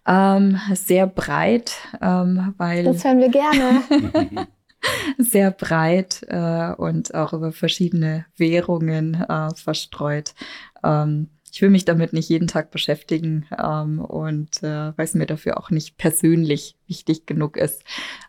Ähm, 0.07 0.59
sehr 0.75 1.07
breit, 1.07 1.77
ähm, 2.01 2.55
weil. 2.59 2.85
Das 2.85 3.05
hören 3.05 3.21
wir 3.21 3.31
gerne. 3.31 4.49
sehr 5.19 5.53
breit 5.53 6.25
äh, 6.29 6.73
und 6.73 7.15
auch 7.15 7.33
über 7.33 7.53
verschiedene 7.53 8.27
Währungen 8.37 9.15
äh, 9.15 9.55
verstreut. 9.55 10.35
Ähm, 10.83 11.29
ich 11.57 11.63
will 11.63 11.71
mich 11.71 11.87
damit 11.87 12.13
nicht 12.13 12.29
jeden 12.29 12.49
Tag 12.49 12.71
beschäftigen 12.71 13.47
ähm, 13.59 13.99
und 13.99 14.63
äh, 14.63 14.93
weil 14.95 15.07
es 15.07 15.15
mir 15.15 15.25
dafür 15.25 15.57
auch 15.57 15.71
nicht 15.71 15.97
persönlich 15.97 16.77
wichtig 16.87 17.25
genug 17.25 17.57
ist. 17.57 17.83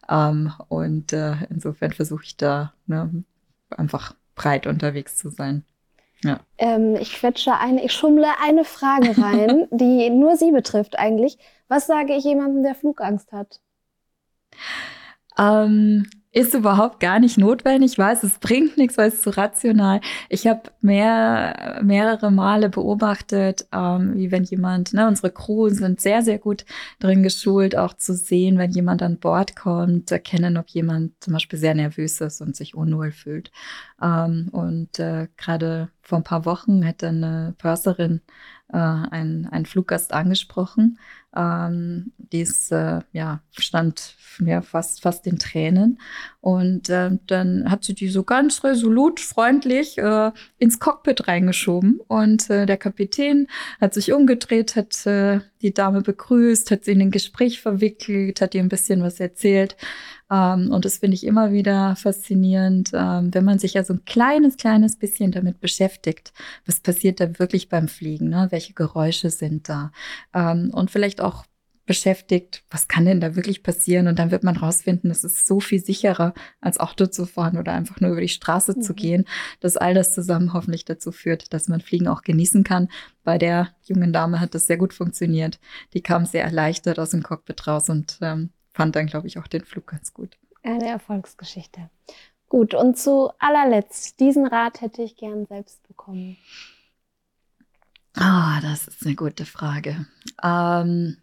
Ähm, 0.09 0.53
und 0.69 1.11
äh, 1.11 1.33
insofern 1.49 1.91
versuche 1.91 2.23
ich 2.23 2.37
da 2.37 2.71
ne, 2.85 3.25
einfach 3.69 4.15
breit 4.35 4.65
unterwegs 4.65 5.17
zu 5.17 5.29
sein. 5.29 5.65
Ja. 6.23 6.39
Ähm, 6.57 6.95
ich 6.95 7.15
quetsche 7.15 7.53
eine, 7.57 7.83
ich 7.83 7.91
schummle 7.91 8.29
eine 8.41 8.63
Frage 8.63 9.21
rein, 9.21 9.67
die 9.71 10.09
nur 10.09 10.37
Sie 10.37 10.53
betrifft 10.53 10.97
eigentlich. 10.97 11.37
Was 11.67 11.85
sage 11.85 12.13
ich 12.13 12.23
jemandem, 12.23 12.63
der 12.63 12.75
Flugangst 12.75 13.33
hat? 13.33 13.59
Ähm, 15.37 16.09
ist 16.37 16.53
überhaupt 16.53 16.99
gar 16.99 17.19
nicht 17.19 17.39
notwendig. 17.39 17.93
Ich 17.93 17.97
weiß, 17.97 18.21
es 18.21 18.37
bringt 18.37 18.77
nichts, 18.77 18.95
weil 18.97 19.09
es 19.09 19.23
zu 19.23 19.35
rational. 19.35 20.01
Ich 20.29 20.45
habe 20.45 20.61
mehr, 20.81 21.79
mehrere 21.81 22.29
Male 22.29 22.69
beobachtet, 22.69 23.65
ähm, 23.73 24.13
wie 24.15 24.31
wenn 24.31 24.43
jemand, 24.43 24.93
ne, 24.93 25.07
unsere 25.07 25.31
Crew 25.31 25.69
sind 25.69 25.99
sehr, 25.99 26.21
sehr 26.21 26.37
gut 26.37 26.65
drin 26.99 27.23
geschult, 27.23 27.75
auch 27.75 27.95
zu 27.95 28.13
sehen, 28.13 28.59
wenn 28.59 28.69
jemand 28.69 29.01
an 29.01 29.17
Bord 29.17 29.55
kommt, 29.55 30.11
erkennen, 30.11 30.57
ob 30.57 30.67
jemand 30.69 31.13
zum 31.21 31.33
Beispiel 31.33 31.57
sehr 31.57 31.73
nervös 31.73 32.21
ist 32.21 32.39
und 32.39 32.55
sich 32.55 32.75
unwohl 32.75 33.11
fühlt. 33.11 33.51
Ähm, 33.99 34.49
und 34.51 34.99
äh, 34.99 35.29
gerade 35.37 35.89
vor 36.03 36.19
ein 36.19 36.23
paar 36.23 36.45
Wochen 36.45 36.83
hätte 36.83 37.07
eine 37.07 37.55
Purserin 37.57 38.21
äh, 38.71 38.77
einen, 38.77 39.47
einen 39.47 39.65
Fluggast 39.65 40.13
angesprochen. 40.13 40.99
Ähm, 41.37 42.13
die 42.17 42.41
ist, 42.41 42.71
äh, 42.71 43.01
ja, 43.13 43.41
stand 43.51 44.15
ja, 44.45 44.61
fast, 44.61 45.01
fast 45.01 45.27
in 45.27 45.39
Tränen. 45.39 45.99
Und 46.41 46.89
äh, 46.89 47.11
dann 47.27 47.69
hat 47.69 47.83
sie 47.83 47.93
die 47.93 48.07
so 48.07 48.23
ganz 48.23 48.63
resolut, 48.63 49.19
freundlich 49.19 49.97
äh, 49.97 50.31
ins 50.57 50.79
Cockpit 50.79 51.27
reingeschoben. 51.27 51.99
Und 52.07 52.49
äh, 52.49 52.65
der 52.65 52.77
Kapitän 52.77 53.47
hat 53.79 53.93
sich 53.93 54.13
umgedreht, 54.13 54.75
hat 54.75 55.05
äh, 55.05 55.41
die 55.61 55.73
Dame 55.73 56.01
begrüßt, 56.01 56.71
hat 56.71 56.85
sie 56.85 56.91
in 56.91 57.01
ein 57.01 57.11
Gespräch 57.11 57.61
verwickelt, 57.61 58.41
hat 58.41 58.55
ihr 58.55 58.61
ein 58.61 58.69
bisschen 58.69 59.01
was 59.01 59.19
erzählt. 59.19 59.75
Ähm, 60.31 60.71
und 60.71 60.85
das 60.85 60.97
finde 60.97 61.15
ich 61.15 61.25
immer 61.25 61.51
wieder 61.51 61.95
faszinierend, 61.95 62.91
ähm, 62.93 63.33
wenn 63.33 63.45
man 63.45 63.59
sich 63.59 63.73
ja 63.73 63.83
so 63.83 63.93
ein 63.93 64.05
kleines, 64.05 64.57
kleines 64.57 64.97
bisschen 64.97 65.31
damit 65.31 65.59
beschäftigt. 65.59 66.33
Was 66.65 66.79
passiert 66.79 67.19
da 67.19 67.39
wirklich 67.39 67.69
beim 67.69 67.87
Fliegen? 67.87 68.29
Ne? 68.29 68.47
Welche 68.51 68.73
Geräusche 68.73 69.29
sind 69.29 69.69
da? 69.69 69.91
Ähm, 70.33 70.71
und 70.73 70.91
vielleicht 70.91 71.21
auch 71.21 71.45
beschäftigt, 71.87 72.63
was 72.69 72.87
kann 72.87 73.05
denn 73.05 73.21
da 73.21 73.35
wirklich 73.35 73.63
passieren? 73.63 74.07
Und 74.07 74.19
dann 74.19 74.29
wird 74.29 74.43
man 74.43 74.57
rausfinden, 74.57 75.09
es 75.09 75.23
ist 75.23 75.47
so 75.47 75.59
viel 75.59 75.83
sicherer, 75.83 76.33
als 76.61 76.79
Auto 76.79 77.07
zu 77.07 77.25
fahren 77.25 77.57
oder 77.57 77.71
einfach 77.71 77.99
nur 77.99 78.11
über 78.11 78.21
die 78.21 78.27
Straße 78.27 78.73
mhm. 78.77 78.81
zu 78.81 78.93
gehen, 78.93 79.25
dass 79.61 79.77
all 79.77 79.95
das 79.95 80.13
zusammen 80.13 80.53
hoffentlich 80.53 80.85
dazu 80.85 81.11
führt, 81.11 81.53
dass 81.53 81.69
man 81.69 81.81
Fliegen 81.81 82.07
auch 82.07 82.21
genießen 82.21 82.63
kann. 82.63 82.89
Bei 83.23 83.37
der 83.37 83.69
jungen 83.85 84.13
Dame 84.13 84.39
hat 84.39 84.53
das 84.53 84.67
sehr 84.67 84.77
gut 84.77 84.93
funktioniert. 84.93 85.59
Die 85.93 86.01
kam 86.01 86.25
sehr 86.25 86.43
erleichtert 86.43 86.99
aus 86.99 87.11
dem 87.11 87.23
Cockpit 87.23 87.65
raus 87.65 87.89
und 87.89 88.19
ähm, 88.21 88.49
fand 88.77 88.95
dann, 88.95 89.07
glaube 89.07 89.25
ich, 89.25 89.39
auch 89.39 89.47
den 89.47 89.65
Flug 89.65 89.87
ganz 89.87 90.13
gut. 90.13 90.37
Eine 90.61 90.87
Erfolgsgeschichte. 90.87 91.89
Gut, 92.47 92.75
und 92.75 92.95
zu 92.95 93.31
allerletzt, 93.39 94.19
diesen 94.19 94.45
Rat 94.45 94.81
hätte 94.81 95.01
ich 95.01 95.17
gern 95.17 95.47
selbst 95.47 95.85
bekommen. 95.87 96.37
Ah, 98.15 98.57
oh, 98.57 98.61
das 98.61 98.87
ist 98.87 99.03
eine 99.03 99.15
gute 99.15 99.45
Frage. 99.45 100.05
Ähm, 100.43 101.17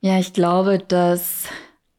ja, 0.00 0.18
ich 0.18 0.32
glaube, 0.32 0.78
dass 0.78 1.48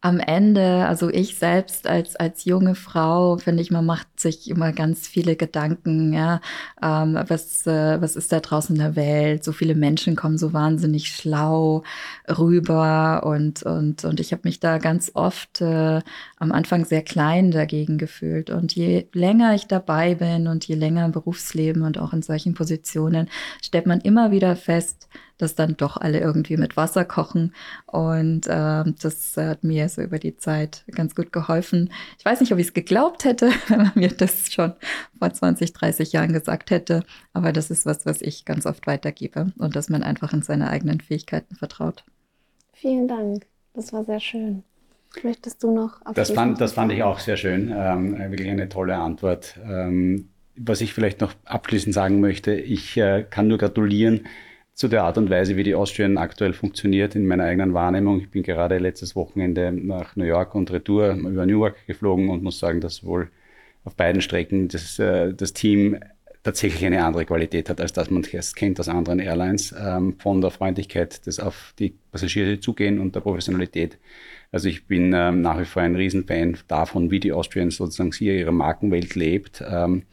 am 0.04 0.20
Ende, 0.20 0.86
also 0.86 1.10
ich 1.10 1.38
selbst 1.38 1.88
als, 1.88 2.18
als 2.18 2.44
junge 2.44 2.76
Frau, 2.76 3.38
finde 3.38 3.62
ich, 3.62 3.72
man 3.72 3.86
macht 3.86 4.20
sich 4.20 4.50
immer 4.50 4.74
ganz 4.74 5.08
viele 5.08 5.38
Gedanken, 5.38 6.12
ja, 6.12 6.42
ähm, 6.84 7.18
was, 7.30 7.66
äh, 7.66 8.02
was 8.02 8.18
ist 8.18 8.34
da 8.34 8.42
draußen 8.42 8.76
in 8.76 8.82
der 8.82 8.98
Welt? 8.98 9.46
So 9.46 9.54
viele 9.54 9.76
Menschen 9.76 10.18
kommen 10.18 10.38
so 10.38 10.52
wahnsinnig 10.52 11.08
schlau 11.08 11.84
rüber 12.28 13.24
und, 13.26 13.64
und, 13.64 14.04
und 14.04 14.20
ich 14.20 14.34
habe 14.34 14.42
mich 14.44 14.60
da 14.60 14.78
ganz 14.78 15.12
oft 15.14 15.62
äh, 15.62 16.02
am 16.38 16.52
Anfang 16.52 16.84
sehr 16.84 17.02
klein 17.02 17.52
dagegen 17.52 17.98
gefühlt. 17.98 18.50
Und 18.50 18.76
je 18.76 19.08
länger 19.14 19.56
ich 19.56 19.68
dabei 19.68 20.16
bin 20.16 20.48
und 20.48 20.68
je 20.68 20.76
länger 20.76 21.06
im 21.06 21.14
Berufsleben 21.14 21.82
und 21.82 21.98
auch 21.98 22.12
in 22.12 22.24
solchen 22.24 22.56
Positionen, 22.56 23.30
stellt 23.62 23.86
man 23.86 24.02
immer 24.02 24.32
wieder 24.32 24.58
fest, 24.58 25.08
dass 25.38 25.56
dann 25.56 25.76
doch 25.78 25.98
alle 25.98 26.20
irgendwie 26.20 26.58
mit 26.58 26.78
Wasser 26.78 27.06
kochen. 27.06 27.54
Und 27.86 28.48
äh, 28.48 28.84
das 29.02 29.36
hat 29.38 29.64
mir 29.64 29.90
so 29.90 30.02
über 30.02 30.20
die 30.20 30.38
Zeit 30.38 30.84
ganz 30.92 31.16
gut 31.16 31.32
geholfen. 31.32 31.92
Ich 32.18 32.26
weiß 32.26 32.40
nicht, 32.40 32.52
ob 32.52 32.60
ich 32.60 32.68
es 32.68 32.74
geglaubt 32.74 33.26
hätte, 33.26 33.52
wenn 33.68 33.84
man 33.84 33.92
mir 33.96 34.10
das 34.10 34.52
schon 34.52 34.74
vor 35.18 35.34
20, 35.34 35.74
30 35.74 36.12
Jahren 36.12 36.34
gesagt 36.34 36.72
hätte. 36.72 37.04
Aber 37.34 37.52
das 37.52 37.72
ist 37.72 37.86
was, 37.86 38.06
was 38.06 38.22
ich 38.22 38.46
ganz 38.46 38.66
oft 38.66 38.88
weitergebe 38.88 39.52
und 39.58 39.76
dass 39.76 39.90
man 39.90 40.04
einfach 40.04 40.34
in 40.34 40.42
seine 40.42 40.70
eigenen 40.70 41.00
Fähigkeiten 41.00 41.56
vertraut. 41.56 42.04
Vielen 42.74 43.08
Dank. 43.08 43.46
Das 43.74 43.94
war 43.94 44.04
sehr 44.04 44.20
schön. 44.20 44.64
Möchtest 45.22 45.64
du 45.64 45.72
noch 45.72 46.02
das 46.16 46.32
fand, 46.32 46.60
das 46.60 46.74
fand 46.74 46.92
ich 46.92 47.04
auch 47.04 47.20
sehr 47.20 47.38
schön. 47.38 47.72
Ähm, 47.76 48.18
wirklich 48.32 48.50
eine 48.50 48.68
tolle 48.68 48.96
Antwort. 48.96 49.60
Ähm, 49.64 50.30
was 50.56 50.82
ich 50.82 50.94
vielleicht 50.94 51.22
noch 51.22 51.34
abschließend 51.46 51.94
sagen 51.94 52.20
möchte, 52.20 52.54
ich 52.54 52.98
äh, 52.98 53.24
kann 53.30 53.48
nur 53.48 53.58
gratulieren 53.58 54.28
zu 54.74 54.88
der 54.88 55.04
Art 55.04 55.18
und 55.18 55.30
Weise, 55.30 55.56
wie 55.56 55.64
die 55.64 55.76
Austrian 55.76 56.18
aktuell 56.18 56.54
funktioniert 56.54 57.16
in 57.16 57.28
meiner 57.28 57.44
eigenen 57.44 57.74
Wahrnehmung. 57.74 58.20
Ich 58.20 58.32
bin 58.32 58.44
gerade 58.44 58.80
letztes 58.80 59.16
Wochenende 59.16 59.72
nach 59.72 60.16
New 60.16 60.26
York 60.26 60.56
und 60.56 60.72
Retour 60.72 61.14
über 61.14 61.46
Newark 61.46 61.86
geflogen 61.86 62.30
und 62.30 62.44
muss 62.44 62.60
sagen, 62.60 62.82
dass 62.82 63.04
wohl 63.04 63.30
auf 63.84 63.96
beiden 63.96 64.22
Strecken 64.22 64.70
das, 64.70 64.98
äh, 64.98 65.34
das 65.34 65.54
Team 65.54 66.00
tatsächlich 66.42 66.86
eine 66.86 67.04
andere 67.06 67.26
Qualität 67.26 67.70
hat, 67.70 67.80
als 67.80 67.94
das 67.94 68.10
man 68.10 68.26
es 68.32 68.56
kennt 68.56 68.80
aus 68.80 68.90
anderen 68.90 69.20
Airlines, 69.20 69.74
ähm, 69.80 70.16
von 70.20 70.42
der 70.42 70.52
Freundlichkeit 70.52 71.26
des 71.26 71.40
auf 71.40 71.74
die 71.80 71.96
Passagiere 72.12 72.60
zugehen 72.60 73.00
und 73.00 73.16
der 73.16 73.22
Professionalität. 73.22 73.98
Also 74.52 74.68
ich 74.68 74.86
bin 74.86 75.14
ähm, 75.16 75.42
nach 75.42 75.60
wie 75.60 75.66
vor 75.66 75.82
ein 75.82 75.96
Riesenfan 75.96 76.58
davon, 76.68 77.12
wie 77.12 77.20
die 77.20 77.32
Austrian 77.32 77.72
sozusagen 77.72 78.12
hier 78.12 78.34
ihre 78.34 78.52
Markenwelt 78.52 79.16
lebt 79.16 79.64
ähm, 79.68 80.04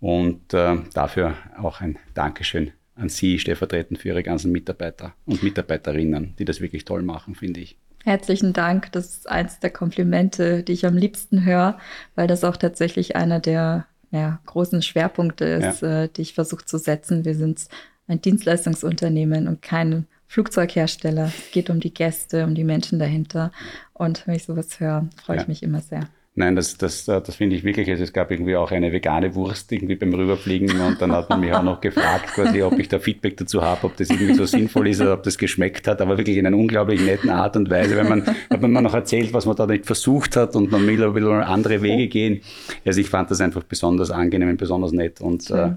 und 0.00 0.52
äh, 0.52 0.76
dafür 0.92 1.34
auch 1.56 1.80
ein 1.80 1.98
Dankeschön 2.14 2.72
an 2.98 3.08
Sie 3.08 3.38
stellvertretend 3.38 4.00
für 4.00 4.08
Ihre 4.08 4.22
ganzen 4.22 4.52
Mitarbeiter 4.52 5.14
und 5.26 5.42
Mitarbeiterinnen, 5.42 6.34
die 6.38 6.44
das 6.44 6.60
wirklich 6.60 6.84
toll 6.84 7.02
machen, 7.02 7.34
finde 7.34 7.60
ich. 7.60 7.76
Herzlichen 8.04 8.52
Dank. 8.52 8.92
Das 8.92 9.06
ist 9.06 9.28
eins 9.28 9.60
der 9.60 9.70
Komplimente, 9.70 10.62
die 10.62 10.72
ich 10.72 10.86
am 10.86 10.96
liebsten 10.96 11.44
höre, 11.44 11.78
weil 12.14 12.26
das 12.26 12.44
auch 12.44 12.56
tatsächlich 12.56 13.16
einer 13.16 13.40
der 13.40 13.86
ja, 14.10 14.40
großen 14.46 14.82
Schwerpunkte 14.82 15.44
ist, 15.44 15.82
ja. 15.82 16.04
äh, 16.04 16.08
die 16.08 16.22
ich 16.22 16.34
versuche 16.34 16.64
zu 16.64 16.78
setzen. 16.78 17.24
Wir 17.24 17.34
sind 17.34 17.68
ein 18.06 18.20
Dienstleistungsunternehmen 18.20 19.48
und 19.48 19.62
kein 19.62 20.06
Flugzeughersteller. 20.26 21.26
Es 21.26 21.50
geht 21.52 21.70
um 21.70 21.80
die 21.80 21.92
Gäste, 21.92 22.44
um 22.44 22.54
die 22.54 22.64
Menschen 22.64 22.98
dahinter. 22.98 23.52
Und 23.92 24.26
wenn 24.26 24.34
ich 24.34 24.44
sowas 24.44 24.80
höre, 24.80 25.08
freue 25.22 25.36
ja. 25.36 25.42
ich 25.42 25.48
mich 25.48 25.62
immer 25.62 25.80
sehr. 25.80 26.08
Nein, 26.38 26.54
das, 26.54 26.76
das, 26.78 27.08
äh, 27.08 27.20
das 27.20 27.34
finde 27.34 27.56
ich 27.56 27.64
wirklich. 27.64 27.90
Also 27.90 28.04
es 28.04 28.12
gab 28.12 28.30
irgendwie 28.30 28.54
auch 28.54 28.70
eine 28.70 28.92
vegane 28.92 29.34
Wurst 29.34 29.72
irgendwie 29.72 29.96
beim 29.96 30.14
Rüberfliegen 30.14 30.80
und 30.80 31.02
dann 31.02 31.10
hat 31.10 31.28
man 31.28 31.40
mich 31.40 31.52
auch 31.52 31.64
noch 31.64 31.80
gefragt, 31.80 32.28
quasi, 32.32 32.62
ob 32.62 32.78
ich 32.78 32.86
da 32.86 33.00
Feedback 33.00 33.36
dazu 33.36 33.60
habe, 33.60 33.88
ob 33.88 33.96
das 33.96 34.08
irgendwie 34.08 34.34
so 34.34 34.46
sinnvoll 34.46 34.86
ist 34.86 35.00
oder 35.00 35.14
ob 35.14 35.24
das 35.24 35.36
geschmeckt 35.36 35.88
hat, 35.88 36.00
aber 36.00 36.16
wirklich 36.16 36.36
in 36.36 36.46
einer 36.46 36.56
unglaublich 36.56 37.00
netten 37.00 37.30
Art 37.30 37.56
und 37.56 37.68
Weise, 37.70 37.96
wenn 37.96 38.08
man, 38.08 38.24
hat 38.24 38.62
man 38.62 38.70
noch 38.70 38.94
erzählt, 38.94 39.32
was 39.32 39.46
man 39.46 39.56
da 39.56 39.66
nicht 39.66 39.84
versucht 39.84 40.36
hat 40.36 40.54
und 40.54 40.70
man 40.70 40.86
will 40.86 41.10
bisschen 41.10 41.28
andere 41.28 41.82
Wege 41.82 42.06
gehen. 42.06 42.40
Also 42.86 43.00
ich 43.00 43.08
fand 43.08 43.32
das 43.32 43.40
einfach 43.40 43.64
besonders 43.64 44.12
angenehm 44.12 44.50
und 44.50 44.58
besonders 44.58 44.92
nett 44.92 45.20
und 45.20 45.50
äh, 45.50 45.70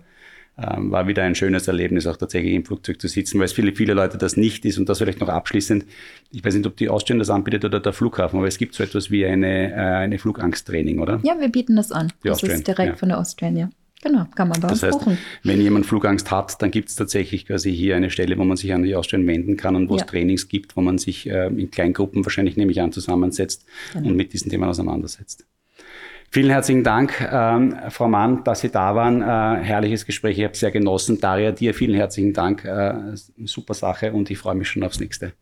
ähm, 0.58 0.92
war 0.92 1.08
wieder 1.08 1.24
ein 1.24 1.36
schönes 1.36 1.68
Erlebnis, 1.68 2.08
auch 2.08 2.18
tatsächlich 2.18 2.54
im 2.54 2.66
Flugzeug 2.66 3.00
zu 3.00 3.08
sitzen, 3.08 3.40
weil 3.40 3.46
es 3.46 3.54
viele, 3.54 3.74
viele 3.74 3.94
Leute 3.94 4.18
das 4.18 4.38
nicht 4.38 4.66
ist. 4.66 4.78
Und 4.78 4.90
das 4.90 5.00
vielleicht 5.00 5.22
noch 5.22 5.30
abschließend. 5.30 5.86
Ich 6.32 6.44
weiß 6.44 6.56
nicht, 6.56 6.68
ob 6.68 6.78
die 6.78 6.90
Austrian 6.90 7.20
das 7.20 7.30
anbietet 7.30 7.66
oder 7.66 7.80
der 7.80 7.94
Flughafen, 7.94 8.38
aber 8.38 8.48
es 8.48 8.58
gibt 8.58 8.76
so 8.76 8.84
etwas 8.84 9.12
wie 9.12 9.26
eine, 9.26 9.72
äh, 9.72 9.76
eine 9.76 10.20
Flugangsttraining, 10.20 11.00
oder? 11.00 11.20
Ja, 11.24 11.40
wir 11.40 11.50
bieten 11.50 11.76
das 11.76 11.92
an. 11.92 12.12
Die 12.24 12.28
das 12.28 12.38
Austrian, 12.38 12.58
ist 12.58 12.68
direkt 12.68 12.90
ja. 12.90 12.96
von 12.98 13.10
der 13.10 13.20
Austrian, 13.20 13.58
ja. 13.58 13.70
Genau, 14.04 14.26
kann 14.36 14.48
man 14.48 14.60
bei 14.60 14.68
das 14.68 14.84
uns 14.84 14.84
heißt, 14.84 15.00
buchen. 15.00 15.18
Wenn 15.44 15.62
jemand 15.62 15.86
Flugangst 15.86 16.32
hat, 16.32 16.60
dann 16.62 16.72
gibt 16.72 16.90
es 16.90 16.96
tatsächlich 16.96 17.46
quasi 17.46 17.74
hier 17.74 17.96
eine 17.96 18.10
Stelle, 18.10 18.38
wo 18.38 18.44
man 18.44 18.58
sich 18.58 18.74
an 18.74 18.82
die 18.82 18.96
Austrian 18.96 19.28
wenden 19.28 19.58
kann 19.58 19.76
und 19.76 19.90
wo 19.90 19.96
ja. 19.96 20.02
es 20.02 20.08
Trainings 20.08 20.48
gibt, 20.48 20.76
wo 20.76 20.82
man 20.82 20.98
sich 20.98 21.30
äh, 21.30 21.48
in 21.48 21.70
Kleingruppen 21.70 22.26
wahrscheinlich, 22.26 22.58
nehme 22.58 22.72
ich 22.72 22.82
an, 22.82 22.92
zusammensetzt 22.92 23.64
genau. 23.94 24.10
und 24.10 24.16
mit 24.16 24.34
diesen 24.34 24.50
Themen 24.50 24.64
auseinandersetzt. 24.64 25.46
Vielen 26.34 26.50
herzlichen 26.50 26.86
Dank, 26.86 27.28
ähm, 27.30 27.76
Frau 27.90 28.08
Mann, 28.08 28.46
dass 28.46 28.62
Sie 28.62 28.70
da 28.70 28.96
waren. 28.96 29.22
Äh, 29.22 29.66
herrliches 29.66 30.06
Gespräch, 30.06 30.38
ich 30.38 30.46
habe 30.46 30.56
sehr 30.56 30.72
genossen. 30.72 31.20
Daria, 31.20 31.52
dir 31.52 31.74
vielen 31.74 31.94
herzlichen 31.94 32.32
Dank. 32.32 32.64
Äh, 32.64 33.18
super 33.44 33.74
Sache 33.74 34.14
und 34.14 34.32
ich 34.32 34.38
freue 34.38 34.56
mich 34.56 34.70
schon 34.70 34.82
aufs 34.84 35.02
nächste. 35.02 35.34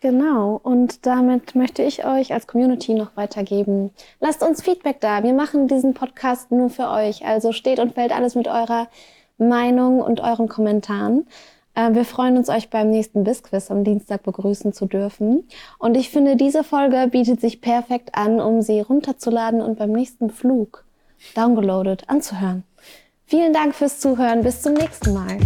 Genau, 0.00 0.60
und 0.62 1.04
damit 1.04 1.56
möchte 1.56 1.82
ich 1.82 2.04
euch 2.04 2.32
als 2.32 2.46
Community 2.46 2.94
noch 2.94 3.16
weitergeben. 3.16 3.90
Lasst 4.20 4.44
uns 4.44 4.62
Feedback 4.62 5.00
da. 5.00 5.24
Wir 5.24 5.32
machen 5.32 5.66
diesen 5.66 5.94
Podcast 5.94 6.52
nur 6.52 6.70
für 6.70 6.90
euch. 6.90 7.26
Also 7.26 7.50
steht 7.50 7.80
und 7.80 7.94
fällt 7.94 8.12
alles 8.12 8.36
mit 8.36 8.46
eurer 8.46 8.86
Meinung 9.36 10.00
und 10.00 10.20
euren 10.20 10.46
Kommentaren. 10.46 11.26
Äh, 11.74 11.94
wir 11.94 12.04
freuen 12.04 12.36
uns, 12.36 12.48
euch 12.48 12.70
beim 12.70 12.90
nächsten 12.90 13.24
Bisquiz 13.24 13.70
am 13.70 13.84
Dienstag 13.84 14.22
begrüßen 14.22 14.72
zu 14.72 14.86
dürfen. 14.86 15.48
Und 15.78 15.96
ich 15.96 16.10
finde, 16.10 16.36
diese 16.36 16.64
Folge 16.64 17.08
bietet 17.10 17.40
sich 17.40 17.60
perfekt 17.60 18.14
an, 18.14 18.40
um 18.40 18.62
sie 18.62 18.80
runterzuladen 18.80 19.60
und 19.60 19.78
beim 19.78 19.92
nächsten 19.92 20.30
Flug 20.30 20.84
downgeloadet 21.34 22.08
anzuhören. 22.08 22.64
Vielen 23.26 23.52
Dank 23.52 23.74
fürs 23.74 24.00
Zuhören. 24.00 24.42
Bis 24.42 24.62
zum 24.62 24.74
nächsten 24.74 25.14
Mal. 25.14 25.38